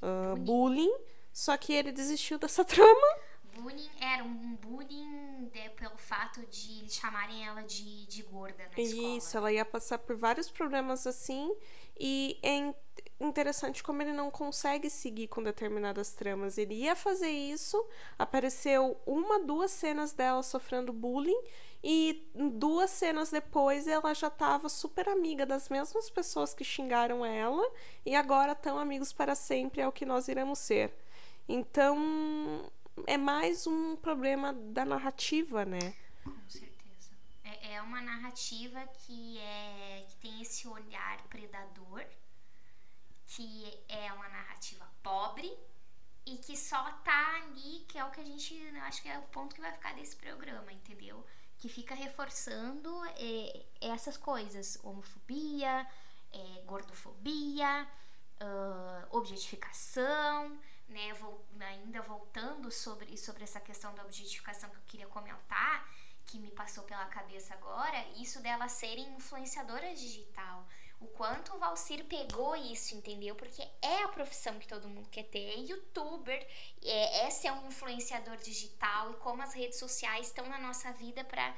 ah, 0.00 0.34
bullying. 0.38 0.92
Só 1.32 1.56
que 1.56 1.72
ele 1.72 1.92
desistiu 1.92 2.38
dessa 2.38 2.64
trama. 2.66 3.08
Bullying 3.54 3.90
era 4.00 4.24
um 4.24 4.56
bullying 4.56 5.50
né, 5.54 5.68
pelo 5.70 5.96
fato 5.98 6.40
de 6.46 6.78
eles 6.80 6.94
chamarem 6.94 7.44
ela 7.46 7.62
de, 7.62 8.06
de 8.06 8.22
gorda 8.22 8.64
na 8.76 8.82
escola. 8.82 9.16
Isso, 9.16 9.36
ela 9.36 9.52
ia 9.52 9.64
passar 9.64 9.98
por 9.98 10.16
vários 10.16 10.50
problemas 10.50 11.06
assim. 11.06 11.52
E 11.98 12.38
é 12.42 12.56
in- 12.56 12.74
interessante 13.20 13.82
como 13.82 14.00
ele 14.02 14.12
não 14.12 14.30
consegue 14.30 14.88
seguir 14.88 15.28
com 15.28 15.42
determinadas 15.42 16.12
tramas. 16.12 16.58
Ele 16.58 16.74
ia 16.74 16.96
fazer 16.96 17.30
isso, 17.30 17.84
apareceu 18.18 18.96
uma, 19.04 19.40
duas 19.40 19.70
cenas 19.72 20.12
dela 20.12 20.42
sofrendo 20.42 20.92
bullying, 20.92 21.42
e 21.82 22.30
duas 22.34 22.90
cenas 22.90 23.30
depois 23.30 23.86
ela 23.86 24.14
já 24.14 24.28
estava 24.28 24.68
super 24.68 25.08
amiga 25.08 25.46
das 25.46 25.68
mesmas 25.68 26.10
pessoas 26.10 26.52
que 26.52 26.64
xingaram 26.64 27.24
ela, 27.24 27.62
e 28.04 28.14
agora 28.14 28.54
tão 28.54 28.78
amigos 28.78 29.12
para 29.12 29.34
sempre, 29.34 29.80
é 29.80 29.88
o 29.88 29.92
que 29.92 30.04
nós 30.04 30.28
iremos 30.28 30.58
ser. 30.58 30.94
Então, 31.48 32.70
é 33.06 33.16
mais 33.16 33.66
um 33.66 33.96
problema 33.96 34.52
da 34.52 34.84
narrativa, 34.84 35.64
né? 35.64 35.94
Com 36.22 36.48
certeza. 36.48 37.10
É, 37.42 37.74
é 37.74 37.82
uma 37.82 38.00
narrativa 38.00 38.86
que, 38.86 39.38
é, 39.38 40.04
que 40.08 40.16
tem 40.16 40.42
esse 40.42 40.68
olhar 40.68 41.22
predador, 41.28 42.04
que 43.26 43.82
é 43.88 44.12
uma 44.12 44.28
narrativa 44.28 44.86
pobre 45.02 45.56
e 46.26 46.36
que 46.36 46.56
só 46.56 46.82
tá 47.04 47.36
ali, 47.42 47.84
que 47.88 47.98
é 47.98 48.04
o 48.04 48.10
que 48.10 48.20
a 48.20 48.24
gente. 48.24 48.54
Eu 48.54 48.82
acho 48.82 49.02
que 49.02 49.08
é 49.08 49.18
o 49.18 49.22
ponto 49.22 49.54
que 49.54 49.60
vai 49.60 49.72
ficar 49.72 49.94
desse 49.94 50.16
programa, 50.16 50.72
entendeu? 50.72 51.24
Que 51.60 51.68
fica 51.68 51.94
reforçando 51.94 52.90
é, 53.16 53.66
essas 53.80 54.16
coisas: 54.16 54.78
homofobia, 54.82 55.86
é, 56.32 56.62
gordofobia, 56.64 57.86
ah, 58.40 59.06
objetificação, 59.10 60.58
né? 60.88 61.12
Vol- 61.14 61.44
ainda 61.60 62.00
voltando 62.00 62.70
sobre, 62.70 63.16
sobre 63.18 63.44
essa 63.44 63.60
questão 63.60 63.94
da 63.94 64.02
objetificação 64.04 64.70
que 64.70 64.76
eu 64.76 64.82
queria 64.86 65.06
comentar, 65.06 65.86
que 66.24 66.38
me 66.38 66.50
passou 66.50 66.84
pela 66.84 67.04
cabeça 67.06 67.52
agora, 67.54 67.98
isso 68.16 68.40
dela 68.40 68.66
serem 68.68 69.06
influenciadoras 69.16 70.00
digital. 70.00 70.66
O 71.00 71.06
quanto 71.06 71.54
o 71.54 71.58
Valcir 71.58 72.04
pegou 72.04 72.54
isso, 72.54 72.94
entendeu? 72.94 73.34
Porque 73.34 73.62
é 73.80 74.02
a 74.02 74.08
profissão 74.08 74.58
que 74.58 74.68
todo 74.68 74.88
mundo 74.88 75.08
quer 75.10 75.24
ter, 75.24 75.48
é 75.50 75.56
youtuber, 75.60 76.46
é, 76.84 77.26
é 77.26 77.30
ser 77.30 77.50
um 77.52 77.66
influenciador 77.68 78.36
digital 78.36 79.10
e 79.10 79.14
como 79.14 79.42
as 79.42 79.54
redes 79.54 79.78
sociais 79.78 80.26
estão 80.26 80.46
na 80.48 80.58
nossa 80.58 80.92
vida 80.92 81.24
pra 81.24 81.54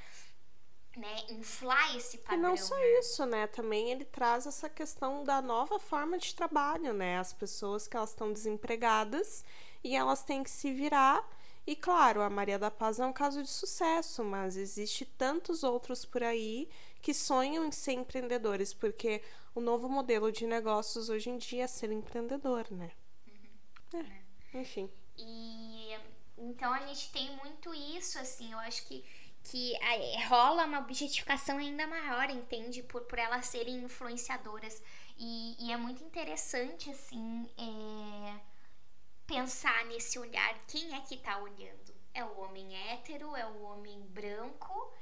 né, 0.96 1.24
inflar 1.30 1.96
esse 1.96 2.18
E 2.18 2.20
padrão. 2.20 2.50
não 2.50 2.56
só 2.56 2.76
né? 2.76 2.98
isso, 2.98 3.26
né? 3.26 3.46
Também 3.46 3.90
ele 3.90 4.04
traz 4.04 4.46
essa 4.46 4.68
questão 4.68 5.24
da 5.24 5.40
nova 5.42 5.78
forma 5.78 6.18
de 6.18 6.34
trabalho, 6.34 6.92
né? 6.92 7.18
As 7.18 7.32
pessoas 7.32 7.88
que 7.88 7.96
elas 7.96 8.10
estão 8.10 8.32
desempregadas 8.32 9.44
e 9.82 9.96
elas 9.96 10.22
têm 10.22 10.42
que 10.44 10.50
se 10.50 10.72
virar. 10.72 11.26
E 11.66 11.76
claro, 11.76 12.20
a 12.22 12.30
Maria 12.30 12.58
da 12.58 12.70
Paz 12.70 12.98
é 12.98 13.06
um 13.06 13.12
caso 13.12 13.42
de 13.42 13.48
sucesso, 13.50 14.22
mas 14.24 14.56
existe 14.56 15.04
tantos 15.04 15.62
outros 15.62 16.04
por 16.04 16.22
aí 16.22 16.68
que 17.02 17.12
sonham 17.12 17.66
em 17.66 17.72
ser 17.72 17.92
empreendedores, 17.92 18.72
porque 18.72 19.20
o 19.54 19.60
novo 19.60 19.88
modelo 19.88 20.30
de 20.30 20.46
negócios 20.46 21.08
hoje 21.08 21.28
em 21.28 21.36
dia 21.36 21.64
é 21.64 21.66
ser 21.66 21.90
empreendedor, 21.90 22.70
né? 22.70 22.92
É, 23.92 24.58
enfim. 24.58 24.88
E 25.18 25.94
então 26.38 26.72
a 26.72 26.86
gente 26.86 27.10
tem 27.12 27.36
muito 27.36 27.74
isso, 27.74 28.18
assim, 28.18 28.52
eu 28.52 28.58
acho 28.60 28.86
que, 28.86 29.04
que 29.44 29.74
é, 29.76 30.24
rola 30.26 30.64
uma 30.64 30.78
objetificação 30.78 31.58
ainda 31.58 31.86
maior, 31.86 32.30
entende? 32.30 32.82
Por, 32.84 33.02
por 33.02 33.18
elas 33.18 33.46
serem 33.46 33.82
influenciadoras. 33.82 34.82
E, 35.18 35.56
e 35.58 35.72
é 35.72 35.76
muito 35.76 36.02
interessante, 36.02 36.88
assim, 36.90 37.48
é, 37.58 38.40
pensar 39.26 39.84
nesse 39.86 40.18
olhar. 40.18 40.58
Quem 40.66 40.94
é 40.94 41.00
que 41.00 41.16
tá 41.16 41.38
olhando? 41.38 41.92
É 42.14 42.24
o 42.24 42.40
homem 42.40 42.74
hétero, 42.90 43.34
é 43.36 43.46
o 43.46 43.62
homem 43.62 44.00
branco, 44.08 44.92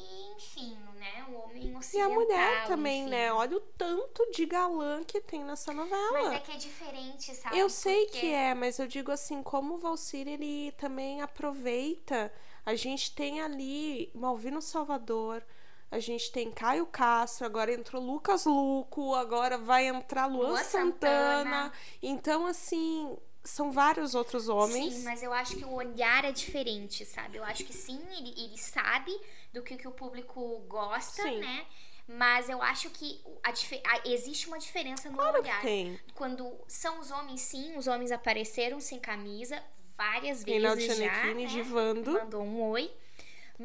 e 0.00 0.32
enfim, 0.36 0.78
né? 0.96 1.26
O 1.28 1.34
homem 1.44 1.72
E 1.72 1.76
ocidental. 1.76 2.10
a 2.10 2.14
mulher 2.14 2.66
também, 2.66 3.00
enfim. 3.02 3.10
né? 3.10 3.32
Olha 3.32 3.56
o 3.56 3.60
tanto 3.60 4.30
de 4.32 4.46
galã 4.46 5.02
que 5.04 5.20
tem 5.20 5.44
nessa 5.44 5.72
novela. 5.72 6.12
Mas 6.12 6.32
é 6.32 6.38
que 6.40 6.52
é 6.52 6.56
diferente, 6.56 7.34
sabe? 7.34 7.58
Eu 7.58 7.68
sei 7.68 8.06
Porque- 8.06 8.20
que 8.20 8.32
é, 8.32 8.54
mas 8.54 8.78
eu 8.78 8.86
digo 8.86 9.10
assim, 9.12 9.42
como 9.42 9.74
o 9.74 9.78
Valcir, 9.78 10.26
ele 10.26 10.72
também 10.72 11.20
aproveita. 11.20 12.32
A 12.64 12.74
gente 12.74 13.14
tem 13.14 13.40
ali 13.40 14.10
Malvino 14.14 14.60
Salvador, 14.62 15.42
a 15.90 15.98
gente 15.98 16.30
tem 16.30 16.50
Caio 16.50 16.86
Castro, 16.86 17.44
agora 17.46 17.72
entrou 17.72 18.02
Lucas 18.02 18.44
Luco, 18.44 19.14
agora 19.14 19.58
vai 19.58 19.86
entrar 19.88 20.26
Luan 20.26 20.48
Luan 20.50 20.64
Santana. 20.64 21.44
Santana. 21.64 21.72
Então, 22.02 22.46
assim, 22.46 23.16
são 23.42 23.72
vários 23.72 24.14
outros 24.14 24.48
homens. 24.48 24.94
Sim, 24.94 25.02
mas 25.04 25.22
eu 25.22 25.32
acho 25.32 25.56
que 25.56 25.64
o 25.64 25.72
olhar 25.72 26.24
é 26.24 26.30
diferente, 26.32 27.04
sabe? 27.04 27.38
Eu 27.38 27.44
acho 27.44 27.64
que 27.64 27.72
sim, 27.72 27.98
ele, 28.16 28.34
ele 28.36 28.58
sabe 28.58 29.18
do 29.52 29.62
que, 29.62 29.76
que 29.76 29.88
o 29.88 29.92
público 29.92 30.60
gosta, 30.68 31.22
Sim. 31.22 31.38
né? 31.38 31.66
Mas 32.06 32.48
eu 32.48 32.60
acho 32.60 32.90
que 32.90 33.20
a 33.42 33.50
a- 33.50 34.08
existe 34.08 34.48
uma 34.48 34.58
diferença 34.58 35.08
no 35.08 35.16
Claro 35.16 35.34
que 35.34 35.48
olhar. 35.48 35.60
tem. 35.62 35.98
Quando 36.14 36.52
são 36.66 36.98
os 36.98 37.10
homens, 37.12 37.40
sim, 37.40 37.76
os 37.76 37.86
homens 37.86 38.10
apareceram 38.10 38.80
sem 38.80 38.98
camisa 38.98 39.62
várias 39.96 40.42
Reinaldo 40.42 40.80
vezes 40.80 40.96
já, 40.98 41.24
né? 41.34 41.44
divando. 41.46 42.12
Mandou 42.12 42.42
um 42.42 42.62
oi. 42.70 42.90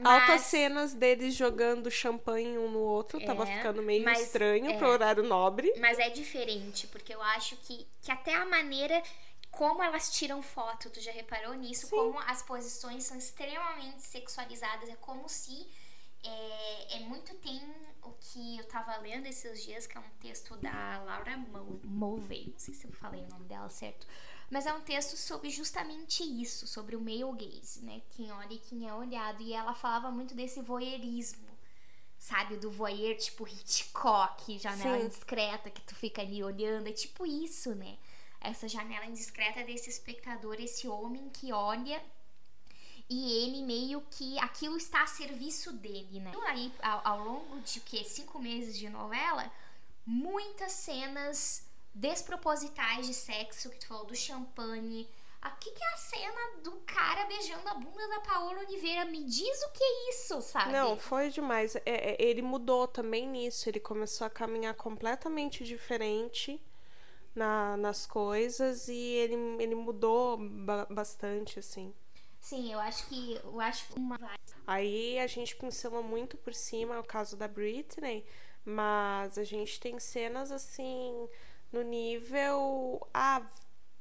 Altas 0.04 0.28
Mas- 0.28 0.42
cenas 0.42 0.94
deles 0.94 1.34
jogando 1.34 1.90
champanhe 1.90 2.58
um 2.58 2.70
no 2.70 2.80
outro, 2.80 3.18
tava 3.26 3.44
É, 3.50 3.56
ficando 3.58 3.82
meio 3.82 4.04
mas- 4.04 4.24
estranho 4.24 4.70
é. 4.72 4.78
pro 4.78 4.90
horário 4.90 5.24
nobre. 5.24 5.74
Mas 5.80 5.98
é 5.98 6.10
diferente, 6.10 6.86
porque 6.88 7.16
eu 7.16 7.22
acho 7.22 7.56
que, 7.58 7.88
que 8.02 8.12
até 8.12 8.34
a 8.36 8.46
maneira 8.46 9.02
como 9.56 9.82
elas 9.82 10.12
tiram 10.12 10.42
foto, 10.42 10.90
tu 10.90 11.00
já 11.00 11.12
reparou 11.12 11.54
nisso? 11.54 11.88
Sim. 11.88 11.96
Como 11.96 12.20
as 12.20 12.44
posições 12.44 13.04
são 13.04 13.18
extremamente 13.18 14.02
sexualizadas. 14.02 14.90
É 14.90 14.96
como 14.98 15.28
se. 15.30 15.68
É, 16.24 16.98
é 16.98 17.00
muito. 17.02 17.34
Tem 17.36 17.62
o 18.04 18.12
que 18.12 18.58
eu 18.58 18.68
tava 18.68 18.98
lendo 18.98 19.26
esses 19.28 19.64
dias, 19.64 19.88
que 19.88 19.98
é 19.98 20.00
um 20.00 20.10
texto 20.20 20.56
da 20.58 21.02
Laura 21.04 21.38
Mulvey. 21.84 22.50
Não 22.52 22.60
sei 22.60 22.74
se 22.74 22.86
eu 22.86 22.92
falei 22.92 23.24
o 23.24 23.30
nome 23.30 23.46
dela 23.46 23.70
certo. 23.70 24.06
Mas 24.50 24.66
é 24.66 24.74
um 24.74 24.82
texto 24.82 25.18
sobre 25.18 25.50
justamente 25.50 26.24
isso, 26.24 26.68
sobre 26.68 26.96
o 26.96 27.02
male 27.02 27.24
gaze, 27.46 27.84
né? 27.84 28.02
Quem 28.12 28.32
olha 28.32 28.54
e 28.54 28.60
quem 28.60 28.88
é 28.88 28.94
olhado. 28.94 29.42
E 29.42 29.54
ela 29.54 29.74
falava 29.74 30.12
muito 30.12 30.36
desse 30.36 30.62
voyeurismo, 30.62 31.48
sabe? 32.20 32.58
Do 32.58 32.70
voyeur, 32.70 33.18
tipo 33.18 33.48
Hitchcock, 33.48 34.60
janela 34.60 35.00
Sim. 35.00 35.06
indiscreta, 35.06 35.72
que 35.72 35.82
tu 35.82 35.96
fica 35.96 36.22
ali 36.22 36.44
olhando. 36.44 36.88
É 36.88 36.92
tipo 36.92 37.26
isso, 37.26 37.74
né? 37.74 37.98
Essa 38.46 38.68
janela 38.68 39.06
indiscreta 39.06 39.64
desse 39.64 39.90
espectador, 39.90 40.56
esse 40.60 40.88
homem 40.88 41.30
que 41.30 41.52
olha 41.52 42.02
e 43.10 43.44
ele 43.44 43.62
meio 43.62 44.02
que 44.12 44.38
aquilo 44.40 44.78
está 44.78 45.04
a 45.04 45.08
serviço 45.08 45.72
dele, 45.74 46.20
né? 46.20 46.32
Aí, 46.48 46.72
ao, 46.82 47.02
ao 47.08 47.24
longo 47.24 47.60
de 47.62 47.80
que 47.80 48.04
cinco 48.04 48.40
meses 48.40 48.78
de 48.78 48.90
novela, 48.90 49.52
muitas 50.06 50.72
cenas 50.72 51.68
despropositais 51.94 53.06
de 53.06 53.14
sexo, 53.14 53.70
que 53.70 53.78
tu 53.78 53.88
falou 53.88 54.06
do 54.06 54.16
champanhe. 54.16 55.08
Aqui 55.42 55.70
que 55.72 55.84
é 55.84 55.94
a 55.94 55.98
cena 55.98 56.62
do 56.64 56.72
cara 56.88 57.26
beijando 57.26 57.70
a 57.70 57.76
bunda 57.76 58.08
da 58.08 58.20
Paola 58.22 58.62
Oliveira. 58.62 59.06
Me 59.06 59.24
diz 59.24 59.64
o 59.64 59.72
que 59.72 59.84
é 59.84 60.10
isso, 60.10 60.42
sabe? 60.42 60.72
Não, 60.72 60.98
foi 60.98 61.30
demais. 61.30 61.76
É, 61.76 61.82
é, 61.86 62.16
ele 62.20 62.42
mudou 62.42 62.88
também 62.88 63.28
nisso. 63.28 63.70
Ele 63.70 63.80
começou 63.80 64.26
a 64.26 64.30
caminhar 64.30 64.74
completamente 64.74 65.64
diferente 65.64 66.60
na, 67.36 67.78
nas 67.78 68.06
coisas 68.08 68.88
e 68.88 68.96
ele, 68.98 69.36
ele 69.62 69.76
mudou 69.76 70.38
ba- 70.38 70.88
bastante, 70.90 71.60
assim. 71.60 71.94
Sim, 72.40 72.72
eu 72.72 72.80
acho 72.80 73.08
que 73.08 73.40
eu 73.44 73.60
acho 73.60 73.94
uma 73.96 74.18
Aí 74.68 75.20
a 75.20 75.28
gente 75.28 75.56
pincelou 75.56 76.04
muito 76.04 76.38
por 76.38 76.54
cima 76.54 77.00
o 77.00 77.04
caso 77.04 77.36
da 77.38 77.48
Britney, 77.48 78.26
mas 78.64 79.38
a 79.38 79.44
gente 79.44 79.80
tem 79.80 80.00
cenas 80.00 80.52
assim 80.52 81.28
no 81.72 81.82
nível. 81.84 83.08
Ah, 83.14 83.42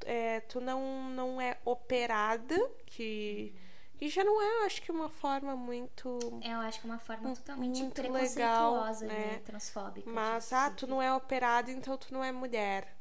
é, 0.05 0.41
tu 0.41 0.61
não, 0.61 1.09
não 1.11 1.41
é 1.41 1.59
operada, 1.65 2.57
que, 2.87 3.55
que 3.99 4.09
já 4.09 4.25
não 4.25 4.41
é, 4.41 4.63
eu 4.63 4.67
acho 4.67 4.83
que 4.83 4.91
uma 4.93 5.09
forma 5.09 5.55
muito. 5.57 6.19
eu 6.43 6.59
acho 6.61 6.81
que 6.81 6.87
é 6.87 6.91
uma 6.91 6.99
forma 6.99 7.35
totalmente 7.35 7.81
muito 7.81 7.95
preconceituosa, 7.95 9.05
legal, 9.07 9.19
né? 9.19 9.33
né? 9.33 9.39
Transfóbica. 9.45 10.11
Mas, 10.11 10.49
de- 10.49 10.55
ah, 10.55 10.71
tu 10.71 10.87
não 10.87 11.01
é 11.03 11.13
operada, 11.15 11.71
então 11.71 11.97
tu 11.97 12.13
não 12.13 12.23
é 12.25 12.33
mulher. 12.33 12.94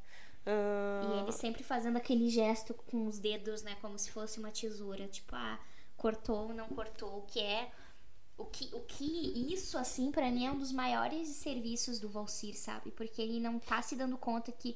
Ah, 0.46 1.02
E 1.18 1.20
ele 1.22 1.32
sempre 1.32 1.64
fazendo 1.64 1.98
aquele 1.98 2.30
gesto 2.30 2.74
com 2.74 3.08
os 3.08 3.20
dedos, 3.20 3.64
né? 3.64 3.76
Como 3.82 3.98
se 3.98 4.12
fosse 4.12 4.40
uma 4.40 4.52
tesoura. 4.52 5.08
Tipo, 5.08 5.36
ah, 5.36 5.60
cortou 5.98 6.48
ou 6.50 6.54
não 6.54 6.68
cortou. 6.70 7.20
O 7.20 7.22
que 7.24 7.40
é. 7.40 7.72
O 8.38 8.46
que, 8.46 8.70
o 8.74 8.80
que 8.82 9.54
isso, 9.54 9.78
assim, 9.78 10.12
pra 10.12 10.30
mim 10.32 10.46
é 10.48 10.52
um 10.52 10.58
dos 10.58 10.72
maiores 10.72 11.28
serviços 11.30 12.00
do 12.00 12.10
Valcir, 12.10 12.56
sabe? 12.58 12.90
Porque 12.92 13.22
ele 13.22 13.40
não 13.40 13.60
tá 13.60 13.82
se 13.82 13.96
dando 13.96 14.18
conta 14.18 14.52
que 14.52 14.76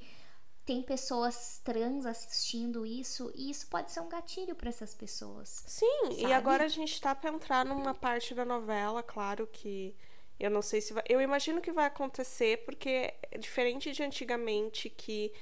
tem 0.63 0.83
pessoas 0.83 1.59
trans 1.63 2.05
assistindo 2.05 2.85
isso 2.85 3.31
e 3.33 3.49
isso 3.49 3.67
pode 3.67 3.91
ser 3.91 4.01
um 4.01 4.09
gatilho 4.09 4.53
pra 4.55 4.69
essas 4.69 4.93
pessoas. 4.93 5.63
Sim, 5.65 6.21
Sabe? 6.21 6.27
e 6.27 6.33
agora 6.33 6.65
a 6.65 6.67
gente 6.67 6.99
tá 7.01 7.15
pra 7.15 7.29
entrar 7.31 7.65
numa 7.65 7.93
parte 7.95 8.35
da 8.35 8.43
novela, 8.45 9.01
claro 9.01 9.47
que 9.47 9.95
eu 10.39 10.51
não 10.51 10.61
sei 10.61 10.81
se 10.81 10.93
vai. 10.93 11.03
Eu 11.07 11.19
imagino 11.21 11.61
que 11.61 11.71
vai 11.71 11.85
acontecer, 11.85 12.63
porque 12.65 13.13
é 13.31 13.37
diferente 13.39 13.91
de 13.91 14.03
antigamente 14.03 14.89
que 14.89 15.33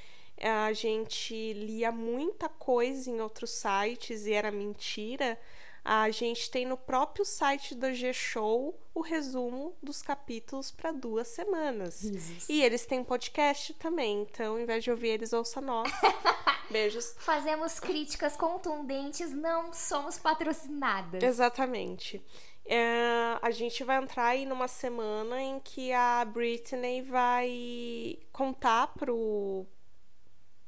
a 0.41 0.73
gente 0.73 1.53
lia 1.53 1.91
muita 1.91 2.49
coisa 2.49 3.09
em 3.09 3.21
outros 3.21 3.51
sites 3.51 4.25
e 4.25 4.33
era 4.33 4.51
mentira. 4.51 5.39
A 5.83 6.09
gente 6.09 6.49
tem 6.49 6.65
no 6.65 6.75
próprio 6.75 7.23
site 7.23 7.75
do 7.75 7.93
G-Show 7.93 8.75
o 8.93 9.01
resumo 9.01 9.75
dos 9.83 10.01
capítulos 10.01 10.71
para 10.71 10.91
duas 10.91 11.27
semanas. 11.27 12.01
Risos. 12.01 12.49
E 12.49 12.63
eles 12.63 12.87
têm 12.87 13.03
podcast 13.03 13.71
também, 13.75 14.23
então, 14.23 14.53
ao 14.53 14.59
invés 14.59 14.83
de 14.83 14.89
ouvir 14.89 15.09
eles, 15.09 15.31
ouça 15.31 15.61
nós. 15.61 15.91
Beijos. 16.71 17.13
Fazemos 17.19 17.79
críticas 17.79 18.35
contundentes, 18.35 19.31
não 19.31 19.71
somos 19.71 20.17
patrocinadas. 20.17 21.21
Exatamente. 21.21 22.19
É, 22.65 23.37
a 23.43 23.51
gente 23.51 23.83
vai 23.83 23.97
entrar 23.97 24.25
aí 24.25 24.43
numa 24.43 24.67
semana 24.67 25.39
em 25.39 25.59
que 25.59 25.93
a 25.93 26.25
Britney 26.25 27.03
vai 27.03 28.17
contar 28.31 28.87
pro, 28.95 29.67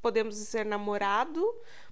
podemos 0.02 0.36
dizer, 0.36 0.66
namorado, 0.66 1.44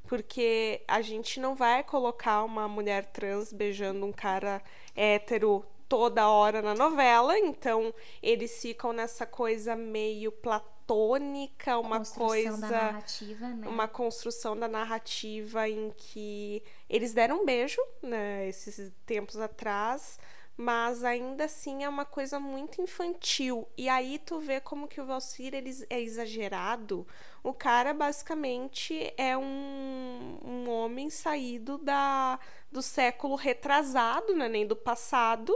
porque 0.08 0.82
a 0.88 1.02
gente 1.02 1.40
não 1.40 1.56
vai 1.56 1.84
colocar 1.84 2.44
uma 2.44 2.68
mulher 2.68 3.06
trans 3.06 3.52
beijando 3.52 4.06
um 4.06 4.12
cara 4.12 4.62
hétero 4.96 5.66
toda 5.88 6.28
hora 6.28 6.62
na 6.62 6.74
novela, 6.74 7.38
então 7.38 7.94
eles 8.22 8.60
ficam 8.62 8.92
nessa 8.92 9.26
coisa 9.26 9.76
meio 9.76 10.32
platônica, 10.32 11.78
uma 11.80 12.00
Construção 12.00 12.28
coisa 12.28 12.58
da 12.62 12.68
narrativa, 12.70 13.48
né? 13.48 13.68
uma 13.68 13.88
construção 13.88 14.58
da 14.58 14.68
narrativa 14.68 15.70
em 15.70 15.92
que 15.96 16.64
eles 16.90 17.14
deram 17.14 17.42
um 17.42 17.46
beijo, 17.46 17.82
né, 18.02 18.48
esses 18.48 18.92
tempos 19.06 19.38
atrás, 19.38 20.20
mas 20.58 21.04
ainda 21.04 21.46
assim 21.46 21.84
é 21.84 21.90
uma 21.90 22.06
coisa 22.06 22.40
muito 22.40 22.82
infantil. 22.82 23.68
E 23.78 23.90
aí 23.90 24.20
tu 24.20 24.40
vê 24.40 24.60
como 24.62 24.88
que 24.88 25.02
o 25.02 25.06
Valsir 25.06 25.54
ele 25.54 25.72
é 25.90 26.02
exagerado. 26.02 27.06
O 27.44 27.54
cara 27.54 27.94
basicamente 27.94 29.14
é 29.18 29.38
um, 29.38 30.40
um 30.44 30.70
homem 30.70 31.10
saído 31.10 31.78
da, 31.78 32.40
do 32.72 32.82
século 32.82 33.36
retrasado, 33.36 34.34
né, 34.34 34.48
nem 34.48 34.66
do 34.66 34.76
passado. 34.76 35.56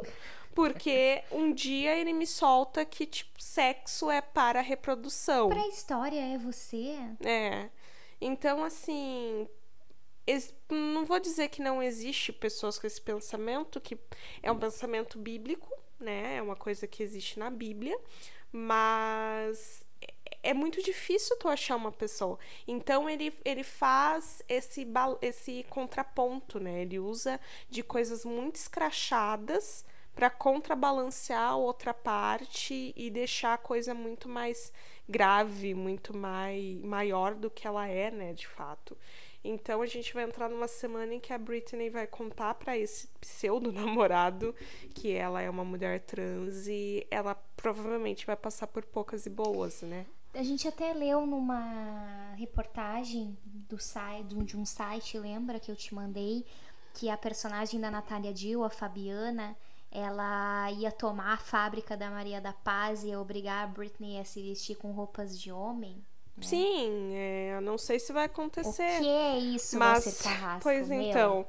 Porque 0.54 1.24
um 1.32 1.54
dia 1.54 1.96
ele 1.96 2.12
me 2.12 2.28
solta 2.28 2.84
que, 2.84 3.06
tipo, 3.06 3.42
sexo 3.42 4.12
é 4.12 4.22
para 4.22 4.60
a 4.60 4.64
reprodução. 4.64 5.48
Pra 5.48 5.68
história 5.68 6.20
é 6.20 6.38
você? 6.38 6.98
É. 7.24 7.70
Então, 8.20 8.64
assim. 8.64 9.48
Não 10.70 11.06
vou 11.06 11.20
dizer 11.20 11.50
que 11.50 11.62
não 11.62 11.82
existe 11.82 12.32
pessoas 12.32 12.78
com 12.78 12.86
esse 12.88 13.02
pensamento, 13.02 13.80
que 13.82 13.98
é 14.44 14.52
um 14.52 14.60
pensamento 14.60 15.18
bíblico, 15.18 15.68
né? 16.00 16.38
É 16.38 16.42
uma 16.42 16.56
coisa 16.56 16.88
que 16.88 17.02
existe 17.04 17.40
na 17.40 17.50
Bíblia, 17.50 17.98
mas 18.52 19.86
é- 20.02 20.14
é 20.52 20.54
muito 20.54 20.82
difícil 20.84 21.36
tu 21.38 21.48
achar 21.48 21.76
uma 21.76 21.92
pessoa. 21.92 22.38
Então 22.68 23.10
ele, 23.10 23.34
ele 23.44 23.64
faz 23.64 24.42
esse, 24.48 24.88
esse 25.22 25.66
contraponto, 25.70 26.60
né? 26.60 26.82
Ele 26.82 27.00
usa 27.00 27.40
de 27.70 27.84
coisas 27.84 28.24
muito 28.26 28.56
escrachadas 28.56 29.86
para 30.16 30.30
contrabalancear 30.30 31.52
a 31.52 31.56
outra 31.56 31.94
parte 31.94 32.94
e 32.96 33.10
deixar 33.10 33.54
a 33.54 33.58
coisa 33.58 33.94
muito 33.94 34.28
mais 34.28 34.72
grave, 35.08 35.74
muito 35.74 36.16
mais 36.16 36.82
maior 36.84 37.34
do 37.36 37.50
que 37.50 37.66
ela 37.66 37.88
é, 37.88 38.12
né, 38.12 38.34
de 38.34 38.46
fato. 38.48 38.98
Então 39.44 39.82
a 39.82 39.86
gente 39.86 40.14
vai 40.14 40.24
entrar 40.24 40.50
numa 40.50 40.68
semana 40.68 41.14
em 41.14 41.20
que 41.20 41.32
a 41.32 41.38
Britney 41.38 41.90
vai 41.90 42.06
contar 42.06 42.54
para 42.56 42.78
esse 42.78 43.08
pseudo 43.22 43.72
namorado 43.72 44.54
que 44.94 45.12
ela 45.12 45.42
é 45.42 45.50
uma 45.50 45.64
mulher 45.64 46.02
trans 46.02 46.68
e 46.68 47.08
ela 47.10 47.36
provavelmente 47.56 48.26
vai 48.26 48.36
passar 48.36 48.68
por 48.68 48.84
poucas 48.84 49.26
e 49.26 49.30
boas, 49.30 49.82
né? 49.82 50.06
A 50.34 50.44
gente 50.44 50.68
até 50.68 50.94
leu 50.94 51.26
numa 51.26 52.34
reportagem 52.36 53.36
do 53.44 53.80
site, 53.80 54.36
de 54.44 54.56
um 54.56 54.66
site, 54.66 55.18
lembra 55.18 55.60
que 55.60 55.72
eu 55.72 55.76
te 55.76 55.96
mandei, 55.96 56.46
que 56.94 57.10
a 57.10 57.18
personagem 57.18 57.80
da 57.80 57.90
Natália 57.90 58.32
Dill, 58.32 58.64
a 58.64 58.70
Fabiana, 58.70 59.58
ela 59.92 60.72
ia 60.72 60.92
tomar 60.92 61.34
a 61.34 61.38
fábrica 61.38 61.98
da 61.98 62.12
Maria 62.12 62.40
da 62.40 62.54
Paz 62.54 63.04
e 63.04 63.08
ia 63.08 63.20
obrigar 63.20 63.64
a 63.64 63.68
Britney 63.68 64.20
a 64.20 64.24
se 64.24 64.42
vestir 64.42 64.76
com 64.76 64.92
roupas 64.92 65.40
de 65.40 65.52
homem. 65.52 66.04
Sim, 66.42 67.14
é, 67.16 67.54
eu 67.56 67.62
não 67.62 67.78
sei 67.78 68.00
se 68.00 68.12
vai 68.14 68.26
O 68.26 68.26
acontecer. 68.26 69.00
que 69.00 69.08
é 69.08 69.38
isso, 69.38 69.78
Mas, 69.78 70.06
Valcir 70.06 70.16
Carrasco? 70.24 70.62
pois 70.62 70.90
meu? 70.90 71.02
então, 71.10 71.48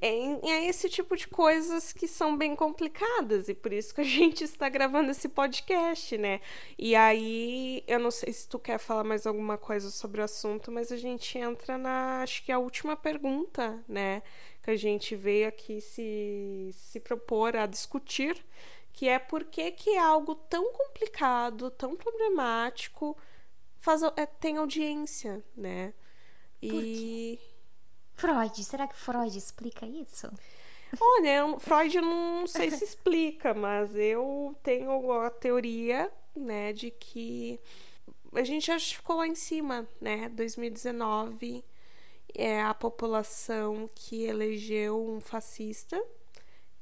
é, 0.00 0.08
é 0.50 0.66
esse 0.68 0.88
tipo 0.88 1.16
de 1.16 1.28
coisas 1.28 1.92
que 1.92 2.06
são 2.08 2.36
bem 2.36 2.54
complicadas 2.56 3.48
e 3.48 3.54
por 3.54 3.72
isso 3.72 3.94
que 3.94 4.00
a 4.00 4.04
gente 4.04 4.44
está 4.44 4.68
gravando 4.68 5.10
esse 5.10 5.28
podcast, 5.28 6.16
né? 6.18 6.40
E 6.78 6.94
aí, 6.94 7.82
eu 7.86 7.98
não 7.98 8.10
sei 8.10 8.32
se 8.32 8.48
tu 8.48 8.58
quer 8.58 8.78
falar 8.78 9.04
mais 9.04 9.26
alguma 9.26 9.56
coisa 9.58 9.90
sobre 9.90 10.20
o 10.20 10.24
assunto, 10.24 10.70
mas 10.72 10.92
a 10.92 10.96
gente 10.96 11.38
entra 11.38 11.78
na, 11.78 12.22
acho 12.22 12.44
que 12.44 12.52
é 12.52 12.54
a 12.54 12.58
última 12.58 12.96
pergunta, 12.96 13.82
né? 13.88 14.22
Que 14.62 14.70
a 14.72 14.76
gente 14.76 15.14
veio 15.16 15.48
aqui 15.48 15.80
se, 15.80 16.70
se 16.72 17.00
propor 17.00 17.56
a 17.56 17.66
discutir, 17.66 18.44
que 18.92 19.08
é 19.08 19.18
por 19.18 19.44
que 19.44 19.70
que 19.72 19.90
é 19.90 19.98
algo 19.98 20.34
tão 20.34 20.72
complicado, 20.72 21.70
tão 21.70 21.96
problemático, 21.96 23.16
faz, 23.84 24.02
é, 24.16 24.26
tem 24.26 24.56
audiência, 24.56 25.44
né? 25.56 25.92
E... 26.62 27.38
Freud, 28.14 28.64
será 28.64 28.86
que 28.88 28.96
Freud 28.96 29.36
explica 29.36 29.84
isso? 29.86 30.30
Olha, 31.00 31.36
eu- 31.38 31.58
Freud 31.58 31.96
eu 31.96 32.02
não 32.02 32.46
sei 32.46 32.70
se 32.70 32.84
explica, 32.84 33.52
mas 33.52 33.94
eu 33.94 34.56
tenho 34.62 35.10
a 35.12 35.28
teoria, 35.30 36.10
né, 36.34 36.72
de 36.72 36.90
que 36.90 37.60
a 38.32 38.42
gente 38.44 38.66
já 38.66 38.78
ficou 38.78 39.16
lá 39.16 39.26
em 39.26 39.34
cima, 39.34 39.88
né? 40.00 40.28
2019 40.30 41.64
é 42.34 42.62
a 42.62 42.72
população 42.74 43.88
que 43.94 44.24
elegeu 44.24 45.04
um 45.08 45.20
fascista, 45.20 46.02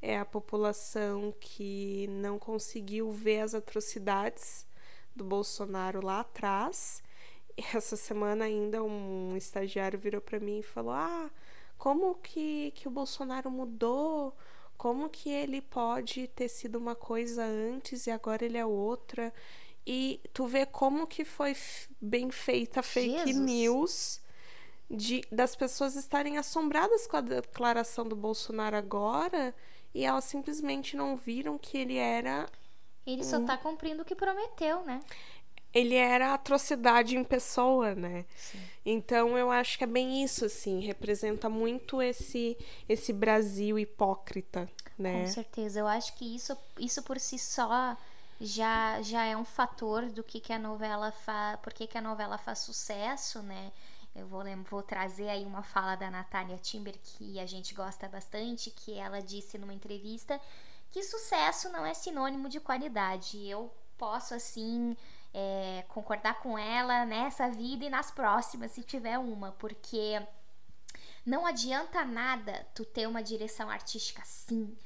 é 0.00 0.18
a 0.18 0.24
população 0.24 1.34
que 1.40 2.06
não 2.08 2.38
conseguiu 2.38 3.10
ver 3.10 3.40
as 3.40 3.54
atrocidades 3.54 4.66
do 5.14 5.24
Bolsonaro 5.24 6.04
lá 6.04 6.20
atrás 6.20 7.02
essa 7.74 7.96
semana 7.96 8.44
ainda 8.44 8.82
um 8.82 9.36
estagiário 9.36 9.98
virou 9.98 10.20
para 10.20 10.40
mim 10.40 10.60
e 10.60 10.62
falou: 10.62 10.92
"Ah, 10.92 11.30
como 11.78 12.14
que 12.16 12.70
que 12.72 12.88
o 12.88 12.90
Bolsonaro 12.90 13.50
mudou? 13.50 14.36
Como 14.76 15.08
que 15.08 15.30
ele 15.30 15.60
pode 15.60 16.26
ter 16.28 16.48
sido 16.48 16.76
uma 16.76 16.94
coisa 16.94 17.44
antes 17.44 18.06
e 18.06 18.10
agora 18.10 18.44
ele 18.44 18.58
é 18.58 18.64
outra?" 18.66 19.32
E 19.86 20.20
tu 20.32 20.46
vê 20.46 20.64
como 20.66 21.06
que 21.06 21.24
foi 21.24 21.56
bem 22.00 22.30
feita 22.30 22.80
a 22.80 22.82
fake 22.82 23.32
Jesus. 23.32 23.36
news 23.36 24.20
de, 24.90 25.22
das 25.32 25.56
pessoas 25.56 25.96
estarem 25.96 26.38
assombradas 26.38 27.06
com 27.06 27.16
a 27.16 27.20
declaração 27.20 28.04
do 28.06 28.14
Bolsonaro 28.14 28.76
agora 28.76 29.54
e 29.94 30.04
elas 30.04 30.24
simplesmente 30.24 30.96
não 30.96 31.16
viram 31.16 31.58
que 31.58 31.76
ele 31.78 31.96
era 31.96 32.48
Ele 33.06 33.22
Hum. 33.22 33.24
só 33.24 33.40
tá 33.40 33.56
cumprindo 33.56 34.02
o 34.02 34.04
que 34.04 34.14
prometeu, 34.14 34.82
né? 34.84 35.00
ele 35.74 35.94
era 35.94 36.34
atrocidade 36.34 37.16
em 37.16 37.24
pessoa, 37.24 37.94
né? 37.94 38.26
Então 38.84 39.38
eu 39.38 39.50
acho 39.50 39.78
que 39.78 39.84
é 39.84 39.86
bem 39.86 40.22
isso 40.22 40.44
assim, 40.44 40.80
representa 40.80 41.48
muito 41.48 42.02
esse 42.02 42.56
esse 42.88 43.12
Brasil 43.12 43.78
hipócrita, 43.78 44.70
né? 44.98 45.12
Com 45.20 45.26
certeza. 45.26 45.80
Eu 45.80 45.86
acho 45.86 46.14
que 46.14 46.34
isso, 46.34 46.56
isso 46.78 47.02
por 47.02 47.18
si 47.20 47.38
só 47.38 47.96
já, 48.40 49.00
já 49.02 49.24
é 49.24 49.36
um 49.36 49.44
fator 49.44 50.08
do 50.10 50.22
que, 50.24 50.40
que 50.40 50.52
a 50.52 50.58
novela 50.58 51.12
faz. 51.12 51.58
Por 51.60 51.72
que, 51.72 51.86
que 51.86 51.98
a 51.98 52.00
novela 52.02 52.38
faz 52.38 52.60
sucesso, 52.60 53.42
né? 53.42 53.72
Eu 54.14 54.26
vou, 54.26 54.42
vou 54.70 54.82
trazer 54.82 55.28
aí 55.28 55.44
uma 55.44 55.62
fala 55.62 55.96
da 55.96 56.10
Natália 56.10 56.58
Timber 56.58 56.94
que 57.02 57.38
a 57.40 57.46
gente 57.46 57.74
gosta 57.74 58.08
bastante, 58.08 58.70
que 58.70 58.94
ela 58.98 59.20
disse 59.20 59.56
numa 59.58 59.72
entrevista 59.74 60.40
que 60.92 61.02
sucesso 61.02 61.70
não 61.70 61.84
é 61.84 61.94
sinônimo 61.94 62.48
de 62.48 62.60
qualidade. 62.60 63.48
Eu 63.48 63.72
posso, 63.98 64.34
assim, 64.34 64.96
é, 65.32 65.84
concordar 65.88 66.34
com 66.40 66.56
ela 66.58 67.04
nessa 67.06 67.48
vida 67.48 67.84
e 67.86 67.90
nas 67.90 68.10
próximas, 68.10 68.70
se 68.72 68.82
tiver 68.82 69.18
uma, 69.18 69.52
porque 69.52 70.20
não 71.24 71.46
adianta 71.46 72.04
nada 72.04 72.66
tu 72.74 72.84
ter 72.84 73.06
uma 73.08 73.22
direção 73.22 73.70
artística 73.70 74.20
assim, 74.20 74.76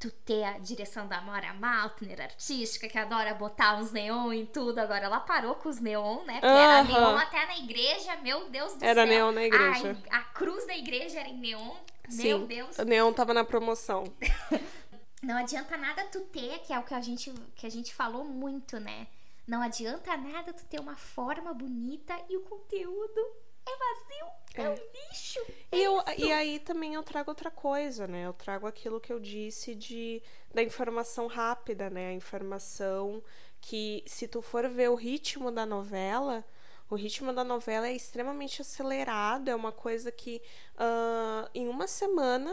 tu 0.00 0.10
ter 0.10 0.42
a 0.42 0.58
direção 0.58 1.06
da 1.06 1.20
Mora 1.20 1.54
Maltner, 1.54 2.20
artística, 2.20 2.88
que 2.88 2.98
adora 2.98 3.32
botar 3.34 3.76
uns 3.76 3.92
neon 3.92 4.32
em 4.32 4.44
tudo. 4.44 4.80
Agora 4.80 5.04
ela 5.04 5.20
parou 5.20 5.54
com 5.54 5.68
os 5.68 5.78
neon, 5.78 6.24
né? 6.24 6.34
Porque 6.40 6.46
era 6.46 6.80
Aham. 6.80 6.88
neon 6.88 7.16
até 7.18 7.46
na 7.46 7.56
igreja, 7.58 8.16
meu 8.16 8.50
Deus 8.50 8.74
do 8.74 8.84
Era 8.84 9.06
céu. 9.06 9.14
neon 9.14 9.30
na 9.32 9.44
igreja. 9.44 9.96
A, 10.10 10.16
a 10.16 10.22
cruz 10.24 10.66
da 10.66 10.76
igreja 10.76 11.20
era 11.20 11.28
em 11.28 11.38
neon, 11.38 11.76
Sim, 12.08 12.22
meu 12.24 12.46
Deus. 12.46 12.76
o 12.78 12.84
Neon 12.84 13.12
tava 13.12 13.32
na 13.32 13.44
promoção. 13.44 14.02
Não 15.22 15.36
adianta 15.36 15.76
nada 15.76 16.04
tu 16.06 16.20
ter, 16.22 16.58
que 16.60 16.72
é 16.72 16.78
o 16.78 16.82
que 16.82 16.94
a 16.94 17.00
gente, 17.00 17.32
que 17.54 17.64
a 17.64 17.70
gente 17.70 17.94
falou 17.94 18.24
muito, 18.24 18.80
né? 18.80 19.06
Não 19.46 19.62
adianta 19.62 20.16
nada 20.16 20.52
tu 20.52 20.64
ter 20.66 20.80
uma 20.80 20.96
forma 20.96 21.54
bonita 21.54 22.14
e 22.28 22.36
o 22.36 22.42
conteúdo 22.42 23.20
é 23.64 23.70
vazio, 23.76 24.26
é, 24.54 24.68
um 24.68 24.74
lixo. 24.74 25.40
E, 25.70 25.80
eu, 25.80 26.02
e 26.18 26.32
aí 26.32 26.58
também 26.58 26.94
eu 26.94 27.02
trago 27.02 27.30
outra 27.30 27.50
coisa, 27.50 28.06
né? 28.08 28.26
Eu 28.26 28.32
trago 28.32 28.66
aquilo 28.66 29.00
que 29.00 29.12
eu 29.12 29.20
disse 29.20 29.74
de 29.74 30.20
da 30.52 30.62
informação 30.62 31.28
rápida, 31.28 31.88
né? 31.88 32.08
A 32.08 32.12
informação 32.12 33.22
que, 33.60 34.02
se 34.06 34.26
tu 34.26 34.42
for 34.42 34.68
ver 34.68 34.90
o 34.90 34.96
ritmo 34.96 35.52
da 35.52 35.64
novela, 35.64 36.44
o 36.90 36.96
ritmo 36.96 37.32
da 37.32 37.44
novela 37.44 37.88
é 37.88 37.94
extremamente 37.94 38.60
acelerado, 38.60 39.48
é 39.48 39.54
uma 39.54 39.72
coisa 39.72 40.10
que 40.10 40.42
ah, 40.76 41.48
em 41.54 41.68
uma 41.68 41.86
semana 41.86 42.52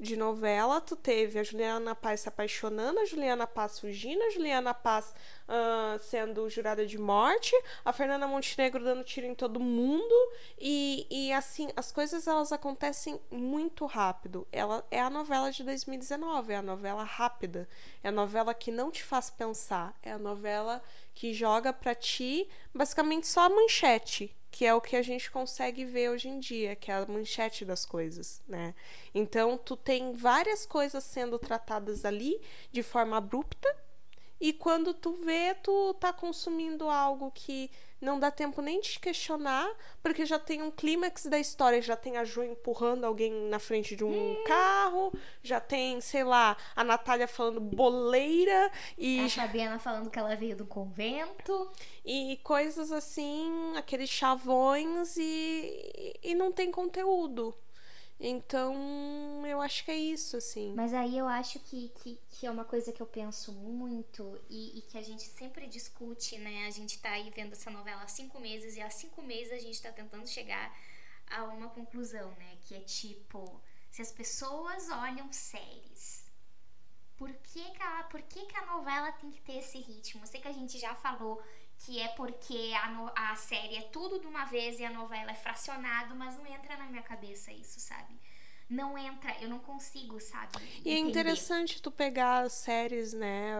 de 0.00 0.16
novela, 0.16 0.80
tu 0.80 0.96
teve 0.96 1.38
a 1.38 1.42
Juliana 1.42 1.94
Paz 1.94 2.20
se 2.20 2.28
apaixonando, 2.28 2.98
a 2.98 3.04
Juliana 3.04 3.46
Paz 3.46 3.78
fugindo, 3.78 4.22
a 4.22 4.30
Juliana 4.30 4.72
Paz 4.72 5.14
ah, 5.46 5.98
sendo 6.00 6.48
jurada 6.48 6.86
de 6.86 6.96
morte, 6.96 7.54
a 7.84 7.92
Fernanda 7.92 8.26
Montenegro 8.26 8.82
dando 8.82 9.04
tiro 9.04 9.26
em 9.26 9.34
todo 9.34 9.60
mundo 9.60 10.14
e, 10.58 11.06
e 11.10 11.32
assim, 11.34 11.68
as 11.76 11.92
coisas 11.92 12.26
elas 12.26 12.50
acontecem 12.50 13.20
muito 13.30 13.84
rápido. 13.84 14.48
Ela 14.50 14.82
é 14.90 15.00
a 15.00 15.10
novela 15.10 15.52
de 15.52 15.62
2019, 15.62 16.54
é 16.54 16.56
a 16.56 16.62
novela 16.62 17.04
rápida, 17.04 17.68
é 18.02 18.08
a 18.08 18.12
novela 18.12 18.54
que 18.54 18.70
não 18.70 18.90
te 18.90 19.04
faz 19.04 19.28
pensar, 19.28 19.94
é 20.02 20.12
a 20.12 20.18
novela 20.18 20.82
que 21.14 21.34
joga 21.34 21.74
pra 21.74 21.94
ti 21.94 22.48
basicamente 22.74 23.26
só 23.26 23.42
a 23.42 23.50
manchete, 23.50 24.34
que 24.50 24.66
é 24.66 24.74
o 24.74 24.80
que 24.80 24.96
a 24.96 25.02
gente 25.02 25.30
consegue 25.30 25.84
ver 25.84 26.10
hoje 26.10 26.28
em 26.28 26.40
dia, 26.40 26.74
que 26.74 26.90
é 26.90 26.94
a 26.94 27.06
manchete 27.06 27.64
das 27.64 27.86
coisas, 27.86 28.42
né? 28.48 28.74
Então, 29.14 29.56
tu 29.56 29.76
tem 29.76 30.12
várias 30.12 30.66
coisas 30.66 31.04
sendo 31.04 31.38
tratadas 31.38 32.04
ali 32.04 32.40
de 32.72 32.82
forma 32.82 33.16
abrupta, 33.16 33.68
e 34.40 34.52
quando 34.52 34.94
tu 34.94 35.12
vê, 35.12 35.54
tu 35.62 35.94
tá 35.94 36.12
consumindo 36.12 36.88
algo 36.88 37.30
que 37.30 37.70
não 38.00 38.18
dá 38.18 38.30
tempo 38.30 38.62
nem 38.62 38.80
de 38.80 38.98
questionar, 38.98 39.70
porque 40.02 40.24
já 40.24 40.38
tem 40.38 40.62
um 40.62 40.70
clímax 40.70 41.26
da 41.26 41.38
história, 41.38 41.82
já 41.82 41.96
tem 41.96 42.16
a 42.16 42.24
Jo 42.24 42.42
empurrando 42.42 43.04
alguém 43.04 43.32
na 43.48 43.58
frente 43.58 43.94
de 43.94 44.04
um 44.04 44.42
carro, 44.46 45.12
já 45.42 45.60
tem, 45.60 46.00
sei 46.00 46.24
lá, 46.24 46.56
a 46.74 46.82
Natália 46.82 47.28
falando 47.28 47.60
boleira 47.60 48.70
e 48.96 49.20
A 49.20 49.28
Fabiana 49.28 49.78
falando 49.78 50.10
que 50.10 50.18
ela 50.18 50.34
veio 50.34 50.56
do 50.56 50.66
convento. 50.66 51.70
e 52.04 52.38
coisas 52.42 52.90
assim, 52.90 53.76
aqueles 53.76 54.08
chavões 54.08 55.16
e, 55.16 56.18
e 56.22 56.34
não 56.34 56.50
tem 56.50 56.70
conteúdo. 56.70 57.54
Então, 58.22 59.46
eu 59.46 59.62
acho 59.62 59.82
que 59.82 59.90
é 59.90 59.96
isso, 59.96 60.36
assim. 60.36 60.74
Mas 60.74 60.92
aí 60.92 61.16
eu 61.16 61.26
acho 61.26 61.58
que, 61.60 61.88
que, 61.88 62.20
que 62.28 62.46
é 62.46 62.50
uma 62.50 62.66
coisa 62.66 62.92
que 62.92 63.00
eu 63.00 63.06
penso 63.06 63.50
muito 63.50 64.38
e, 64.50 64.78
e 64.78 64.82
que 64.82 64.98
a 64.98 65.02
gente 65.02 65.22
sempre 65.22 65.66
discute, 65.66 66.36
né? 66.36 66.66
A 66.66 66.70
gente 66.70 66.98
tá 67.00 67.12
aí 67.12 67.30
vendo 67.30 67.52
essa 67.52 67.70
novela 67.70 68.02
há 68.02 68.08
cinco 68.08 68.38
meses 68.38 68.76
e 68.76 68.82
há 68.82 68.90
cinco 68.90 69.22
meses 69.22 69.52
a 69.54 69.58
gente 69.58 69.80
tá 69.80 69.90
tentando 69.90 70.28
chegar 70.28 70.70
a 71.30 71.44
uma 71.44 71.70
conclusão, 71.70 72.30
né? 72.32 72.58
Que 72.60 72.74
é 72.74 72.80
tipo, 72.80 73.58
se 73.90 74.02
as 74.02 74.12
pessoas 74.12 74.90
olham 74.90 75.32
séries, 75.32 76.30
por 77.16 77.32
que 77.32 77.70
que 77.70 77.82
a, 77.82 78.02
por 78.04 78.20
que 78.20 78.44
que 78.44 78.56
a 78.58 78.66
novela 78.66 79.12
tem 79.12 79.30
que 79.30 79.40
ter 79.40 79.58
esse 79.58 79.78
ritmo? 79.78 80.22
Eu 80.22 80.26
sei 80.26 80.42
que 80.42 80.48
a 80.48 80.52
gente 80.52 80.78
já 80.78 80.94
falou 80.94 81.42
que 81.80 82.00
é 82.00 82.08
porque 82.08 82.72
a, 82.82 82.90
no- 82.90 83.12
a 83.16 83.34
série 83.36 83.76
é 83.76 83.82
tudo 83.82 84.20
de 84.20 84.26
uma 84.26 84.44
vez 84.46 84.78
e 84.78 84.84
a 84.84 84.90
novela 84.92 85.30
é 85.32 85.34
fracionado, 85.34 86.14
mas 86.16 86.36
não 86.38 86.46
entra 86.46 86.76
na 86.76 86.86
minha 86.86 87.02
cabeça 87.02 87.52
isso, 87.52 87.80
sabe? 87.80 88.14
Não 88.68 88.96
entra, 88.98 89.36
eu 89.42 89.48
não 89.48 89.58
consigo, 89.60 90.20
sabe? 90.20 90.58
E 90.84 90.90
é 90.90 90.98
entender. 91.04 91.38
interessante 91.38 91.80
tu 91.80 91.90
pegar 91.90 92.40
as 92.44 92.52
séries, 92.52 93.12
né? 93.12 93.52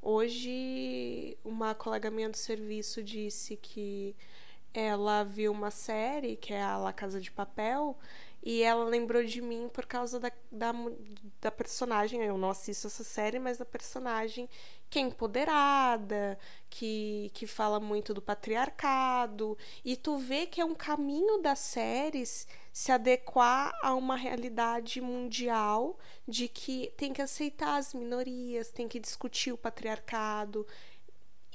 Hoje, 0.00 1.36
uma 1.44 1.74
colega 1.74 2.10
minha 2.10 2.28
do 2.28 2.36
serviço 2.36 3.02
disse 3.02 3.56
que 3.56 4.14
ela 4.74 5.24
viu 5.24 5.52
uma 5.52 5.70
série, 5.70 6.36
que 6.36 6.52
é 6.54 6.62
a 6.62 6.76
La 6.78 6.92
Casa 6.92 7.20
de 7.20 7.30
Papel, 7.30 7.98
e 8.46 8.62
ela 8.62 8.84
lembrou 8.84 9.24
de 9.24 9.42
mim 9.42 9.68
por 9.68 9.86
causa 9.86 10.20
da, 10.20 10.30
da, 10.52 10.72
da 11.40 11.50
personagem. 11.50 12.22
Eu 12.22 12.38
não 12.38 12.50
assisto 12.50 12.86
essa 12.86 13.02
série, 13.02 13.40
mas 13.40 13.58
da 13.58 13.64
personagem 13.64 14.48
que 14.88 15.00
é 15.00 15.02
empoderada, 15.02 16.38
que, 16.70 17.32
que 17.34 17.44
fala 17.44 17.80
muito 17.80 18.14
do 18.14 18.22
patriarcado. 18.22 19.58
E 19.84 19.96
tu 19.96 20.16
vê 20.18 20.46
que 20.46 20.60
é 20.60 20.64
um 20.64 20.76
caminho 20.76 21.42
das 21.42 21.58
séries 21.58 22.46
se 22.72 22.92
adequar 22.92 23.76
a 23.82 23.92
uma 23.94 24.14
realidade 24.14 25.00
mundial 25.00 25.98
de 26.28 26.46
que 26.46 26.92
tem 26.96 27.12
que 27.12 27.22
aceitar 27.22 27.78
as 27.78 27.92
minorias, 27.94 28.70
tem 28.70 28.86
que 28.86 29.00
discutir 29.00 29.50
o 29.50 29.58
patriarcado. 29.58 30.64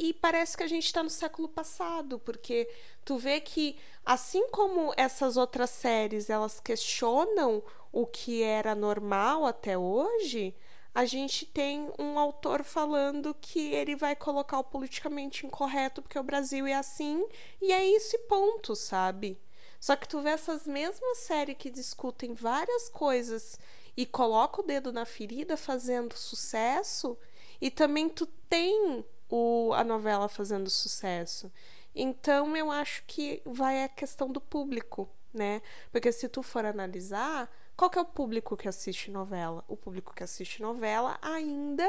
E 0.03 0.13
parece 0.13 0.57
que 0.57 0.63
a 0.63 0.67
gente 0.67 0.87
está 0.87 1.03
no 1.03 1.11
século 1.11 1.47
passado, 1.47 2.17
porque 2.17 2.67
tu 3.05 3.19
vê 3.19 3.39
que, 3.39 3.77
assim 4.03 4.49
como 4.49 4.91
essas 4.97 5.37
outras 5.37 5.69
séries 5.69 6.27
elas 6.27 6.59
questionam 6.59 7.61
o 7.91 8.07
que 8.07 8.41
era 8.41 8.73
normal 8.73 9.45
até 9.45 9.77
hoje, 9.77 10.55
a 10.91 11.05
gente 11.05 11.45
tem 11.45 11.93
um 11.99 12.17
autor 12.17 12.63
falando 12.63 13.35
que 13.39 13.75
ele 13.75 13.95
vai 13.95 14.15
colocar 14.15 14.57
o 14.57 14.63
politicamente 14.63 15.45
incorreto 15.45 16.01
porque 16.01 16.17
o 16.17 16.23
Brasil 16.23 16.65
é 16.65 16.73
assim, 16.73 17.23
e 17.61 17.71
é 17.71 17.85
isso 17.85 18.15
e 18.15 18.19
ponto, 18.27 18.75
sabe? 18.75 19.39
Só 19.79 19.95
que 19.95 20.07
tu 20.07 20.19
vê 20.19 20.31
essas 20.31 20.65
mesmas 20.65 21.19
séries 21.19 21.57
que 21.59 21.69
discutem 21.69 22.33
várias 22.33 22.89
coisas 22.89 23.59
e 23.95 24.07
coloca 24.07 24.61
o 24.61 24.65
dedo 24.65 24.91
na 24.91 25.05
ferida 25.05 25.55
fazendo 25.55 26.17
sucesso, 26.17 27.15
e 27.61 27.69
também 27.69 28.09
tu 28.09 28.25
tem 28.49 29.05
o, 29.31 29.73
a 29.73 29.83
novela 29.83 30.27
fazendo 30.27 30.69
sucesso. 30.69 31.51
Então 31.95 32.55
eu 32.55 32.69
acho 32.69 33.03
que 33.07 33.41
vai 33.45 33.83
a 33.83 33.89
questão 33.89 34.29
do 34.29 34.41
público, 34.41 35.09
né? 35.33 35.61
Porque 35.91 36.11
se 36.11 36.29
tu 36.29 36.43
for 36.43 36.65
analisar, 36.65 37.49
qual 37.75 37.89
que 37.89 37.97
é 37.97 38.01
o 38.01 38.05
público 38.05 38.57
que 38.57 38.67
assiste 38.67 39.09
novela? 39.09 39.63
O 39.67 39.77
público 39.77 40.13
que 40.13 40.23
assiste 40.23 40.61
novela 40.61 41.17
ainda 41.21 41.87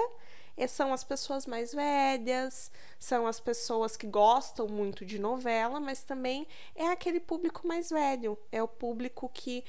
são 0.67 0.93
as 0.93 1.03
pessoas 1.05 1.47
mais 1.47 1.73
velhas, 1.73 2.71
são 2.99 3.27
as 3.27 3.41
pessoas 3.41 3.97
que 3.97 4.07
gostam 4.07 4.69
muito 4.69 5.05
de 5.05 5.19
novela, 5.19 5.81
mas 5.81 6.03
também 6.03 6.47
é 6.75 6.89
aquele 6.89 7.21
público 7.21 7.67
mais 7.67 7.91
velho, 7.91 8.39
é 8.51 8.63
o 8.63 8.69
público 8.69 9.29
que, 9.29 9.65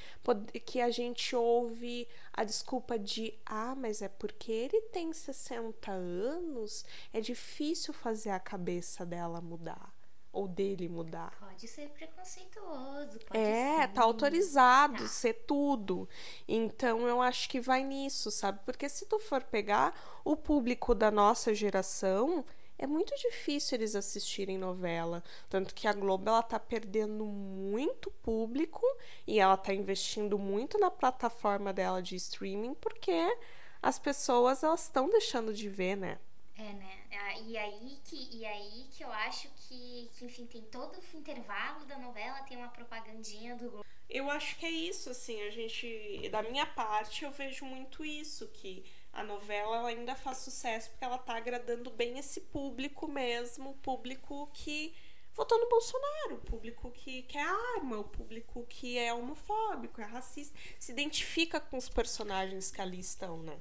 que 0.64 0.80
a 0.80 0.90
gente 0.90 1.34
ouve 1.34 2.08
a 2.32 2.44
desculpa 2.44 2.98
de 2.98 3.32
ah, 3.46 3.74
mas 3.74 4.02
é 4.02 4.08
porque 4.08 4.52
ele 4.52 4.80
tem 4.82 5.12
60 5.12 5.90
anos, 5.90 6.84
é 7.12 7.20
difícil 7.20 7.94
fazer 7.94 8.30
a 8.30 8.40
cabeça 8.40 9.06
dela 9.06 9.40
mudar. 9.40 9.93
Ou 10.34 10.46
dele 10.48 10.88
mudar. 10.88 11.32
Pode 11.40 11.66
ser 11.68 11.88
preconceituoso, 11.90 13.18
pode 13.26 13.38
É, 13.38 13.82
ser. 13.82 13.88
tá 13.94 14.02
autorizado 14.02 15.02
Tá. 15.02 15.08
ser 15.08 15.34
tudo. 15.46 16.08
Então 16.46 17.06
eu 17.06 17.22
acho 17.22 17.48
que 17.48 17.60
vai 17.60 17.82
nisso, 17.84 18.30
sabe? 18.30 18.60
Porque 18.64 18.88
se 18.88 19.06
tu 19.06 19.18
for 19.18 19.42
pegar 19.42 19.94
o 20.24 20.36
público 20.36 20.94
da 20.94 21.10
nossa 21.10 21.54
geração, 21.54 22.44
é 22.76 22.86
muito 22.86 23.14
difícil 23.16 23.76
eles 23.78 23.94
assistirem 23.94 24.58
novela. 24.58 25.22
Tanto 25.48 25.74
que 25.74 25.86
a 25.86 25.92
Globo 25.92 26.28
ela 26.28 26.42
tá 26.42 26.58
perdendo 26.58 27.24
muito 27.24 28.10
público 28.10 28.82
e 29.26 29.38
ela 29.38 29.56
tá 29.56 29.72
investindo 29.72 30.38
muito 30.38 30.78
na 30.78 30.90
plataforma 30.90 31.72
dela 31.72 32.02
de 32.02 32.16
streaming 32.16 32.74
porque 32.74 33.38
as 33.80 33.98
pessoas 33.98 34.62
elas 34.64 34.82
estão 34.84 35.08
deixando 35.08 35.54
de 35.54 35.68
ver, 35.68 35.96
né? 35.96 36.18
É, 36.56 36.72
né? 36.72 37.04
Ah, 37.12 37.38
E 37.40 37.56
aí 37.56 37.98
que, 38.04 38.28
e 38.36 38.46
aí 38.46 38.86
que 38.92 39.02
eu 39.02 39.12
acho 39.12 39.48
que, 39.56 40.08
que, 40.14 40.24
enfim, 40.24 40.46
tem 40.46 40.62
todo 40.62 40.98
o 40.98 41.16
intervalo 41.16 41.84
da 41.84 41.98
novela, 41.98 42.42
tem 42.42 42.56
uma 42.56 42.68
propagandinha 42.68 43.56
do. 43.56 43.84
Eu 44.08 44.30
acho 44.30 44.56
que 44.56 44.66
é 44.66 44.70
isso, 44.70 45.10
assim, 45.10 45.42
a 45.42 45.50
gente, 45.50 46.28
da 46.30 46.42
minha 46.42 46.66
parte, 46.66 47.24
eu 47.24 47.32
vejo 47.32 47.64
muito 47.64 48.04
isso, 48.04 48.46
que 48.48 48.84
a 49.12 49.24
novela 49.24 49.78
ela 49.78 49.88
ainda 49.88 50.14
faz 50.14 50.38
sucesso 50.38 50.90
porque 50.90 51.04
ela 51.04 51.18
tá 51.18 51.36
agradando 51.36 51.90
bem 51.90 52.18
esse 52.18 52.40
público 52.40 53.08
mesmo, 53.08 53.70
o 53.70 53.74
público 53.74 54.48
que 54.52 54.94
votou 55.34 55.58
no 55.58 55.68
Bolsonaro, 55.68 56.36
o 56.36 56.40
público 56.40 56.90
que 56.92 57.22
quer 57.22 57.46
arma, 57.76 57.98
o 57.98 58.04
público 58.04 58.64
que 58.68 58.98
é 58.98 59.12
homofóbico, 59.12 60.00
é 60.00 60.04
racista, 60.04 60.56
se 60.78 60.92
identifica 60.92 61.60
com 61.60 61.76
os 61.76 61.88
personagens 61.88 62.70
que 62.70 62.80
ali 62.80 63.00
estão, 63.00 63.42
né? 63.42 63.60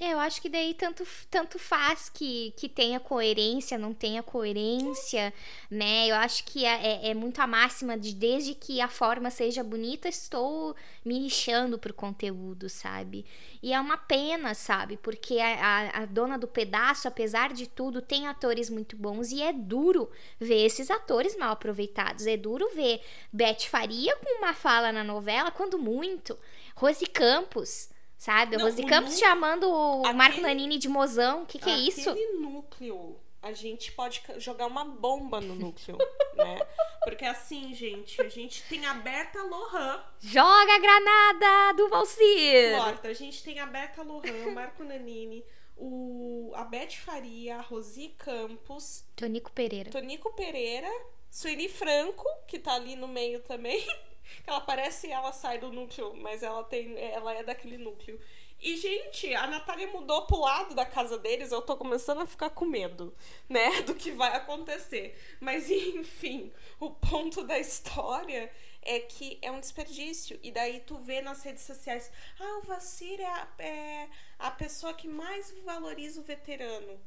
É, 0.00 0.12
eu 0.12 0.20
acho 0.20 0.40
que 0.40 0.48
daí 0.48 0.74
tanto, 0.74 1.04
tanto 1.28 1.58
faz 1.58 2.08
que, 2.08 2.52
que 2.56 2.68
tenha 2.68 3.00
coerência, 3.00 3.76
não 3.76 3.92
tenha 3.92 4.22
coerência, 4.22 5.34
né? 5.68 6.06
Eu 6.06 6.14
acho 6.14 6.44
que 6.44 6.64
é, 6.64 6.86
é, 6.86 7.10
é 7.10 7.14
muito 7.14 7.40
a 7.40 7.48
máxima 7.48 7.98
de 7.98 8.14
desde 8.14 8.54
que 8.54 8.80
a 8.80 8.86
forma 8.86 9.28
seja 9.28 9.64
bonita, 9.64 10.08
estou 10.08 10.76
me 11.04 11.18
lixando 11.18 11.78
pro 11.80 11.92
conteúdo, 11.92 12.68
sabe? 12.68 13.26
E 13.60 13.72
é 13.72 13.80
uma 13.80 13.96
pena, 13.96 14.54
sabe? 14.54 14.96
Porque 14.96 15.40
a, 15.40 15.54
a, 15.56 16.02
a 16.02 16.06
dona 16.06 16.38
do 16.38 16.46
pedaço, 16.46 17.08
apesar 17.08 17.52
de 17.52 17.66
tudo, 17.66 18.00
tem 18.00 18.28
atores 18.28 18.70
muito 18.70 18.96
bons 18.96 19.32
e 19.32 19.42
é 19.42 19.52
duro 19.52 20.08
ver 20.38 20.64
esses 20.64 20.92
atores 20.92 21.36
mal 21.36 21.50
aproveitados. 21.50 22.24
É 22.24 22.36
duro 22.36 22.70
ver 22.72 23.00
Beth 23.32 23.66
Faria 23.68 24.14
com 24.16 24.38
uma 24.38 24.54
fala 24.54 24.92
na 24.92 25.02
novela, 25.02 25.50
quando 25.50 25.76
muito. 25.76 26.38
Rose 26.76 27.06
Campos. 27.06 27.88
Sabe? 28.18 28.56
Não, 28.56 28.68
o 28.68 28.86
Campos 28.86 29.12
nu- 29.14 29.18
chamando 29.20 29.70
o 29.70 30.00
aquele- 30.00 30.14
Marco 30.18 30.40
Nanini 30.40 30.76
de 30.76 30.88
mozão. 30.88 31.44
O 31.44 31.46
que, 31.46 31.56
que 31.58 31.70
é 31.70 31.76
isso? 31.76 32.10
Aquele 32.10 32.32
núcleo, 32.38 33.16
a 33.40 33.52
gente 33.52 33.92
pode 33.92 34.20
jogar 34.38 34.66
uma 34.66 34.84
bomba 34.84 35.40
no 35.40 35.54
núcleo, 35.54 35.96
né? 36.34 36.58
Porque 37.04 37.24
assim, 37.24 37.72
gente, 37.72 38.20
a 38.20 38.28
gente 38.28 38.64
tem 38.64 38.84
a 38.86 38.94
Berta 38.94 39.40
Lohan, 39.44 40.02
Joga 40.20 40.74
a 40.74 40.78
granada 40.80 41.72
do 41.76 41.88
Valcir! 41.88 42.76
Morta, 42.76 43.06
a 43.08 43.14
gente 43.14 43.42
tem 43.44 43.60
a 43.60 43.66
Berta 43.66 44.02
Lohan, 44.02 44.50
Marco 44.52 44.82
Nanini, 44.82 45.44
o, 45.76 46.50
a 46.56 46.64
Beth 46.64 46.90
Faria, 46.96 47.58
a 47.58 47.60
Rosi 47.60 48.08
Campos, 48.18 49.04
Tonico 49.14 49.52
Pereira. 49.52 49.90
Tonico 49.92 50.32
Pereira, 50.34 50.90
Sueli 51.30 51.68
Franco, 51.68 52.24
que 52.48 52.58
tá 52.58 52.74
ali 52.74 52.96
no 52.96 53.06
meio 53.06 53.40
também. 53.42 53.86
Ela 54.46 54.60
parece 54.60 55.06
e 55.08 55.12
ela 55.12 55.32
sai 55.32 55.58
do 55.58 55.70
núcleo, 55.72 56.14
mas 56.16 56.42
ela 56.42 56.64
tem. 56.64 56.96
Ela 56.98 57.34
é 57.34 57.42
daquele 57.42 57.78
núcleo. 57.78 58.20
E, 58.60 58.76
gente, 58.76 59.32
a 59.34 59.46
Natália 59.46 59.86
mudou 59.86 60.26
pro 60.26 60.40
lado 60.40 60.74
da 60.74 60.84
casa 60.84 61.16
deles, 61.16 61.52
eu 61.52 61.62
tô 61.62 61.76
começando 61.76 62.22
a 62.22 62.26
ficar 62.26 62.50
com 62.50 62.64
medo, 62.64 63.14
né? 63.48 63.82
Do 63.86 63.94
que 63.94 64.10
vai 64.10 64.34
acontecer. 64.34 65.16
Mas, 65.40 65.70
enfim, 65.70 66.52
o 66.80 66.90
ponto 66.90 67.44
da 67.44 67.56
história 67.56 68.50
é 68.82 68.98
que 68.98 69.38
é 69.42 69.50
um 69.52 69.60
desperdício. 69.60 70.40
E 70.42 70.50
daí 70.50 70.80
tu 70.80 70.96
vê 70.98 71.22
nas 71.22 71.44
redes 71.44 71.62
sociais, 71.62 72.10
ah, 72.40 72.58
o 72.58 72.62
Vacir 72.66 73.20
é 73.20 73.26
a, 73.26 73.48
é 73.60 74.08
a 74.40 74.50
pessoa 74.50 74.92
que 74.92 75.06
mais 75.06 75.54
valoriza 75.64 76.20
o 76.20 76.24
veterano. 76.24 77.00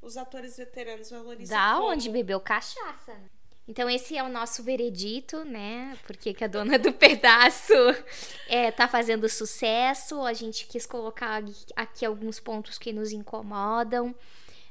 Os 0.00 0.16
atores 0.16 0.56
veteranos 0.56 1.10
valorizam 1.10 1.56
Da 1.58 1.74
como? 1.74 1.88
onde 1.90 2.08
bebeu 2.08 2.40
cachaça. 2.40 3.12
né? 3.14 3.30
Então 3.66 3.88
esse 3.88 4.16
é 4.16 4.22
o 4.22 4.28
nosso 4.28 4.62
veredito, 4.62 5.42
né? 5.44 5.96
Porque 6.06 6.34
que 6.34 6.44
a 6.44 6.46
dona 6.46 6.78
do 6.78 6.92
pedaço 6.94 7.72
é, 8.46 8.70
tá 8.70 8.86
fazendo 8.86 9.28
sucesso. 9.28 10.20
A 10.22 10.34
gente 10.34 10.66
quis 10.66 10.84
colocar 10.84 11.42
aqui- 11.74 12.04
alguns 12.04 12.38
pontos 12.38 12.78
que 12.78 12.92
nos 12.92 13.10
incomodam. 13.12 14.14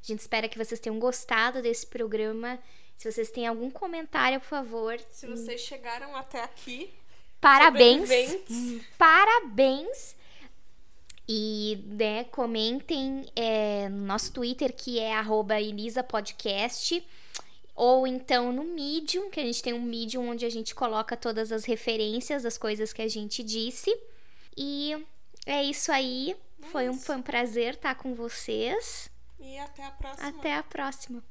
A 0.04 0.06
gente 0.06 0.20
espera 0.20 0.48
que 0.48 0.58
vocês 0.58 0.80
tenham 0.80 1.00
gostado 1.00 1.62
desse 1.62 1.88
programa. 1.88 2.60
Se 2.96 3.12
vocês 3.12 3.32
têm 3.32 3.48
algum 3.48 3.72
comentário, 3.72 4.40
por 4.40 4.48
favor, 4.48 5.00
Se 5.10 5.26
vocês 5.26 5.62
chegaram 5.62 6.16
até 6.16 6.44
aqui, 6.44 6.94
parabéns. 7.42 8.10
Parabéns. 8.98 10.16
E 11.28 11.82
né, 11.88 12.26
comentem 12.26 13.26
é, 13.36 13.88
no 13.90 14.06
nosso 14.06 14.32
Twitter, 14.34 14.74
que 14.76 15.00
é 15.00 15.14
arroba 15.14 15.60
Elisa 15.60 16.04
Podcast. 16.04 17.04
Ou 17.76 18.06
então 18.06 18.52
no 18.52 18.64
Medium, 18.64 19.30
que 19.30 19.40
a 19.40 19.44
gente 19.44 19.64
tem 19.64 19.74
um 19.74 19.82
Medium 19.82 20.30
onde 20.30 20.46
a 20.46 20.50
gente 20.50 20.76
coloca 20.76 21.18
todas 21.18 21.52
as 21.52 21.66
referências 21.66 22.44
das 22.44 22.58
coisas 22.58 22.94
que 22.94 23.02
a 23.02 23.08
gente 23.08 23.44
disse. 23.44 23.92
E 24.56 24.96
é 25.46 25.64
isso 25.64 25.92
aí. 25.92 26.36
Foi 26.72 26.90
um, 26.90 26.94
foi 26.94 27.16
um 27.16 27.22
prazer 27.22 27.74
estar 27.74 27.96
com 27.96 28.14
vocês. 28.14 29.10
E 29.40 29.58
até 29.58 29.86
a 29.86 29.92
próxima. 29.92 30.30
Até 30.30 30.56
a 30.56 30.64
próxima. 30.64 31.24